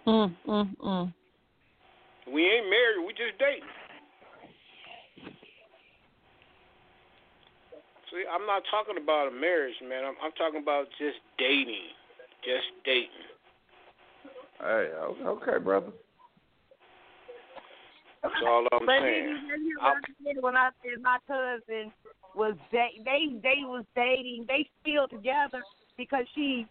[0.04, 1.14] Mm, mm, mm.
[2.28, 3.64] We ain't married, we just dating.
[8.12, 10.04] See, I'm not talking about a marriage, man.
[10.06, 11.94] I'm, I'm talking about just dating.
[12.44, 13.30] Just dating.
[14.60, 14.90] Hey,
[15.24, 15.92] okay, brother.
[18.24, 19.38] That's all I'm But saying.
[19.48, 21.92] then I- understand when I said my cousin
[22.36, 25.64] was da- they they was dating, they still together
[25.98, 26.68] because she,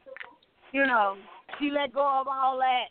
[0.73, 1.17] you know,
[1.59, 2.89] she let go of all that.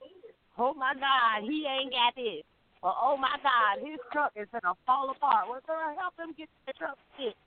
[0.57, 2.43] Oh my God, he ain't got this.
[2.81, 5.47] Or oh my God, his truck is gonna fall apart.
[5.49, 7.37] Well, girl, help him get the truck fixed.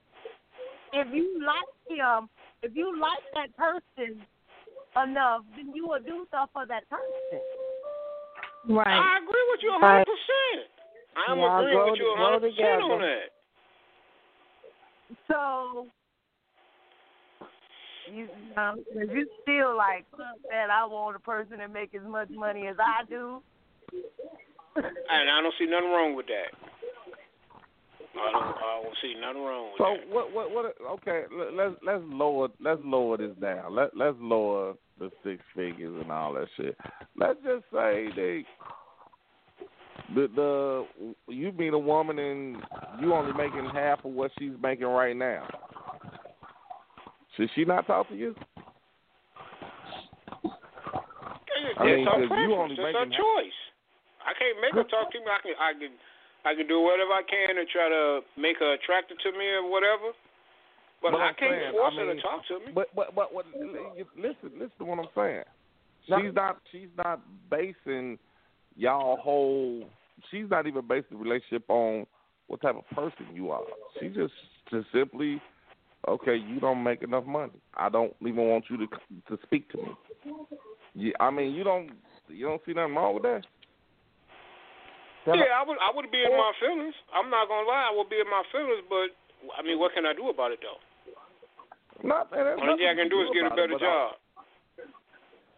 [0.92, 2.28] If you like him,
[2.62, 4.22] if you like that person
[5.02, 7.40] enough, then you will do stuff for that person.
[8.68, 8.86] Right.
[8.88, 10.06] I agree with you a Right.
[10.06, 10.68] 100%.
[11.16, 12.82] I'm Y'all agreeing grow with you a to- grow 100% together.
[12.82, 13.30] on that.
[15.28, 15.86] So
[18.12, 22.02] you know, if you still like fuck that, I want a person to make as
[22.02, 23.40] much money as I do.
[24.76, 26.50] And I don't see nothing wrong with that.
[28.18, 30.14] I don't, I don't see nothing wrong with So that.
[30.14, 30.32] what?
[30.32, 30.50] What?
[30.50, 30.74] What?
[30.98, 33.74] Okay, let- let's let's lower let's lower this down.
[33.74, 36.76] Let let's lower the six figures and all that shit.
[37.16, 38.44] Let's just say they
[40.14, 42.56] the the you being a woman and
[43.00, 45.46] you only making half of what she's making right now.
[47.36, 48.34] Should she not talk to you?
[51.60, 53.58] It's I mean, her you only It's her choice.
[54.26, 55.26] I can't make her talk to me.
[55.28, 55.92] I can, I can,
[56.44, 59.68] I can do whatever I can to try to make her attracted to me or
[59.68, 60.12] whatever.
[61.02, 62.72] But, But I can't saying, force I her to talk to me.
[62.74, 63.46] But but but what?
[64.16, 65.44] Listen, listen to what I'm saying.
[66.06, 68.18] She's not she's not basing
[68.76, 69.84] y'all whole.
[70.30, 72.06] She's not even basing the relationship on
[72.48, 73.62] what type of person you are.
[73.98, 74.34] She just
[74.70, 75.40] just simply,
[76.06, 77.52] okay, you don't make enough money.
[77.74, 78.86] I don't even want you to
[79.28, 79.94] to speak to me.
[80.94, 81.90] Yeah, I mean, you don't
[82.28, 83.42] you don't see nothing wrong with that.
[85.36, 86.94] Yeah, I would, I would be in my feelings.
[87.14, 88.82] I'm not gonna lie, I would be in my feelings.
[88.88, 89.14] But
[89.54, 90.80] I mean, what can I do about it though?
[92.02, 93.84] Not, and there's Only thing I can do is get a about it, better but
[93.84, 94.10] I- job.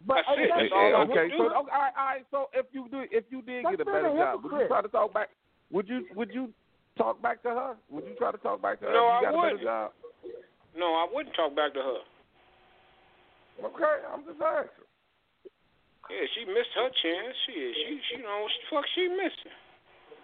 [0.03, 0.51] But That's hey, it.
[0.51, 2.25] that's all hey, I okay, would so okay, all right, all right.
[2.27, 4.67] So if you do, if you did That's get a better a job, would you
[4.67, 5.29] try to talk back?
[5.71, 6.51] Would you would you
[6.99, 7.71] talk back to her?
[7.87, 8.91] Would you try to talk back to her?
[8.91, 9.63] No, if I you got a wouldn't.
[9.63, 9.91] better job?
[10.75, 11.99] No, I wouldn't talk back to her.
[13.63, 14.83] Okay, I'm just asking.
[16.11, 17.31] Yeah, she missed her chance.
[17.47, 19.55] She, she, she, you know, what the fuck she missing?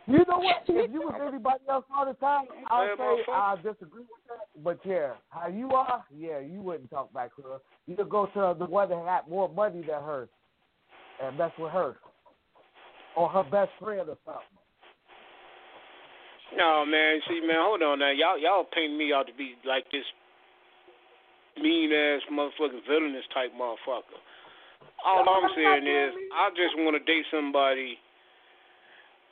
[0.09, 0.55] You know what?
[0.67, 3.31] If you was anybody else all the time, I'd say.
[3.31, 4.63] I disagree with that.
[4.63, 7.57] But yeah, how you are, yeah, you wouldn't talk back to her.
[7.85, 10.27] You'd go to the one that had more money than her
[11.21, 11.97] and mess with her.
[13.15, 14.57] Or her best friend or something.
[16.57, 17.19] No, man.
[17.27, 18.11] See, man, hold on now.
[18.11, 20.05] Y'all, y'all paint me out to be like this
[21.61, 24.17] mean ass motherfucking villainous type motherfucker.
[25.05, 27.97] All I'm saying is, I just want to date somebody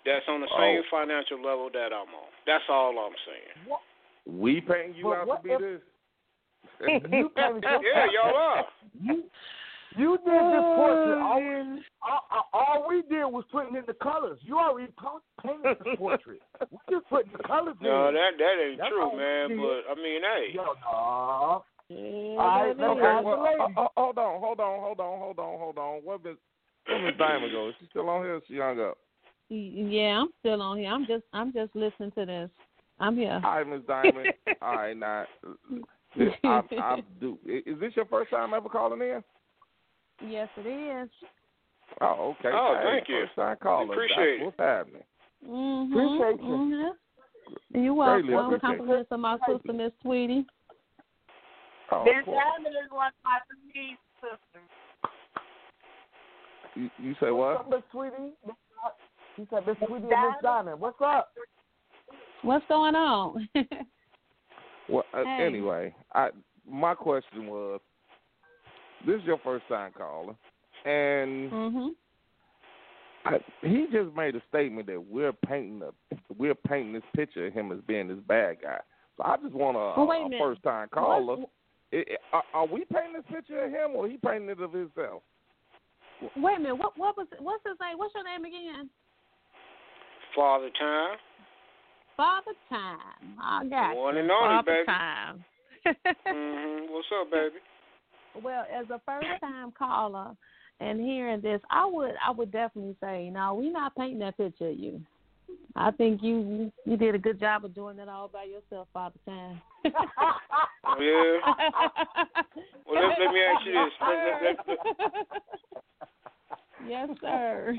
[0.08, 0.90] that's on the same Oh.
[0.90, 2.32] financial level that I'm on.
[2.48, 3.78] That's all I'm saying.
[4.26, 5.82] We paying you But out to be if- this?
[7.12, 8.66] You paying Yeah, y'all are.
[9.02, 9.24] You,
[9.96, 11.20] you did this portrait.
[11.22, 14.38] All, Oh, all, all- all we did was putting in the colors.
[14.44, 16.42] You already pa- painted the portrait.
[16.72, 18.16] we just putting the colors No, in.
[18.16, 19.58] that that ain't That's true, man.
[19.58, 21.64] But I mean, hey, Yo, no.
[21.90, 22.84] Yeah, All right, that.
[22.84, 23.60] Okay, well, lady.
[23.78, 25.94] uh, uh, hold on, hold on, hold on, hold on, hold on.
[26.04, 26.36] Where Miss
[26.86, 27.70] where Miss Diamond go?
[27.70, 28.36] Is she still on here?
[28.36, 28.98] Or she hung up.
[29.49, 30.90] Y- Yeah, I'm still on here.
[30.90, 32.49] I'm just I'm just listening to this.
[32.99, 33.40] I'm here.
[33.44, 34.34] All right, Miss Diamond.
[34.61, 35.26] All right, now.
[36.44, 37.38] I, I do.
[37.45, 39.24] Is this your first time ever calling in?
[40.28, 41.10] Yes, it is.
[42.02, 42.49] Oh, okay.
[42.53, 43.26] Oh, Hey, thank you.
[43.26, 43.94] First time caller.
[43.94, 45.03] Appreciate That's what's happening.
[45.48, 45.94] Mm-hmm.
[45.94, 46.53] Appreciate you.
[46.53, 47.84] Mm-hmm.
[47.84, 48.30] You're welcome.
[48.34, 48.61] appreciate it.
[48.61, 50.45] Compliments of my sister, Miss Sweetie.
[51.91, 52.34] Oh, Miss of.
[52.34, 53.40] Diamond is one of my
[53.72, 54.69] three sisters.
[56.76, 57.69] You, you say what?
[57.69, 58.34] Miss Sweetie?
[59.38, 60.80] He said, Miss Sweetie and Miss Diamond.
[60.81, 61.30] What's up?
[62.41, 63.47] What's going on?
[64.89, 65.45] Well, uh, Hey.
[65.45, 66.30] anyway, I
[66.65, 67.81] my question was,
[69.05, 70.38] this is your first time calling,
[70.85, 71.89] and mhm.
[73.26, 77.53] I, he just made a statement that we're painting a we're painting this picture of
[77.53, 78.80] him as being this bad guy.
[79.18, 81.35] So I just want a, Well, a a first time caller.
[81.35, 81.49] What-
[81.91, 84.72] It, it- are, are we painting this picture of him or he painting it of
[84.72, 85.22] himself?
[86.38, 86.76] Wait a minute.
[86.76, 87.97] What what was what's his name?
[87.97, 88.89] What's your name again?
[90.38, 91.18] Father Time.
[92.15, 93.38] Father Time.
[93.41, 94.22] I got One you.
[94.22, 94.85] and only, Father baby.
[94.85, 95.45] Time.
[96.27, 97.55] hmm What's up, baby?
[98.43, 100.35] Well, as a first time caller
[100.80, 104.69] and hearing this, I would I would definitely say, no, we're not painting that picture
[104.69, 105.01] of you.
[105.76, 109.19] I think you you did a good job of doing that all by yourself, Father
[109.26, 109.59] Time.
[111.01, 111.38] Yeah.
[112.88, 113.93] Well, let, let me ask you this.
[114.07, 115.43] Let, let, let,
[116.88, 117.76] yes, sir.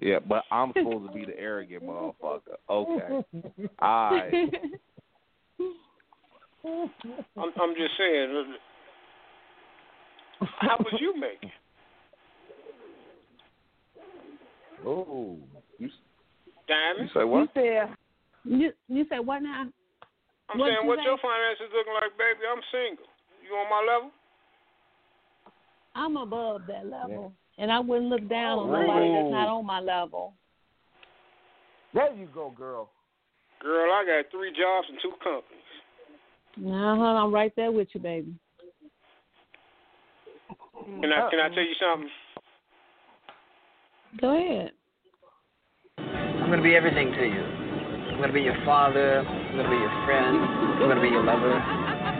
[0.00, 2.56] Yeah, but I'm supposed to be the arrogant motherfucker.
[2.68, 3.24] Okay.
[3.78, 4.34] All right.
[6.64, 8.54] I'm, I'm just saying.
[10.40, 11.50] Uh, how was you making?
[14.86, 15.36] Oh,
[15.78, 15.90] you, you
[16.66, 17.10] Diamond?
[17.12, 17.50] say You what?
[17.52, 17.94] said
[18.44, 19.66] you you said what now?
[20.48, 21.04] I'm What'd saying, you what's say?
[21.04, 22.40] your finances looking like, baby?
[22.50, 23.04] I'm single.
[23.46, 24.10] You on my level?
[25.94, 29.80] I'm above that level, and I wouldn't look down on nobody that's not on my
[29.80, 30.32] level.
[31.92, 32.88] There you go, girl.
[33.60, 35.60] Girl, I got three jobs and two companies.
[36.56, 38.34] Uh-huh, I'm right there with you, baby.
[40.84, 42.10] Can I can I tell you something?
[44.20, 44.72] Go ahead.
[45.98, 47.44] I'm gonna be everything to you.
[48.10, 49.20] I'm gonna be your father.
[49.20, 50.36] I'm gonna be your friend.
[50.38, 51.60] I'm gonna be your lover.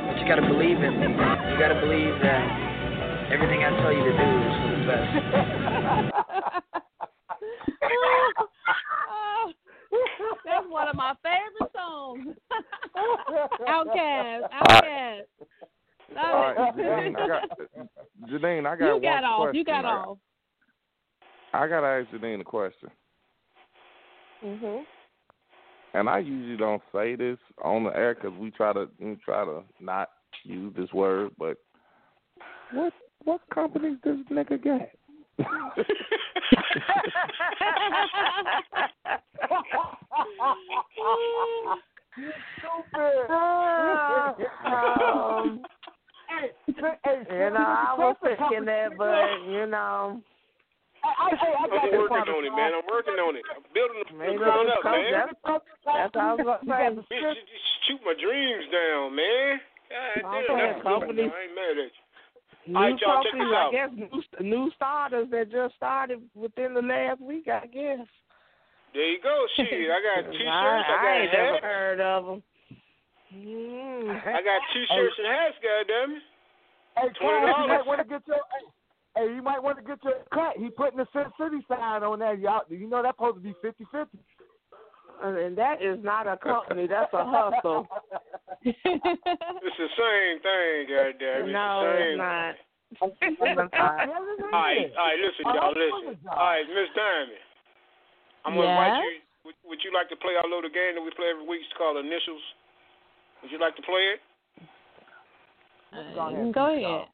[0.07, 1.09] But you gotta believe in me.
[1.09, 4.70] You gotta believe that everything I tell you to do is for the best.
[9.13, 9.53] Oh,
[10.45, 12.37] that's one of my favorite songs.
[13.69, 15.23] OutKast, OutKast.
[16.15, 16.77] Love right, it.
[16.77, 17.59] Janine, I got
[18.29, 19.39] Janine, I got you one got off.
[19.43, 19.59] question.
[19.59, 20.19] You got I, off.
[21.53, 22.91] I gotta ask Janine a question.
[24.45, 24.83] mhm.
[25.95, 29.45] and I usually don't say this on the air because we try to we try
[29.45, 30.09] to not
[30.45, 31.31] use this word.
[31.39, 31.59] But
[32.73, 32.93] what
[33.25, 34.93] what companies does nigga get?
[43.91, 45.65] um,
[46.31, 46.51] Hey,
[47.05, 50.23] hey, you know, I was thinking that, but you know,
[51.03, 52.73] Hey, hey, I got I'm working on it, man.
[52.77, 53.43] I'm working on it.
[53.51, 55.11] I'm building the maybe growing it's up, come- man.
[55.11, 55.33] that's,
[55.85, 57.17] that's all I was You gonna say.
[57.17, 59.61] Bitch, you just shoot my dreams down, man.
[59.91, 61.01] God I'm damn, saying that's good.
[61.01, 62.05] companies- I ain't mad at you.
[62.67, 63.91] New All right, y'all, check companies, this I guess
[64.41, 68.07] new, new starters that just started within the last week, I guess.
[68.93, 69.47] There you go.
[69.57, 70.51] Shit, I got t-shirts.
[70.51, 71.65] I, I, got I ain't never hats.
[71.65, 72.43] heard of them.
[73.35, 74.11] Mm.
[74.11, 75.57] I got t-shirts and hats.
[75.63, 76.23] Goddamn it.
[76.99, 77.69] Hey, you $20.
[77.69, 78.37] might want to get your.
[78.37, 78.67] Hey,
[79.17, 80.59] hey, you might want to get your cut.
[80.59, 82.35] He putting the Sin City sign on there.
[82.35, 84.07] Y'all, you know that's supposed to be 50-50.
[85.23, 86.87] And that is not a company.
[86.87, 87.87] That's a hustle.
[88.63, 90.77] It's the same thing.
[90.85, 91.53] Goddamn it.
[91.53, 92.53] no, the same it's not.
[92.53, 93.37] Thing.
[93.41, 93.73] It's not.
[93.73, 96.21] All right, all right, listen, y'all, listen.
[96.29, 97.41] All right, Miss Diamond,
[98.45, 99.25] I'm gonna invite you.
[99.49, 101.65] Would, would you like to play our little game that we play every week?
[101.65, 102.45] It's called Initials.
[103.41, 104.21] Would you like to play it?
[105.97, 107.09] Uh, go ahead.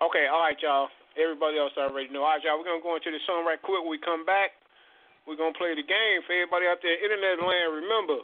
[0.00, 0.88] Okay, all right, y'all.
[1.20, 2.24] Everybody else already know.
[2.24, 2.56] All right, y'all.
[2.56, 3.84] We're gonna go into the song right quick.
[3.84, 4.56] When we come back,
[5.26, 7.70] we're gonna play the game for everybody out there in internet land.
[7.80, 8.20] Remember,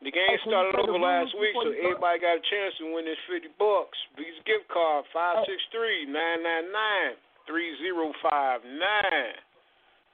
[0.00, 3.04] the game Hey, started play over last week, so everybody got a chance to win
[3.04, 3.96] this fifty bucks.
[4.16, 7.14] Visa gift card five six three nine nine nine
[7.46, 9.36] three zero five nine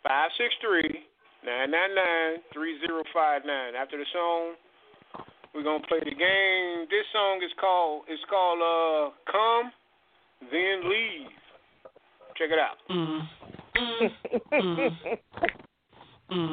[0.03, 1.07] five six three
[1.47, 3.79] nine nine nine three zero five nine.
[3.79, 4.59] After the song,
[5.55, 6.91] we're gonna play the game.
[6.91, 9.73] This song is called it's called uh Come
[10.51, 11.33] Then Leave.
[12.37, 12.79] Check it out.
[12.91, 13.23] Mm.
[13.79, 14.11] Mm.
[14.53, 14.91] Mm.
[16.31, 16.45] Why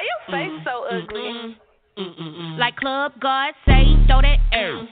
[0.00, 1.56] your face so ugly?
[2.58, 4.88] Like Club God say, throw that air.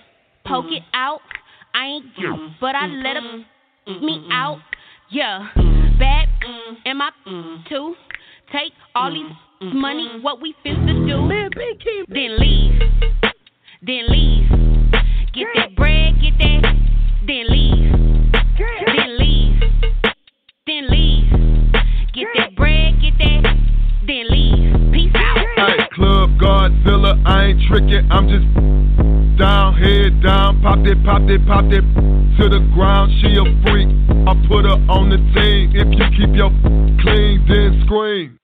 [0.47, 1.20] Poke it out.
[1.74, 3.47] I ain't you, but I let him
[4.05, 4.59] me out.
[5.11, 5.49] Yeah.
[5.99, 6.29] Bad
[6.85, 7.11] am I
[7.70, 7.95] too?
[8.53, 9.33] Take all these
[9.73, 11.29] money, what we finna do.
[12.09, 12.83] Then leave.
[13.81, 14.51] Then leave.
[15.33, 16.74] Get that bread, get that.
[17.27, 17.72] Then leave.
[22.12, 23.56] Get that bread, get that.
[24.06, 24.93] Then leave.
[24.93, 25.39] Peace out.
[25.56, 28.44] Hey, Club Godzilla, I ain't tricking, I'm just
[29.39, 31.80] down, head down, pop it, pop it, pop it
[32.36, 33.12] to the ground.
[33.22, 33.89] She a freak,
[34.28, 35.72] I put her on the team.
[35.72, 36.51] If you keep your
[37.01, 38.39] clean, then scream.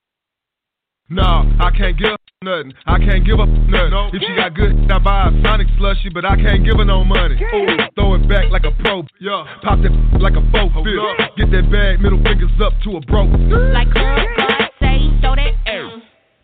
[1.10, 2.72] Nah, I can't her nothing.
[2.86, 4.14] I can't give her nothing.
[4.14, 7.04] If she got good, I buy a Sonic slushy, but I can't give her no
[7.04, 7.34] money.
[7.34, 9.02] Ooh, throw it back like a pro.
[9.20, 9.44] Yeah.
[9.62, 9.90] Pop that
[10.20, 11.36] like a four fifth.
[11.36, 13.24] Get that bag, middle fingers up to a bro.
[13.24, 15.90] Like club God say, throw that air.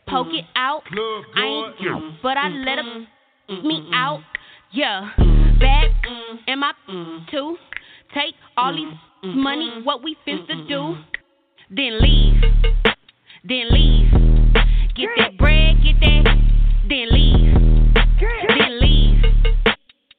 [0.08, 0.82] Poke it out.
[1.36, 3.06] I ain't you, but I let him
[3.62, 4.20] me out.
[4.72, 5.10] Yeah.
[5.60, 5.90] Bad
[6.48, 6.72] am I
[7.30, 7.56] too?
[8.12, 10.96] Take all these money, what we finna do,
[11.70, 12.42] then leave.
[13.44, 14.23] Then leave.
[14.94, 16.38] Get that bread, get that,
[16.88, 17.54] then leave.
[17.98, 19.22] Then leave.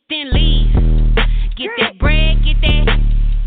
[0.10, 1.16] Then leave.
[1.56, 3.00] Get that bread, get that,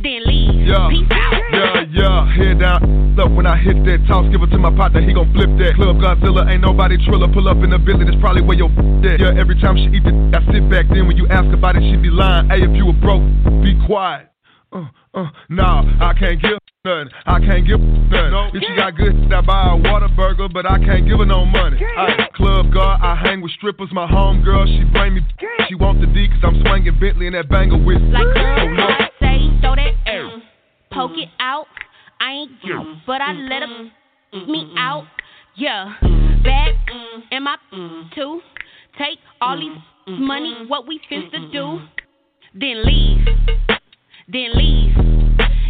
[0.03, 0.67] then leave.
[0.67, 1.33] Yeah, Peace out.
[1.53, 2.35] yeah, yeah.
[2.35, 4.25] Head down, up when I hit that toss.
[4.33, 5.75] Give it to my partner, he gon' flip that.
[5.77, 7.29] Club Godzilla, ain't nobody triller.
[7.29, 8.71] Pull up in the building, that's probably where your
[9.05, 9.21] at.
[9.21, 10.89] Yeah, every time she eat it, I sit back.
[10.89, 12.49] Then when you ask about it, she be lying.
[12.49, 13.23] Hey, if you were broke,
[13.61, 14.33] be quiet.
[14.73, 17.11] Uh, uh, nah, I can't give nothing.
[17.27, 18.51] I can't give nothing.
[18.55, 21.79] If she got good, I buy a Whataburger, but I can't give her no money.
[21.97, 23.89] Ay, club guard, I hang with strippers.
[23.93, 25.21] My homegirl, she bring me.
[25.69, 28.01] She want the D, cause I'm swinging Bentley in that banger with.
[28.03, 28.87] Like club no.
[28.89, 30.31] God say, throw that air.
[30.93, 31.67] Poke it out.
[32.21, 33.93] I ain't you, but I let him
[34.49, 35.05] me out.
[35.57, 35.95] Yeah.
[36.45, 36.75] Bad
[37.33, 37.57] am I
[38.15, 38.41] too?
[38.99, 41.81] Take all these money, what we finna do,
[42.55, 43.27] then leave.
[44.29, 45.08] Then leave.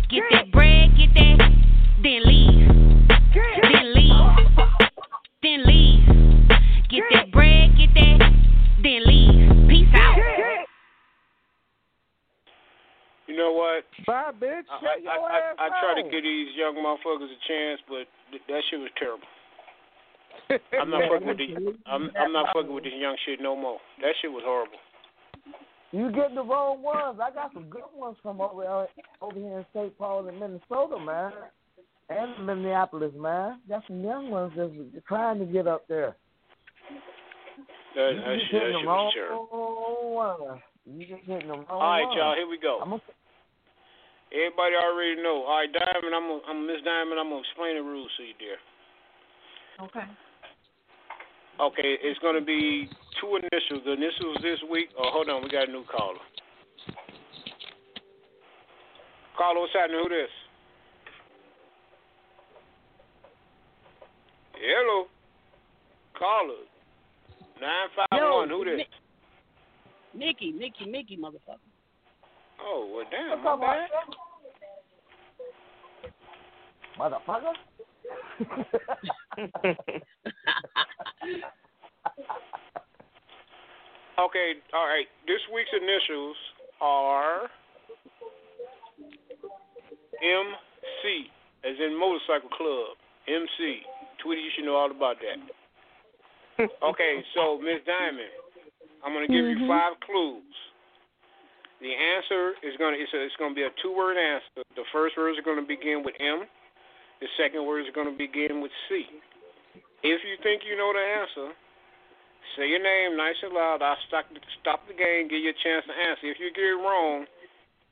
[0.09, 1.53] Get that bread, get that,
[2.03, 2.69] then leave.
[3.61, 4.49] Then leave.
[5.43, 6.09] Then leave.
[6.89, 8.33] Get that bread, get that,
[8.83, 9.69] then leave.
[9.69, 10.17] Peace out.
[13.27, 13.85] You know what?
[14.07, 14.65] Bye, bitch.
[14.73, 17.41] I, Shut I, your I, ass I, I try to give these young motherfuckers a
[17.47, 19.29] chance, but th- that shit was terrible.
[20.81, 23.77] I'm not fucking with the, I'm I'm not fucking with this young shit no more.
[24.01, 24.81] That shit was horrible.
[25.91, 27.19] You get the wrong ones.
[27.23, 28.87] I got some good ones from over uh,
[29.23, 29.97] over here in St.
[29.97, 31.33] Paul and Minnesota, man,
[32.11, 33.61] and Minneapolis, man.
[33.69, 34.73] Got some young ones that's
[35.07, 36.15] trying to get up there.
[37.97, 40.15] That, You that, just that hitting the wrong terrible.
[40.15, 40.61] one.
[40.85, 42.17] You just hitting the wrong All right, one.
[42.17, 42.81] y'all, here we go.
[42.83, 43.01] I'm a,
[44.31, 45.45] Everybody already know.
[45.49, 47.19] All right, Diamond, I'm gonna, I'm Miss Diamond.
[47.19, 48.61] I'm gonna explain the rules to you, dear.
[49.89, 50.05] Okay.
[51.61, 52.89] Okay, it's gonna be
[53.21, 53.83] two initials.
[53.85, 54.91] The initials this week.
[54.97, 56.19] Oh, hold on, we got a new caller.
[59.37, 60.01] Caller, what's happening?
[60.03, 60.31] Who this?
[64.55, 65.07] Hello.
[66.19, 66.63] Caller.
[67.61, 68.49] Nine five one.
[68.51, 68.87] Who this?
[70.15, 71.59] Mickey, Mickey, Mickey, motherfucker.
[72.61, 73.89] Oh, well, damn, my bad.
[76.99, 77.55] Motherfucker.
[84.19, 85.07] Okay, all right.
[85.31, 86.35] This week's initials
[86.81, 87.47] are
[90.19, 91.31] MC,
[91.63, 92.99] as in Motorcycle Club.
[93.29, 93.87] MC.
[94.19, 95.39] Tweety, you should know all about that.
[96.83, 98.35] Okay, so Miss Diamond,
[99.07, 99.71] I'm gonna give you mm-hmm.
[99.71, 100.43] five clues.
[101.79, 104.67] The answer is gonna it's, a, it's gonna be a two word answer.
[104.75, 106.43] The first words are gonna begin with M.
[107.21, 109.07] The second words are gonna begin with C.
[110.03, 111.53] If you think you know the answer,
[112.57, 113.83] say your name nice and loud.
[113.83, 114.27] I'll stop
[114.61, 116.31] stop the game, give you a chance to answer.
[116.31, 117.27] If you get it wrong,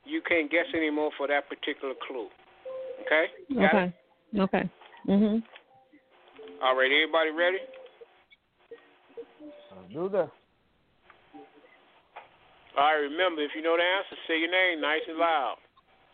[0.04, 2.28] you can't guess anymore for that particular clue.
[3.02, 3.26] Okay?
[3.54, 3.92] Got Okay.
[4.32, 4.40] it?
[4.40, 4.64] Okay.
[5.06, 5.42] Mhm.
[6.62, 7.58] All right, everybody ready?
[9.72, 10.30] I'll Do that.
[12.76, 15.56] All right, remember, if you know the answer, say your name nice and loud.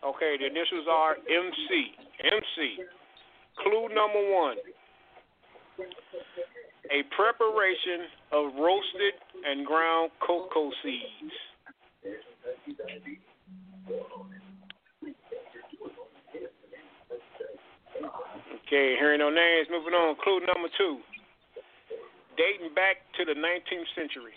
[0.03, 1.95] Okay, the initials are MC.
[2.23, 2.79] MC.
[3.57, 4.57] Clue number one.
[5.79, 9.13] A preparation of roasted
[9.45, 11.33] and ground cocoa seeds.
[18.67, 20.15] Okay, hearing no names, moving on.
[20.23, 20.97] Clue number two.
[22.37, 24.33] Dating back to the 19th century.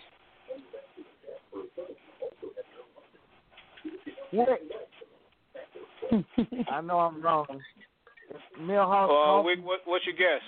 [6.71, 7.45] I know I'm wrong.
[8.59, 10.41] Millhouse Uh, what, what's your guess?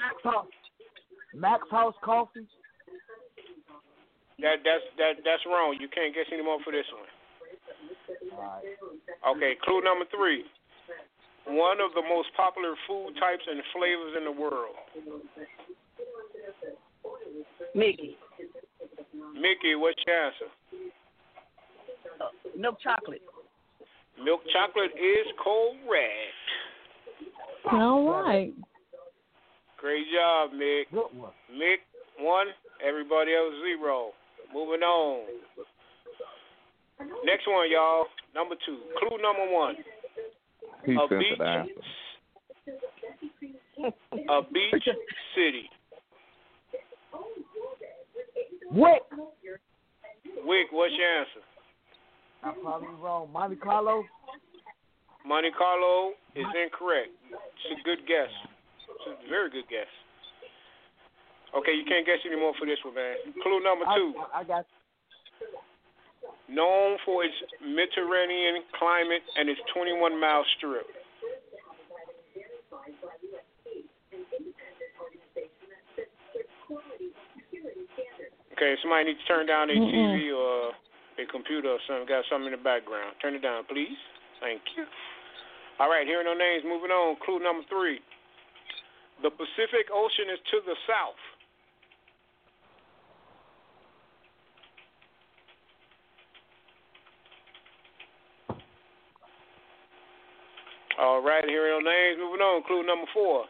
[1.33, 2.47] Max House, Coffee.
[4.39, 5.77] That that's that that's wrong.
[5.79, 7.09] You can't guess anymore for this one.
[9.35, 10.45] Okay, clue number three.
[11.45, 14.75] One of the most popular food types and flavors in the world.
[17.75, 18.17] Mickey,
[19.33, 20.45] Mickey, what's your answer?
[22.21, 22.25] uh,
[22.57, 23.21] milk chocolate.
[24.23, 26.47] Milk chocolate is correct.
[27.71, 28.53] All right.
[29.79, 30.83] Great job, Mick.
[30.91, 31.31] Good one.
[31.53, 31.77] Mick
[32.19, 32.47] one,
[32.85, 34.11] everybody else zero.
[34.53, 35.25] Moving on.
[37.23, 38.05] Next one, y'all.
[38.35, 38.79] Number two.
[38.99, 39.75] Clue number one.
[40.85, 41.39] He a sent beach.
[44.29, 44.87] A beach
[45.35, 45.69] city.
[48.71, 49.01] Wick.
[50.45, 51.41] Wick, what's your answer?
[52.43, 53.29] I'm probably wrong.
[53.31, 54.03] Monte Carlo.
[55.25, 57.09] Monte Carlo is incorrect.
[57.31, 58.29] It's a good guess.
[59.07, 59.87] A very good guess.
[61.55, 63.15] Okay, you can't guess anymore for this one, man.
[63.41, 64.13] Clue number two.
[64.33, 64.65] I, I got.
[66.49, 70.85] Known for its Mediterranean climate and its 21 mile strip.
[78.53, 80.73] Okay, somebody needs to turn down their TV or
[81.15, 82.05] their computer or something.
[82.09, 83.15] Got something in the background.
[83.21, 83.95] Turn it down, please.
[84.41, 84.83] Thank you.
[85.79, 86.63] All right, hearing no names.
[86.67, 87.15] Moving on.
[87.23, 88.01] Clue number three.
[89.21, 91.19] The Pacific Ocean is to the south.
[100.99, 102.19] All right, hearing no names.
[102.19, 102.59] Moving on.
[102.67, 103.47] Clue number four.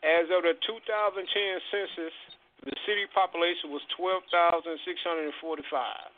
[0.00, 1.20] As of the 2010
[1.68, 2.16] census,
[2.64, 6.15] the city population was 12,645.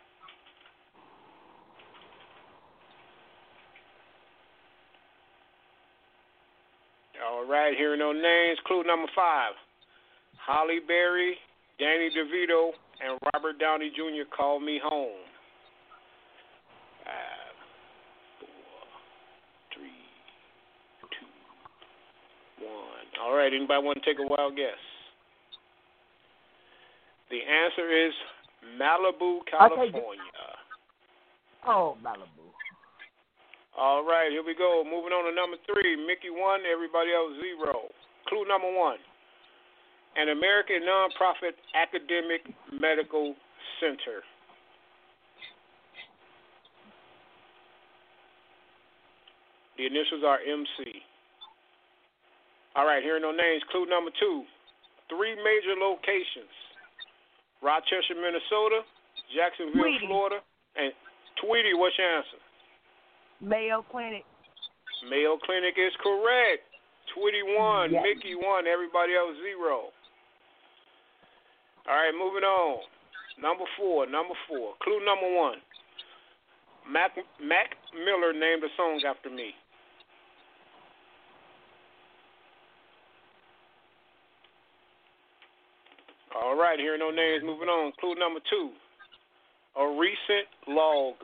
[7.38, 8.58] All right, hearing no names.
[8.66, 9.52] Clue number five.
[10.44, 11.36] Halle Berry,
[11.78, 14.28] Danny DeVito, and Robert Downey Jr.
[14.36, 15.22] call me home.
[17.04, 17.54] Five,
[18.40, 18.48] four,
[19.72, 20.02] three,
[21.10, 23.06] two, one.
[23.22, 24.82] All right, anybody want to take a wild guess?
[27.30, 28.12] The answer is
[28.80, 29.92] Malibu, I'll take it.
[29.92, 30.22] California.
[31.68, 32.37] Oh, Malibu.
[33.78, 34.82] All right, here we go.
[34.82, 35.94] Moving on to number three.
[35.94, 37.86] Mickey one, everybody else zero.
[38.26, 38.98] Clue number one.
[40.18, 42.42] An American nonprofit academic
[42.74, 43.38] medical
[43.78, 44.26] center.
[49.78, 50.98] The initials are MC.
[52.74, 53.62] All right, here are no names.
[53.70, 54.42] Clue number two.
[55.06, 56.50] Three major locations.
[57.62, 58.82] Rochester, Minnesota,
[59.30, 60.06] Jacksonville, Tweety.
[60.10, 60.42] Florida,
[60.74, 60.90] and
[61.38, 62.42] Tweety, what's your answer?
[63.40, 64.24] Mayo Clinic.
[65.08, 66.64] Mayo Clinic is correct.
[67.14, 68.02] Tweety one, Yes.
[68.04, 69.90] Mickey one, everybody else zero.
[71.88, 72.82] All right, moving on.
[73.40, 74.74] Number four, number four.
[74.82, 75.58] Clue number one.
[76.90, 79.54] Mac, Mac Miller named a song after me.
[86.34, 87.42] All right, here no names.
[87.44, 87.92] Moving on.
[88.00, 88.70] Clue number two.
[89.76, 91.14] A recent log.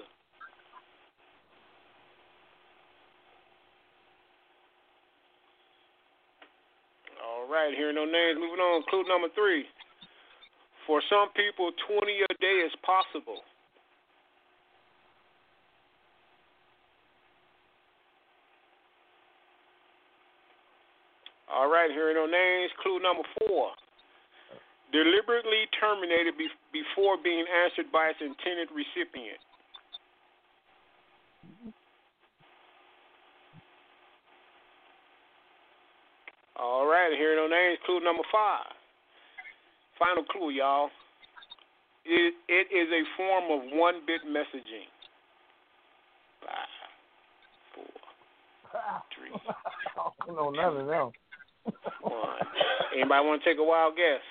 [7.44, 8.40] All right, are no names.
[8.40, 8.80] Moving on.
[8.88, 9.68] Clue number three.
[10.88, 13.44] For some people, 20 a day is possible.
[21.52, 22.72] All right, are no names.
[22.80, 23.76] Clue number four.
[24.88, 29.36] Deliberately terminated be- before being answered by its intended recipient.
[36.64, 37.78] All right, here are no names.
[37.84, 38.72] Clue number five.
[39.98, 40.88] Final clue, y'all.
[42.06, 44.88] It, it is a form of one bit messaging.
[46.40, 46.72] Five,
[47.74, 47.84] four,
[49.14, 51.10] three, I don't know none of them.
[52.00, 52.38] one.
[52.94, 54.24] Anybody want to take a wild guess?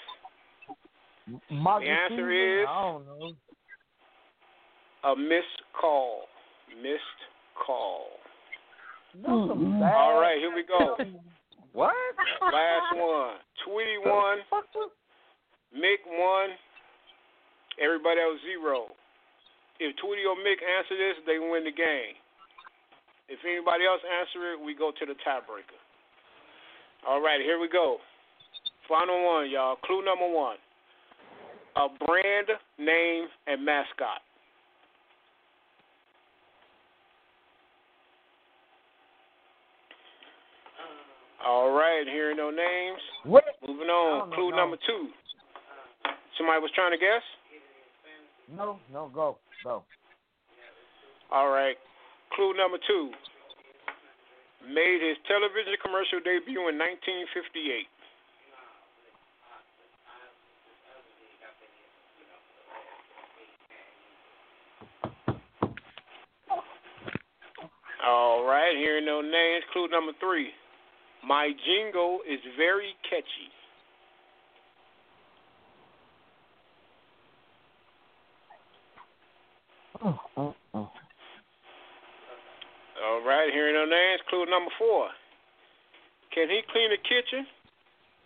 [1.52, 3.32] Marcus The answer is- I don't know.
[5.04, 6.22] A missed call.
[6.82, 7.22] Missed
[7.64, 8.06] call.
[9.14, 9.80] That's some mm-hmm.
[9.82, 9.94] bad.
[9.94, 10.98] All right, here we go.
[11.74, 11.94] What?
[12.42, 13.42] Last one.
[13.66, 14.40] Tweety one.
[15.74, 16.54] Mick one.
[17.82, 18.94] Everybody else zero.
[19.82, 22.14] If Tweety or Mick answer this, they win the game.
[23.28, 25.80] If anybody else answer it, we go to the tiebreaker.
[27.08, 27.98] All right, here we go.
[28.88, 29.78] Final one, y'all.
[29.84, 30.58] Clue number one.
[31.76, 32.48] A brand,
[32.78, 34.22] name, and mascot.
[41.46, 43.02] All right, here are no names.
[43.26, 43.44] What?
[43.68, 44.20] Moving on.
[44.20, 45.10] don't know, Clue number two.
[46.38, 47.22] Somebody was trying to guess?
[48.56, 49.84] No, no, go, go.
[51.32, 51.76] All right.
[52.36, 53.12] Clue number two.
[54.68, 57.88] Made his television commercial debut in 1958.
[68.06, 69.64] All right, here are no names.
[69.74, 70.52] Clue number three.
[71.26, 73.50] My jingle is very catchy.
[80.04, 80.92] Oh, oh, oh.
[83.06, 84.22] All right, here are no names.
[84.30, 85.08] Clue number four.
[86.34, 87.46] Can he clean the kitchen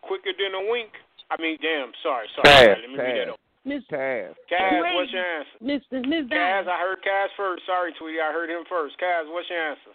[0.01, 0.89] quicker than a wink?
[1.29, 2.45] I mean, damn, sorry, sorry.
[2.45, 3.37] Pass, Let me read that over.
[3.67, 4.31] Miss Cass.
[4.49, 5.59] Kaz, what's your answer?
[5.61, 6.07] Mr.
[6.07, 7.63] Miss Kaz, I heard Kaz first.
[7.65, 8.95] Sorry, Tweety, I heard him first.
[8.97, 9.91] Kaz, what's your answer?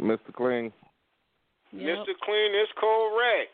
[0.00, 0.32] Mr.
[0.34, 0.72] Clean.
[1.72, 1.98] Yep.
[1.98, 2.12] Mr.
[2.24, 3.52] Clean is correct.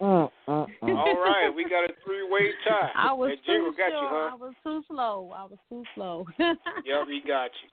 [0.00, 0.96] Mm, mm, mm.
[0.98, 2.90] All right, we got a three-way tie.
[2.96, 4.02] I was that jingle too got sure.
[4.02, 4.30] you, huh?
[4.32, 5.30] I was too slow.
[5.30, 6.26] I was too slow.
[6.38, 7.70] Yep, he got you.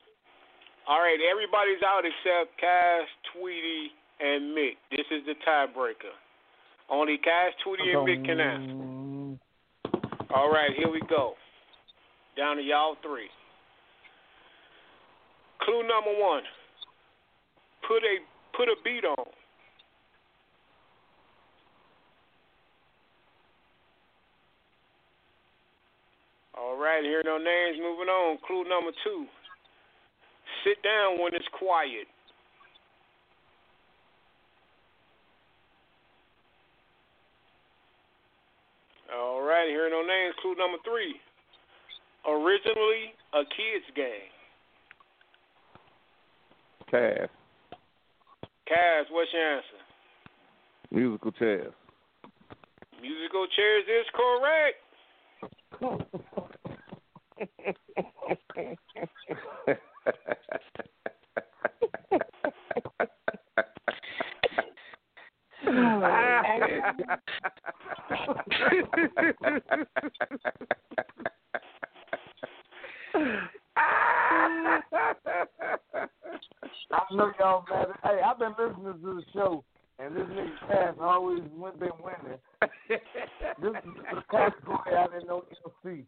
[0.88, 3.90] All right, everybody's out except Cass, Tweety,
[4.20, 4.78] and Mick.
[4.92, 6.14] This is the tiebreaker.
[6.90, 9.00] Only Cass, Tweety, and Mick can answer.
[10.36, 11.34] All right, here we go.
[12.38, 13.30] Down to y'all three.
[15.62, 16.44] Clue number one.
[17.88, 18.22] Put a
[18.56, 19.26] put a beat on.
[26.60, 27.78] All right, here no names.
[27.80, 28.38] Moving on.
[28.46, 29.26] Clue number two.
[30.64, 32.08] Sit down when it's quiet.
[39.16, 40.36] All right, here no names.
[40.42, 41.16] Clue number three.
[42.28, 44.30] Originally a kids game.
[46.92, 47.30] Cass.
[48.68, 49.80] Cass, what's your answer?
[50.92, 51.74] Musical chairs.
[53.02, 54.78] Musical chairs is correct.
[57.40, 57.46] I
[77.12, 77.88] know y'all mad.
[78.04, 79.64] Hey, I've been listening to the show,
[79.98, 82.40] and this nigga Cass always been winning.
[82.90, 83.76] this is
[84.14, 85.46] the category I didn't know
[85.84, 86.04] see.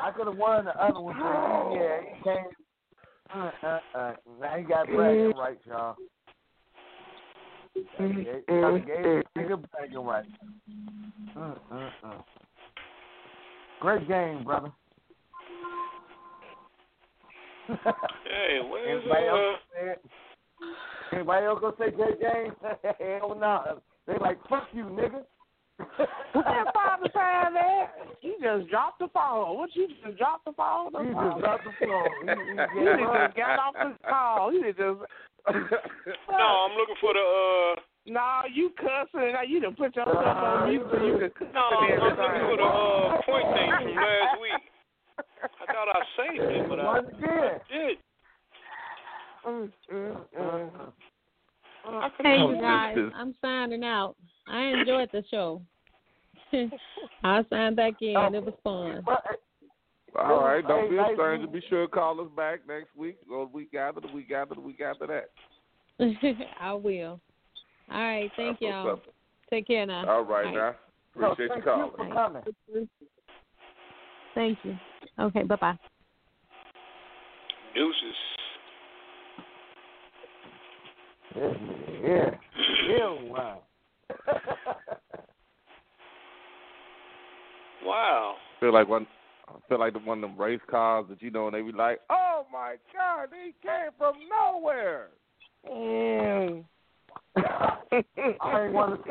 [0.00, 2.44] I could have won the other one, but yeah, he came.
[3.34, 4.12] Uh, uh, uh.
[4.40, 5.96] Now he got bragging rights, y'all.
[7.74, 10.28] He gave nigga bragging rights.
[11.36, 12.22] Uh, uh, uh.
[13.80, 14.72] Great game, brother.
[17.66, 19.34] Hey, where's Anybody uh?
[19.34, 19.94] else say?
[21.12, 22.52] Anybody else gonna say great game?
[22.98, 23.80] Hell no.
[24.06, 25.24] They like fuck you, nigga.
[25.78, 27.90] Put that father time there.
[28.22, 29.58] You just dropped the phone.
[29.58, 30.92] What you just dropped the phone?
[30.92, 32.12] You just dropped the phone.
[32.26, 34.52] You, you, You just got off the call.
[34.52, 35.00] You done just.
[36.28, 37.80] No, I'm looking for the uh.
[38.08, 39.32] No, you cussing.
[39.32, 42.56] Now you done put yourself on mute so you can cuss No, I'm looking for
[42.56, 42.66] the everything.
[42.66, 44.62] uh point thing from last week.
[45.38, 47.60] I thought I saved it, but I, Once I again.
[47.70, 47.98] did.
[49.46, 50.70] Mm, mm, mm.
[51.86, 54.16] I could've Hey, Oh, you guys, I'm signing out.
[54.48, 55.62] I enjoyed the show.
[57.24, 58.16] I'll sign back in.
[58.34, 59.02] It was fun.
[59.04, 59.22] But,
[60.18, 61.46] uh, All right, don't be a stranger.
[61.46, 64.30] meeting Be sure to call us back next week or the week after, the week
[64.30, 65.30] after, the week after that.
[66.60, 67.20] I will.
[67.90, 69.00] All right, thank That's y'all.
[69.50, 70.08] Take care now.
[70.08, 70.74] All right, All now.
[71.14, 71.90] Appreciate you thank you calling.
[71.96, 72.88] for coming.
[74.34, 74.76] Thank you.
[75.18, 75.78] Okay, bye bye.
[77.74, 77.96] Deuces.
[81.36, 81.52] Yeah,
[82.02, 82.30] yeah,
[82.88, 83.62] yeah, wow.
[87.84, 88.36] Wow.
[88.60, 89.06] Feel like one.
[89.48, 91.72] I feel like the one of them race cars that you know, and they be
[91.72, 95.08] like, "Oh my God, he came from nowhere."
[95.70, 96.64] Mm.
[97.36, 99.10] I ain't want to.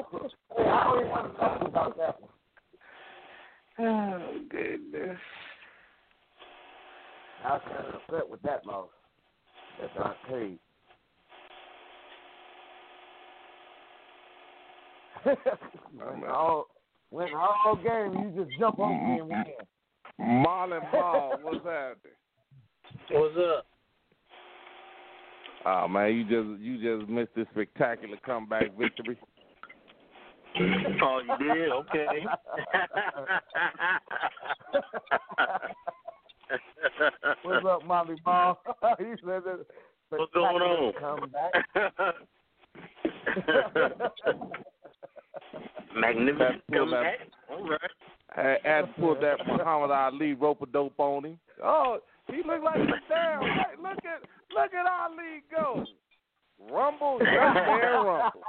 [0.59, 2.31] I don't want to talk about that one.
[3.77, 5.17] Oh goodness.
[7.43, 8.87] I was kind of upset with that loss.
[9.79, 10.59] That's not paid.
[15.23, 16.67] when all
[17.09, 19.45] when all game you just jump on me and win.
[20.19, 22.13] Marlon Ball, what's happening?
[23.11, 23.65] What's up?
[25.65, 29.17] Oh man, you just you just missed this spectacular comeback victory.
[31.01, 31.69] Oh, you did?
[31.69, 32.25] Okay.
[37.43, 38.57] What's up, Molly Ball?
[38.99, 39.65] he said that.
[40.09, 40.93] What's going on?
[40.99, 41.53] Come back.
[45.95, 47.19] Magnificent Pull that- comeback.
[47.49, 47.91] All right.
[48.35, 51.39] Had, had to pull that Muhammad Ali rope a dope on him.
[51.63, 53.41] Oh, he looked like a damn.
[53.41, 54.21] Hey, look at
[54.53, 55.85] look at Ali go.
[56.71, 58.41] Rumble, yeah, man, rumble.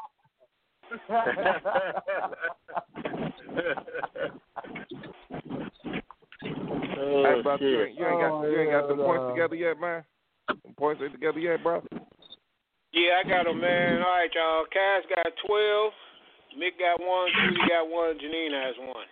[6.98, 7.88] oh, hey, brother, you shit.
[7.88, 10.04] ain't, you ain't got you ain't got the points together yet, man.
[10.48, 11.82] Them points ain't together yet, bro.
[12.92, 13.98] Yeah, I got them, man.
[14.02, 14.64] All right, y'all.
[14.72, 15.92] Cass got 12.
[16.56, 19.06] Mick got one, Judy got one, Janine has one.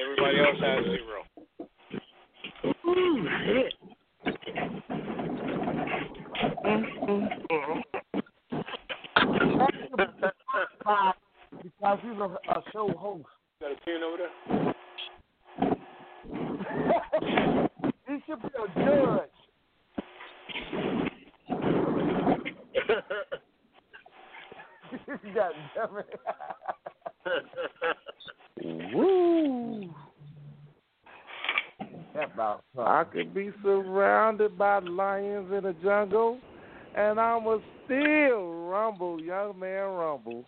[0.00, 1.22] Everybody else has zero.
[2.88, 3.74] Ooh, shit.
[11.62, 13.24] because he's a, a show host.
[13.60, 14.32] Got a pin over there?
[18.08, 19.30] he should be a judge.
[25.34, 26.20] God damn it.
[28.94, 29.90] Woo!
[32.14, 36.38] That about I could be surrounded by lions in the jungle,
[36.94, 40.44] and I'ma still rumble, young man, rumble.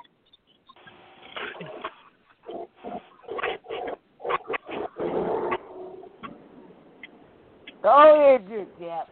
[7.83, 9.09] Go yeah, good cap.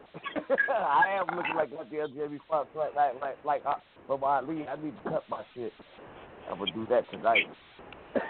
[0.69, 3.75] I am looking like what the LJB Fox like like like like uh,
[4.07, 4.67] from Ali.
[4.69, 5.73] I need to cut my shit.
[6.51, 7.47] I'm gonna do that tonight.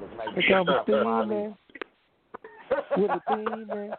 [0.00, 1.26] Look like Look how Muhammad I'm Ali.
[1.26, 1.56] steaming
[2.96, 3.94] with a demon.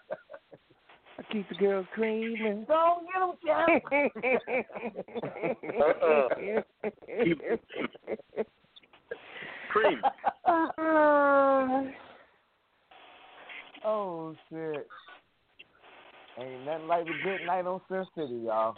[1.19, 2.65] I keep the girls creaming.
[2.67, 3.05] Don't
[3.43, 6.63] get him,
[9.71, 9.99] Cream.
[13.85, 14.87] Oh shit!
[16.39, 18.75] Ain't nothing like a good night on Sin City, y'all.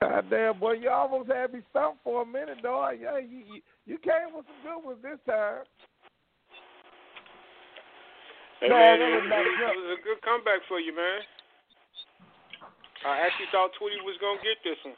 [0.00, 2.88] God damn, boy, you almost had me stumped for a minute, though.
[2.90, 5.64] Yeah, you, you you came with some good ones this time.
[8.60, 11.20] Hey, Man, man, that it was was, it was a good comeback for you, man.
[13.04, 14.96] I actually thought Tweety was gonna get this one.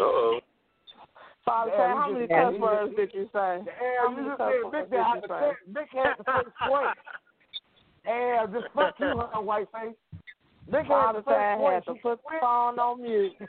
[0.00, 0.40] Uh-oh.
[1.44, 3.60] Father, Yeah, how many yeah, cuss words did you say?
[3.60, 5.50] How Damn, many you just cuss said words Big did you say?
[5.74, 6.96] Big had the first point.
[8.04, 9.94] Damn, just fuck you, huh, white face.
[10.66, 13.32] Big had Father the I had to put the phone on mute.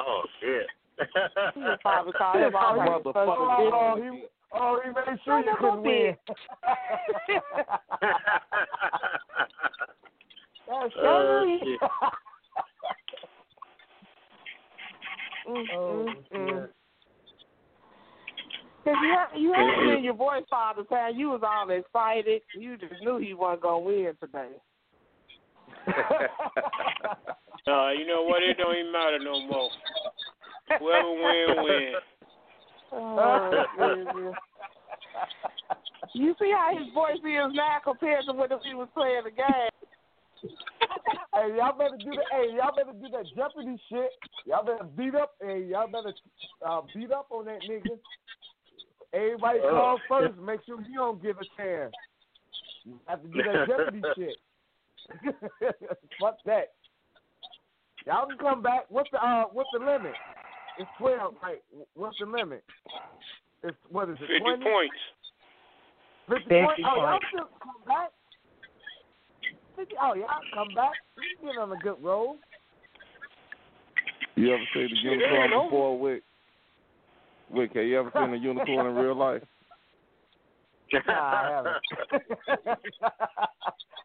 [0.00, 0.66] Oh, shit.
[1.56, 3.02] Your father called him all right.
[3.02, 3.14] Motherfucker.
[3.26, 4.22] Oh, he,
[4.54, 6.16] oh, he made sure you couldn't win.
[10.68, 11.80] That's Oh, shit.
[15.48, 16.68] Mm, Oh, mm, mm.
[18.88, 18.94] Shit.
[18.94, 22.42] Cause you had, you had it in your voice, Father, saying you was all excited.
[22.54, 24.48] You just knew he wasn't gonna win today.
[27.68, 28.42] Uh, you know what?
[28.42, 29.68] It don't even matter no more.
[30.78, 31.92] Whoever win, win.
[32.90, 34.34] Oh, goodness.
[36.14, 40.48] You see how his voice is now compared to when he was playing the game.
[41.34, 44.08] hey, y'all better do the hey, y'all better do that Jeopardy shit.
[44.46, 46.14] Y'all better beat up hey, y'all better
[46.66, 47.98] uh, beat up on that nigga.
[49.12, 49.70] Everybody Oh.
[49.70, 51.92] call first, make sure you don't give a chance.
[52.84, 54.36] You have to do that Jeopardy shit.
[56.20, 56.72] Fuck that.
[58.06, 58.84] Y'all can come back.
[58.90, 60.12] What's the uh what's the limit?
[60.78, 61.62] It's twelve, right?
[61.94, 62.62] What's the limit?
[63.62, 64.64] It's what is it, Fifty twenty?
[64.64, 64.96] points.
[66.28, 66.82] Fifty 50 points?
[66.84, 67.26] Oh, y'all points.
[67.32, 68.10] still come back?
[69.76, 70.92] 50, oh, y'all come back.
[71.16, 72.36] You get on a good roll.
[74.36, 76.18] You ever seen the Shit, it ain't unicorn over.
[77.48, 77.74] Before, Wick?
[77.74, 79.42] Wick, have you ever seen a unicorn in real life?
[81.06, 81.76] Nah, I haven't.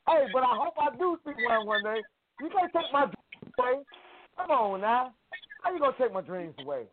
[0.05, 2.01] hey, but I hope I do see one one day.
[2.41, 3.85] You can't take my dreams away.
[4.35, 5.13] Come on now.
[5.61, 6.89] How you gonna take my dreams away?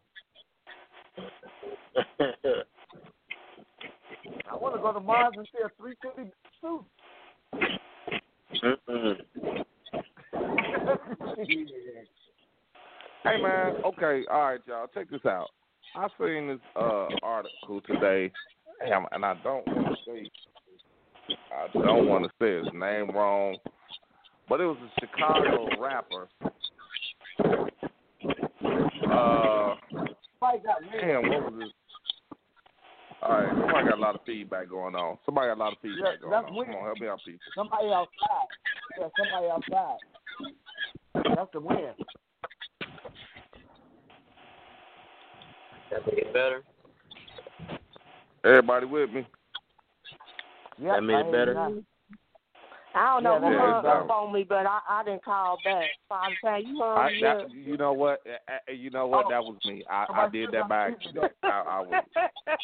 [4.48, 6.85] I want to go to Mars and see a 350 suit.
[13.22, 14.86] Hey man, okay, all right, y'all.
[14.94, 15.51] Check this out.
[15.97, 18.31] I seen this uh article today,
[18.85, 20.31] and I don't want to say,
[21.53, 23.57] I don't want to say his name wrong,
[24.49, 26.29] but it was a Chicago rapper.
[29.11, 29.75] Uh,
[30.39, 31.73] Somebody got damn, what was it?
[33.23, 35.19] All right, somebody got a lot of feedback going on.
[35.27, 36.55] Somebody got a lot of feedback Yeah, going on.
[36.55, 36.69] weird.
[36.69, 37.41] Come on, help me out, people.
[37.55, 38.49] Somebody outside.
[38.99, 39.99] Yeah, somebody outside.
[41.37, 41.93] That's the win.
[45.91, 46.62] That make it better.
[48.45, 49.27] Everybody with me?
[50.79, 51.53] Yep, That made it I hear better?
[51.71, 51.85] you.
[52.93, 55.25] I don't know Yeah, who that hung is up on me, but I, I didn't
[55.25, 55.85] call back.
[56.09, 57.49] Father, say you hung I, me that, up.
[57.53, 58.21] you know what?
[58.27, 59.27] Uh, You know what?
[59.31, 59.85] That was me.
[59.89, 61.31] I, I did that by accident.
[61.45, 62.05] I, I was.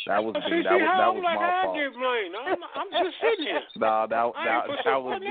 [0.08, 0.62] That was me.
[0.64, 1.76] That was that was my fault.
[1.76, 2.34] get blamed.
[2.34, 3.62] I'm, I'm just sitting here.
[3.76, 5.28] No, that I that that was me.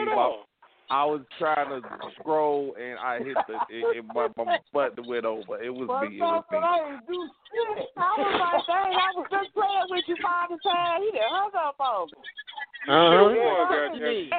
[0.85, 1.09] At My, all.
[1.09, 1.87] I was trying to
[2.19, 5.61] scroll and I hit the it, it, my, my button went over.
[5.61, 6.17] It was But me.
[6.17, 6.57] It was me.
[6.57, 7.89] I ain't do shit.
[7.97, 10.69] I was like, dang, I was just playing with you, Father, say
[11.01, 12.13] he done hung up on me.
[12.87, 13.33] Uh-huh.
[13.33, 14.29] Boy, goddamn.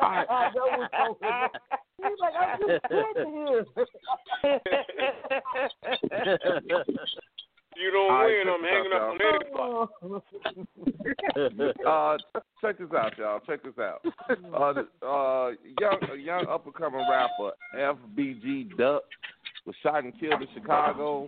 [0.00, 1.48] I know what's going on.
[1.96, 3.64] He's like, I'm just sitting here.
[7.78, 8.46] You don't All right, win.
[8.46, 10.66] check I'm hanging out, up on anybody.
[11.86, 12.16] Uh,
[12.60, 13.40] check this out, y'all.
[13.46, 14.00] Check this out.
[14.30, 15.50] Uh, uh,
[15.80, 19.02] young a young up and coming rapper FBG Duck
[19.66, 21.26] was shot and killed in Chicago.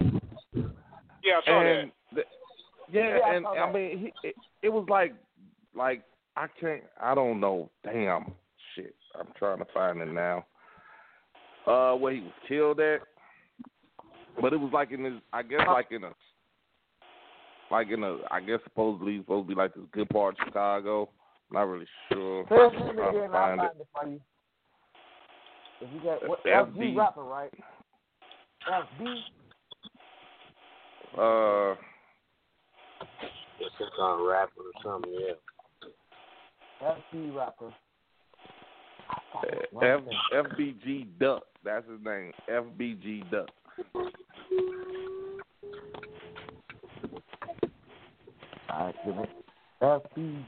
[1.23, 2.23] Yeah, I saw and the,
[2.91, 3.75] yeah, Yeah, I and saw I that.
[3.75, 5.15] mean, he, it, it was like,
[5.77, 6.03] like
[6.37, 7.71] I can't, I don't know.
[7.85, 8.33] Damn,
[8.75, 8.95] shit.
[9.19, 10.45] I'm trying to find it now.
[11.67, 13.01] Uh, where he was killed at.
[14.41, 16.13] But it was like in this, I guess, like in a,
[17.71, 20.47] like in a, I guess supposedly it's supposed to be like this good part of
[20.47, 21.09] Chicago.
[21.51, 22.45] I'm Not really sure.
[22.49, 23.81] Say his I'll again, I'll find find it.
[23.81, 24.21] it for you.
[25.81, 26.77] If you got what FB.
[26.77, 27.53] FB rapper, right?
[28.69, 29.15] FB.
[31.17, 31.75] Uh,
[33.61, 36.91] It's some kind of rapper or something, yeah.
[37.15, 37.73] FB rapper.
[39.83, 40.01] F
[40.35, 41.45] FBG Duck.
[41.65, 42.33] That's his name.
[42.51, 43.49] FBG Duck.
[43.95, 44.15] Alright,
[44.51, 44.61] give
[47.13, 47.71] it.
[48.71, 50.45] FB.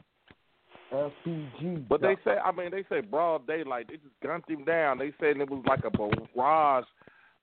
[0.92, 1.88] FBG.
[1.88, 3.86] But they say, I mean, they say broad daylight.
[3.88, 4.98] They just gunned him down.
[4.98, 6.84] They said it was like a barrage.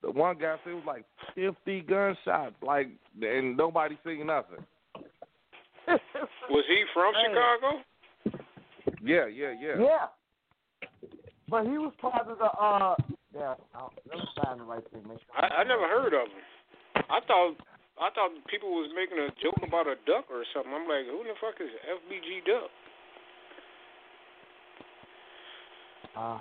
[0.02, 2.88] The one guy said it was like fifty gunshots, like,
[3.20, 4.64] and nobody seen nothing.
[6.50, 7.32] Was he from Hey.
[7.32, 7.82] Chicago?
[9.02, 9.80] Yeah, yeah, yeah.
[9.80, 10.88] Yeah.
[11.48, 12.94] But he was part of the uh
[13.34, 15.36] yeah, I'll, let me find the right thing, make sure.
[15.36, 17.04] I, I never heard of him.
[17.10, 17.56] I thought
[18.00, 20.72] I thought people was making a joke about a duck or something.
[20.72, 22.70] I'm like, who the fuck is FBG Duck?
[26.16, 26.38] Uh,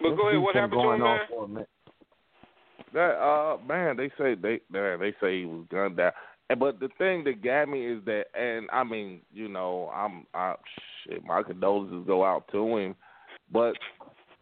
[0.00, 1.26] But go ahead, what happened to going him, on man?
[1.28, 1.68] for a minute.
[2.92, 6.12] That uh man, they say they man, they say he was gunned down.
[6.58, 10.54] But the thing that got me is that, and I mean, you know, I'm, I
[11.04, 12.94] shit, my condolences go out to him,
[13.50, 13.74] but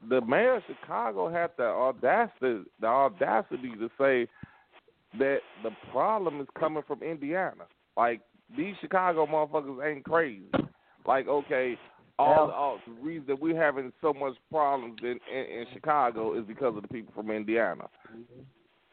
[0.08, 4.28] the mayor of Chicago had the audacity, the audacity to say
[5.18, 7.64] that the problem is coming from Indiana.
[7.96, 8.20] Like
[8.56, 10.50] these Chicago motherfuckers ain't crazy.
[11.06, 11.76] Like okay,
[12.18, 16.44] all, all the reason that we're having so much problems in, in in Chicago is
[16.46, 18.42] because of the people from Indiana, mm-hmm.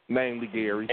[0.07, 0.89] namely Gary,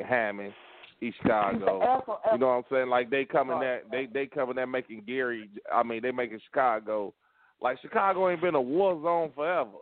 [0.00, 0.52] Hammond,
[1.00, 2.02] East Chicago.
[2.32, 2.88] You know what I'm saying?
[2.88, 5.48] Like they coming that they they coming that making Gary.
[5.72, 7.14] I mean, they making Chicago.
[7.60, 9.78] Like Chicago ain't been a war zone forever.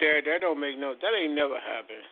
[0.00, 0.94] That that don't make no.
[0.94, 2.04] That ain't never happened.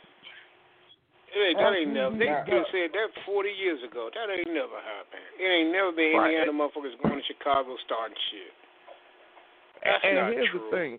[1.28, 2.16] It ain't, that ain't never.
[2.16, 4.09] They been said that 40 years ago.
[4.14, 5.28] That ain't never happened.
[5.38, 6.32] It ain't never been Right.
[6.34, 8.52] Indiana motherfuckers going to Chicago starting shit.
[9.84, 10.68] That's and here's true.
[10.70, 10.98] the thing.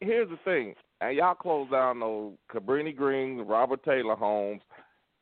[0.00, 0.74] Here's the thing.
[1.00, 4.60] And y'all closed down those Cabrini Green, Robert Taylor homes,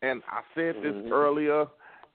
[0.02, 1.12] and I said this Mm-hmm.
[1.12, 1.66] earlier,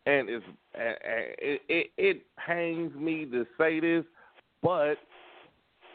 [0.05, 0.45] and it's
[0.75, 0.95] and
[1.39, 4.03] it, it it pains me to say this,
[4.61, 4.95] but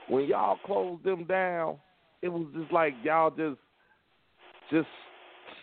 [0.08, 1.76] when y'all closed them down,
[2.22, 3.58] it was just like y'all just
[4.72, 4.88] just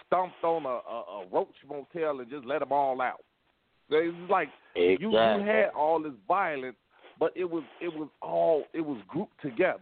[0.08, 3.22] stumped on a, a, a roach motel and just let them all out.
[3.90, 6.76] It's like you you had all this violence,
[7.20, 9.80] but it was it was all it was grouped together.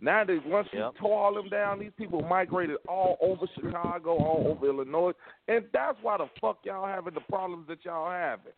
[0.00, 4.50] Now that once you tore all them down, these people migrated all over Chicago, all
[4.50, 5.12] over Illinois,
[5.46, 8.52] and that's why the fuck y'all having the problems that y'all having.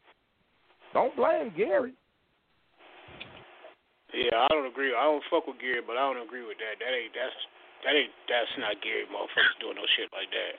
[0.92, 1.92] Don't blame Gary.
[4.14, 4.94] Yeah, I don't agree.
[4.94, 6.80] I don't fuck with Gary, but I don't agree with that.
[6.80, 7.36] That ain't that's
[7.84, 10.54] that ain't that's not Gary motherfuckers doing no shit like that.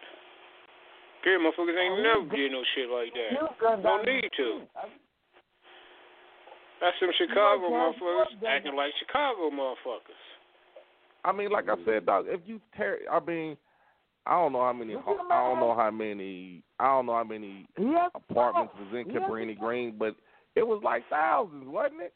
[1.25, 3.41] Gary motherfuckers ain't never did no shit like that.
[3.41, 4.61] was gunned Don't need to.
[6.79, 10.21] That's some Chicago motherfuckers acting like Chicago motherfuckers.
[11.23, 13.57] I mean, like I said, dog, if you tear, I mean,
[14.27, 16.85] I don't know how many, Look ho- at him, I don't know how many, I
[16.85, 17.67] don't know how many
[18.13, 20.15] apartments was in He has Cabrini Green, but
[20.55, 22.13] it was like thousands, wasn't it?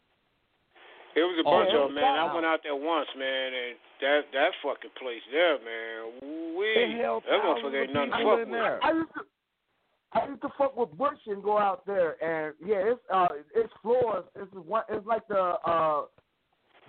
[1.20, 1.80] It was a Oh, bunch yeah.
[1.84, 2.16] of 'em, man.
[2.20, 6.56] I went out there once, man, and that that fucking place there, man.
[6.56, 8.52] We that thousands motherfucker ain't nothing to fuck with.
[8.52, 8.80] there.
[8.84, 9.22] I used to
[10.12, 13.74] I used to fuck with Bush and go out there and yeah, it's uh it's
[13.82, 14.24] floors.
[14.36, 16.06] It's one it's like the uh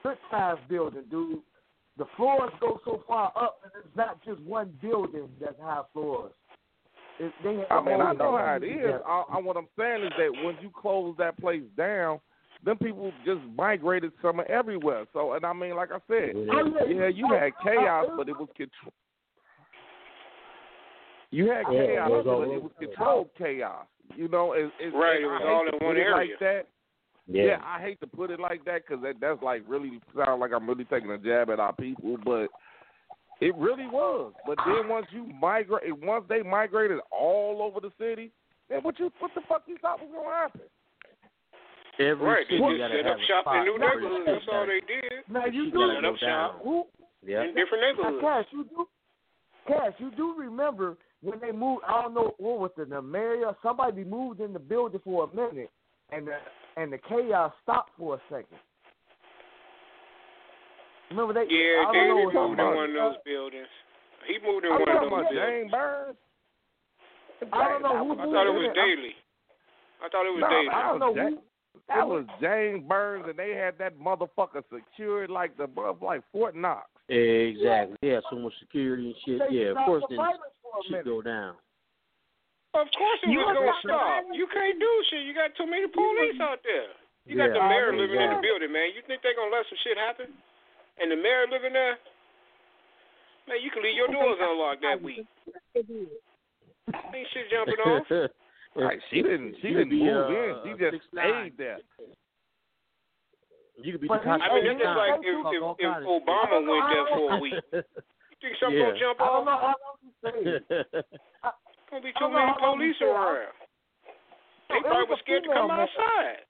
[0.02, 1.42] good times building, dude.
[1.98, 6.32] The floors go so far up and it's not just one building that has floors.
[7.18, 8.96] It, they have I mean, I know how it together.
[8.96, 9.02] is.
[9.06, 12.20] I, I, what I'm saying is that when you close that place down,
[12.64, 15.06] them people just migrated somewhere everywhere.
[15.12, 18.92] So, and I mean, like I said, yeah, you had chaos, but it was control.
[21.30, 23.86] You had Yeah, chaos, it was but it was controlled chaos.
[24.16, 26.00] You know, it, it's Right, it I was hate all to in put one it
[26.00, 26.16] area.
[26.16, 26.66] Like that.
[27.28, 27.44] Yeah.
[27.44, 30.50] Yeah, I hate to put it like that because that, that's like really sound like
[30.52, 32.48] I'm really taking a jab at our people, but
[33.40, 34.32] it really was.
[34.44, 38.32] But then once you migrate, once they migrated all over the city,
[38.68, 40.60] then what you what the fuck you thought was gonna happen?
[42.00, 43.94] Every Right, they city just gotta set up shop in new for it.
[44.00, 44.24] neighborhoods.
[44.26, 45.12] That's all they did.
[45.28, 46.60] Now you You do gotta Set up shop down.
[46.64, 46.86] who
[47.22, 47.42] Yeah.
[47.44, 48.20] in different Now, neighborhoods.
[48.24, 48.88] Cash, you do
[49.68, 53.54] Cash, you do remember when they moved I don't know what was it, the mayor
[53.62, 55.70] somebody moved in the building for a minute
[56.10, 56.38] and the
[56.76, 58.58] and the chaos stopped for a second.
[61.10, 63.68] Remember they Yeah, I don't David know moved in one of those buildings.
[64.26, 65.36] He moved in I'm one of those buildings.
[65.36, 66.16] Jane Burns.
[67.52, 69.14] I don't know who I thought it was Daley.
[70.00, 70.68] I thought it was No, Daley.
[70.70, 71.38] I don't know who
[71.88, 76.54] That was Jane Burns, and they had that motherfucker secured like the above like Fort
[76.54, 76.86] Knox.
[77.10, 77.98] Exactly.
[78.02, 79.42] Yeah, so much security and shit.
[79.50, 81.58] They Yeah, of course the then violence for a shit go down.
[82.74, 84.30] Of course it You was was gonna stop.
[84.30, 85.26] You can't do shit.
[85.26, 86.94] You got too many police out there.
[87.26, 88.94] You got the Yeah, mayor living in the building, man.
[88.94, 90.30] You think they're gonna let some shit happen?
[91.02, 91.98] And the mayor living there?
[93.50, 95.26] Man, you can leave your doors unlocked that week.
[95.74, 98.06] Ain't shit jumping off.
[98.76, 99.56] Right, she didn't.
[99.60, 100.54] She didn't be, move uh, in.
[100.64, 101.18] She just 6'9".
[101.18, 101.78] stayed there.
[103.82, 106.56] You could be But the he- I mean, it's just like if, if, if Obama
[106.60, 106.68] shit.
[106.68, 107.54] went there for a week.
[108.40, 108.88] You think something Yeah.
[108.96, 110.64] gonna jump I don't know how long stayed.
[111.92, 113.12] Gonna be too many police you stayed.
[113.12, 113.52] around.
[114.72, 115.84] They It was probably a were scared to female come man.
[115.84, 116.40] outside.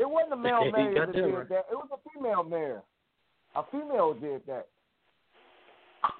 [0.00, 1.48] It wasn't a male mayor that that did right.
[1.52, 1.64] that.
[1.68, 2.80] It was a female mayor.
[3.56, 4.72] A female did that.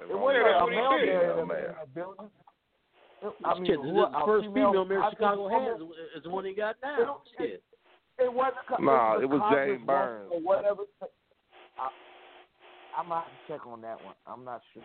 [0.05, 2.29] It wasn't a male mayor that was in that building.
[3.23, 5.81] It, I mean, shit, who, the, first female mayor I think Chicago has
[6.17, 7.21] is the one he got now.
[7.39, 7.63] It- Shit.
[8.19, 8.65] It wasn't.
[8.69, 10.29] co- Nah, the it was Congress James one Burns.
[10.33, 10.83] Or whatever.
[11.81, 11.89] I,
[13.01, 14.15] I'm gonna check on that one.
[14.27, 14.83] I'm not sure.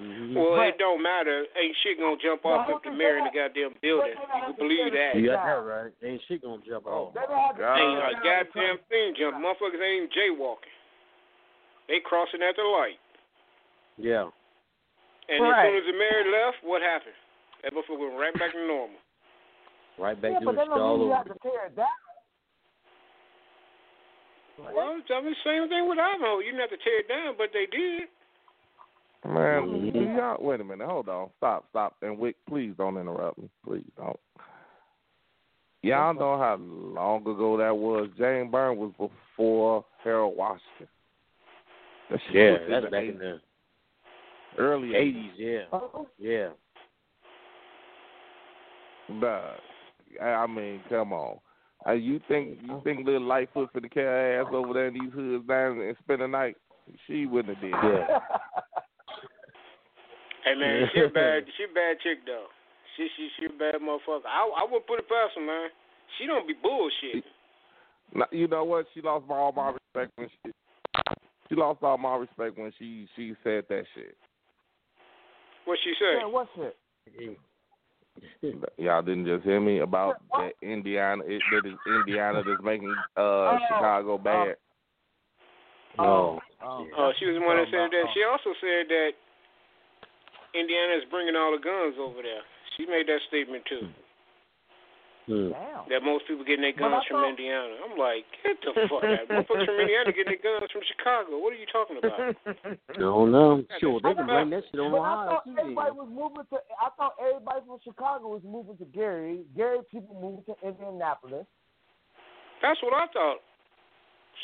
[0.00, 0.34] Mhm.
[0.34, 1.46] Well, But- it don't matter.
[1.54, 4.14] Ain't shit gonna jump off who if the mayor in the goddamn building.
[4.16, 5.14] But You can believe that.
[5.14, 5.54] You got Yeah.
[5.54, 5.92] that right.
[6.02, 7.14] Ain't shit gonna jump Oh, off.
[7.14, 7.78] They don't have God.
[7.78, 9.36] Ain't a goddamn thing jump.
[9.36, 10.74] Motherfuckers ain't jaywalking.
[11.86, 12.98] They crossing at the light.
[13.98, 14.30] Yeah.
[15.30, 15.66] And Right.
[15.66, 17.14] as soon as the mayor left, what happened?
[17.62, 18.98] That motherfucker went right back to normal.
[19.98, 21.16] Right back Yeah, to but it that don't all mean you over.
[21.16, 21.86] have to tear it down.
[24.58, 26.38] Well, I mean, same thing with Ivanhoe.
[26.40, 28.08] You didn't have to tear it down, but they did.
[29.24, 30.86] Man, y'all wait a minute.
[30.88, 31.30] Hold on.
[31.38, 31.96] Stop, stop.
[32.02, 33.48] And Wick, please don't interrupt me.
[33.64, 34.18] Please don't.
[35.82, 38.08] Y'all know how long ago that was.
[38.18, 40.88] James Byrne was before Harold Washington.
[42.10, 43.40] That shit Yeah, was that's the back in the
[44.58, 45.32] early eighties.
[45.36, 45.62] Yeah.
[45.72, 46.48] Oh, Yeah.
[49.08, 49.52] Nah,
[50.22, 51.38] I I mean, come on.
[51.86, 55.12] Uh, you think you think little Lightfoot for the carry ass over there in these
[55.12, 56.56] hoods down and spend the night?
[57.06, 57.72] She wouldn't have did.
[57.72, 58.06] that.
[58.08, 58.18] Yeah.
[60.42, 62.46] Hey man, she a bad, she a bad chick though.
[62.96, 64.24] She she she a bad motherfucker.
[64.26, 65.68] I I would put it past her, man.
[66.18, 67.24] She don't be bullshit.
[68.14, 68.86] Now, you know what?
[68.94, 70.50] She lost all my respect when she
[71.48, 74.16] she lost all my respect when she she said that shit.
[75.70, 76.18] What she say?
[76.18, 76.74] Yeah, what's it?
[78.76, 81.22] Y'all didn't just hear me about that Indiana.
[81.24, 84.56] It, that is Indiana that's making uh Chicago bad.
[85.96, 86.40] Oh.
[86.58, 88.02] Oh, Uh, she was the one that said that.
[88.02, 88.10] Oh.
[88.10, 89.10] She also said that
[90.58, 92.42] Indiana is bringing all the guns over there.
[92.76, 93.86] She made that statement too.
[95.30, 95.54] Mm.
[95.54, 95.86] Damn.
[95.88, 97.74] That most people getting their But I guns from thought- Indiana.
[97.86, 99.24] I'm like, get the fuck out.
[99.30, 101.38] Motherfuckers from Indiana getting their guns from Chicago.
[101.38, 102.18] What are you talking about?
[102.90, 103.62] I don't know.
[103.78, 106.58] Sure, they can blame that shit on But I thought everybody was moving to.
[106.82, 109.46] I thought everybody from Chicago was moving to Gary.
[109.54, 111.46] Gary people moving to Indianapolis.
[112.60, 113.40] That's what I thought.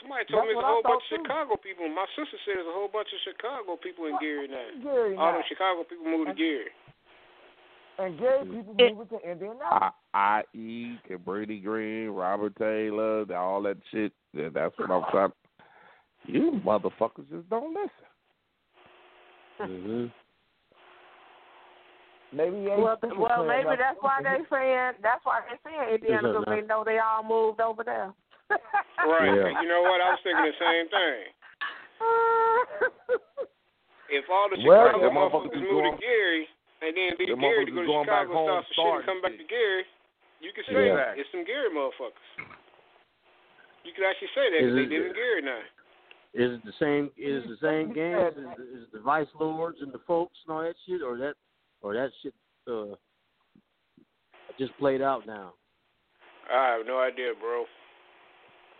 [0.01, 1.25] Somebody told That's me there's what a I whole bunch thought, of.
[1.25, 1.85] Chicago people.
[1.89, 4.69] My sister said there's a whole bunch of Chicago people in Gary now.
[4.85, 5.41] Gary All now.
[5.41, 6.69] them Chicago people moved to Gary.
[7.99, 9.93] And gay people moving to Indianapolis.
[10.13, 10.99] I, I.E.
[11.25, 14.13] Brady Green, Robert Taylor, all that shit.
[14.35, 15.33] Yeah, That's what I'm trying.
[16.27, 17.91] You motherfuckers just don't listen.
[19.63, 20.07] Mm-hmm.
[22.37, 23.79] Maybe Well, well, maybe enough.
[23.79, 27.61] that's why they saying that's why they saying Indiana because they know they all moved
[27.61, 28.13] over there.
[28.51, 29.33] Right.
[29.33, 29.63] Yeah.
[29.63, 30.03] You know what?
[30.03, 31.33] I was thinking the same thing.
[34.07, 36.47] If all the Well, Chicago them motherfuckers motherfuckers move to Gary
[36.83, 38.85] and then leave them Gary to go to going back Chicago home and start some
[38.85, 39.85] shit and come back to Gary,
[40.41, 40.97] you can say Yeah.
[40.97, 41.19] that.
[41.19, 42.29] It's some Gary motherfuckers.
[43.85, 45.63] You could actually say that 'cause Is they it- live in Gary now.
[46.35, 47.11] Is it the same?
[47.17, 48.37] Is it the same gangs?
[48.37, 51.35] Is, is the vice lords and the folks and all that shit, or that,
[51.81, 52.35] or that shit
[52.69, 52.95] uh,
[54.59, 55.55] just played out now?
[56.53, 57.65] I have no idea, bro.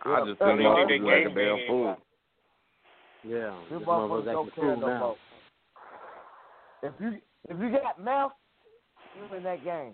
[0.05, 1.67] I just Yeah, think yeah, motherfuckers they like a gang damn banging.
[1.67, 1.97] fool.
[3.23, 5.17] Yeah, Them this motherfuckers motherfucker's don't acting care fool now.
[6.83, 8.31] If you if you got mouth,
[9.15, 9.93] you in that game.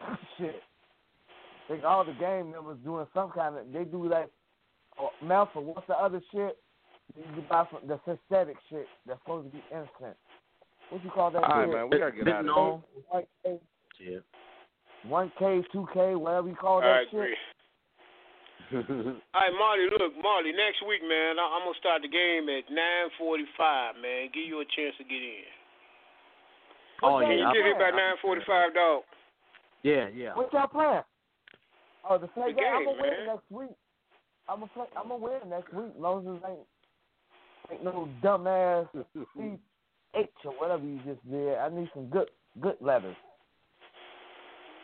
[0.38, 0.62] Shit.
[1.68, 4.28] think all the gang members doing some kind of they do like
[4.98, 6.56] uh, mouth or what's the other shit?
[7.16, 10.16] You buy some the synthetic shit that's supposed to be innocent.
[10.90, 11.74] What you call that All right, shit?
[11.74, 12.54] man, we gotta get out of here.
[13.10, 13.58] One K,
[13.98, 14.18] Yeah.
[15.02, 17.34] one K, two K, whatever you call I that agree.
[17.34, 17.38] shit.
[18.72, 19.82] All right, Marty.
[19.90, 20.52] Look, Marty.
[20.52, 23.96] Next week, man, I- I'm gonna start the game at 9:45.
[24.00, 25.44] Man, give you a chance to get in.
[27.02, 27.48] Oh What Can yeah.
[27.48, 29.02] you get here by 9:45, dog?
[29.82, 30.34] Yeah, yeah.
[30.34, 31.02] What y'all playing?
[32.08, 32.72] Oh, the same The game.
[32.74, 33.76] I'm gonna win next week.
[34.48, 34.86] I'm gonna play.
[34.96, 35.92] I'm gonna win next week.
[35.98, 36.66] Long as it ain't
[37.72, 39.56] ain't no dumbass C
[40.14, 41.56] H or whatever you just did.
[41.56, 42.28] I need some good
[42.60, 43.16] good letters.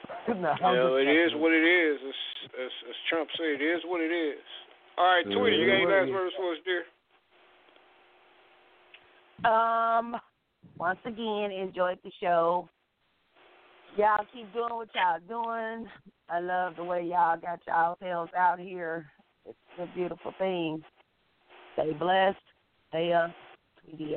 [0.29, 1.99] no, I'm You know, just it is what it is.
[2.03, 2.15] As,
[2.65, 4.39] as, as Trump said, it is what it is.
[4.99, 6.85] All right, Tweety, you got any last words for us, dear?
[9.45, 10.17] Um,
[10.79, 12.69] once again, enjoyed the show.
[13.97, 15.89] Y'all keep doing what y'all doing.
[16.29, 19.07] I love the way y'all got y'all selves out here.
[19.47, 20.83] It's a beautiful thing.
[21.75, 22.37] Stay blessed.
[22.91, 23.31] Stay up.
[23.85, 24.17] Tweety.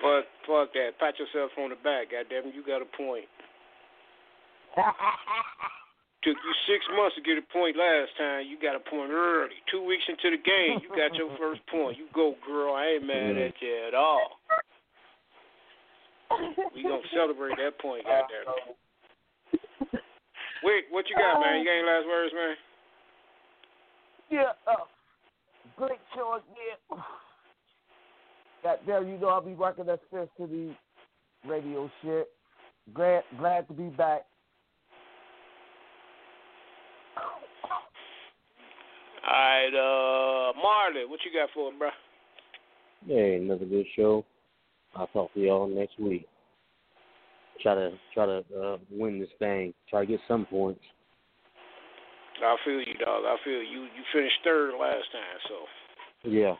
[0.00, 0.98] Fuck, fuck that.
[0.98, 2.10] Pat yourself on the back.
[2.10, 3.28] Goddamn, you got a point.
[6.22, 8.44] Took you six months to get a point last time.
[8.44, 9.56] You got a point early.
[9.70, 11.96] Two weeks into the game, you got your first point.
[11.96, 12.74] You go, girl.
[12.74, 14.40] I ain't mad at you at all.
[16.74, 18.74] We gonna celebrate that point, goddamn.
[20.62, 21.60] Wait, what you got, man?
[21.60, 22.56] You got any last words, man?
[24.30, 24.84] Yeah, uh,
[25.76, 27.02] great show again.
[28.62, 30.76] Goddamn, you know I'll be rocking that Fifth City
[31.48, 32.28] radio shit.
[32.94, 34.26] Glad, glad to be back.
[39.26, 41.90] All right, uh, Marley, what you got for him, bro?
[43.06, 44.24] Hey, another good show.
[44.94, 46.26] I'll talk to y'all next week.
[47.62, 49.74] Try to try to uh, win this thing.
[49.88, 50.80] Try to get some points.
[52.42, 53.24] I feel you, dog.
[53.26, 53.82] I feel you.
[53.82, 56.30] You finished third last time, so.
[56.30, 56.54] Yeah.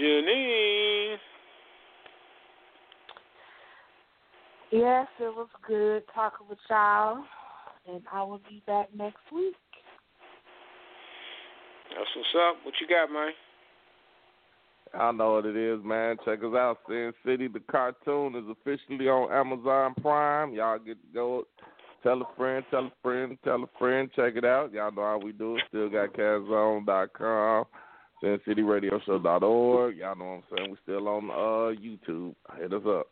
[0.00, 1.16] Janine.
[4.72, 7.24] Yes, it was good talking with y'all,
[7.88, 9.54] and I will be back next week.
[11.90, 12.56] That's what's up.
[12.64, 13.30] What you got, man?
[14.98, 16.16] I know what it is, man.
[16.24, 16.78] Check us out.
[16.88, 20.54] Sin City, the cartoon is officially on Amazon Prime.
[20.54, 21.44] Y'all get to go.
[22.02, 24.08] Tell a friend, tell a friend, tell a friend.
[24.14, 24.72] Check it out.
[24.72, 25.62] Y'all know how we do it.
[25.68, 27.64] Still got CatZone.com,
[28.22, 29.96] SinCityRadioShow.org.
[29.96, 30.70] Y'all know what I'm saying.
[30.70, 32.34] We still on uh, YouTube.
[32.58, 33.06] Hit us up.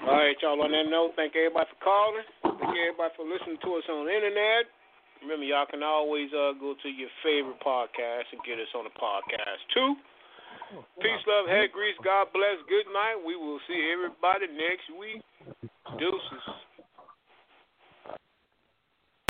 [0.00, 0.60] All right, y'all.
[0.60, 2.24] On that note, thank everybody for calling.
[2.42, 4.66] Thank everybody for listening to us on the internet.
[5.22, 8.94] Remember, y'all can always uh, go to your favorite podcast and get us on the
[8.96, 9.94] podcast too.
[11.02, 11.98] Peace, love, head grease.
[12.04, 12.56] God bless.
[12.68, 13.18] Good night.
[13.20, 15.20] We will see everybody next week.
[15.98, 16.44] Deuces.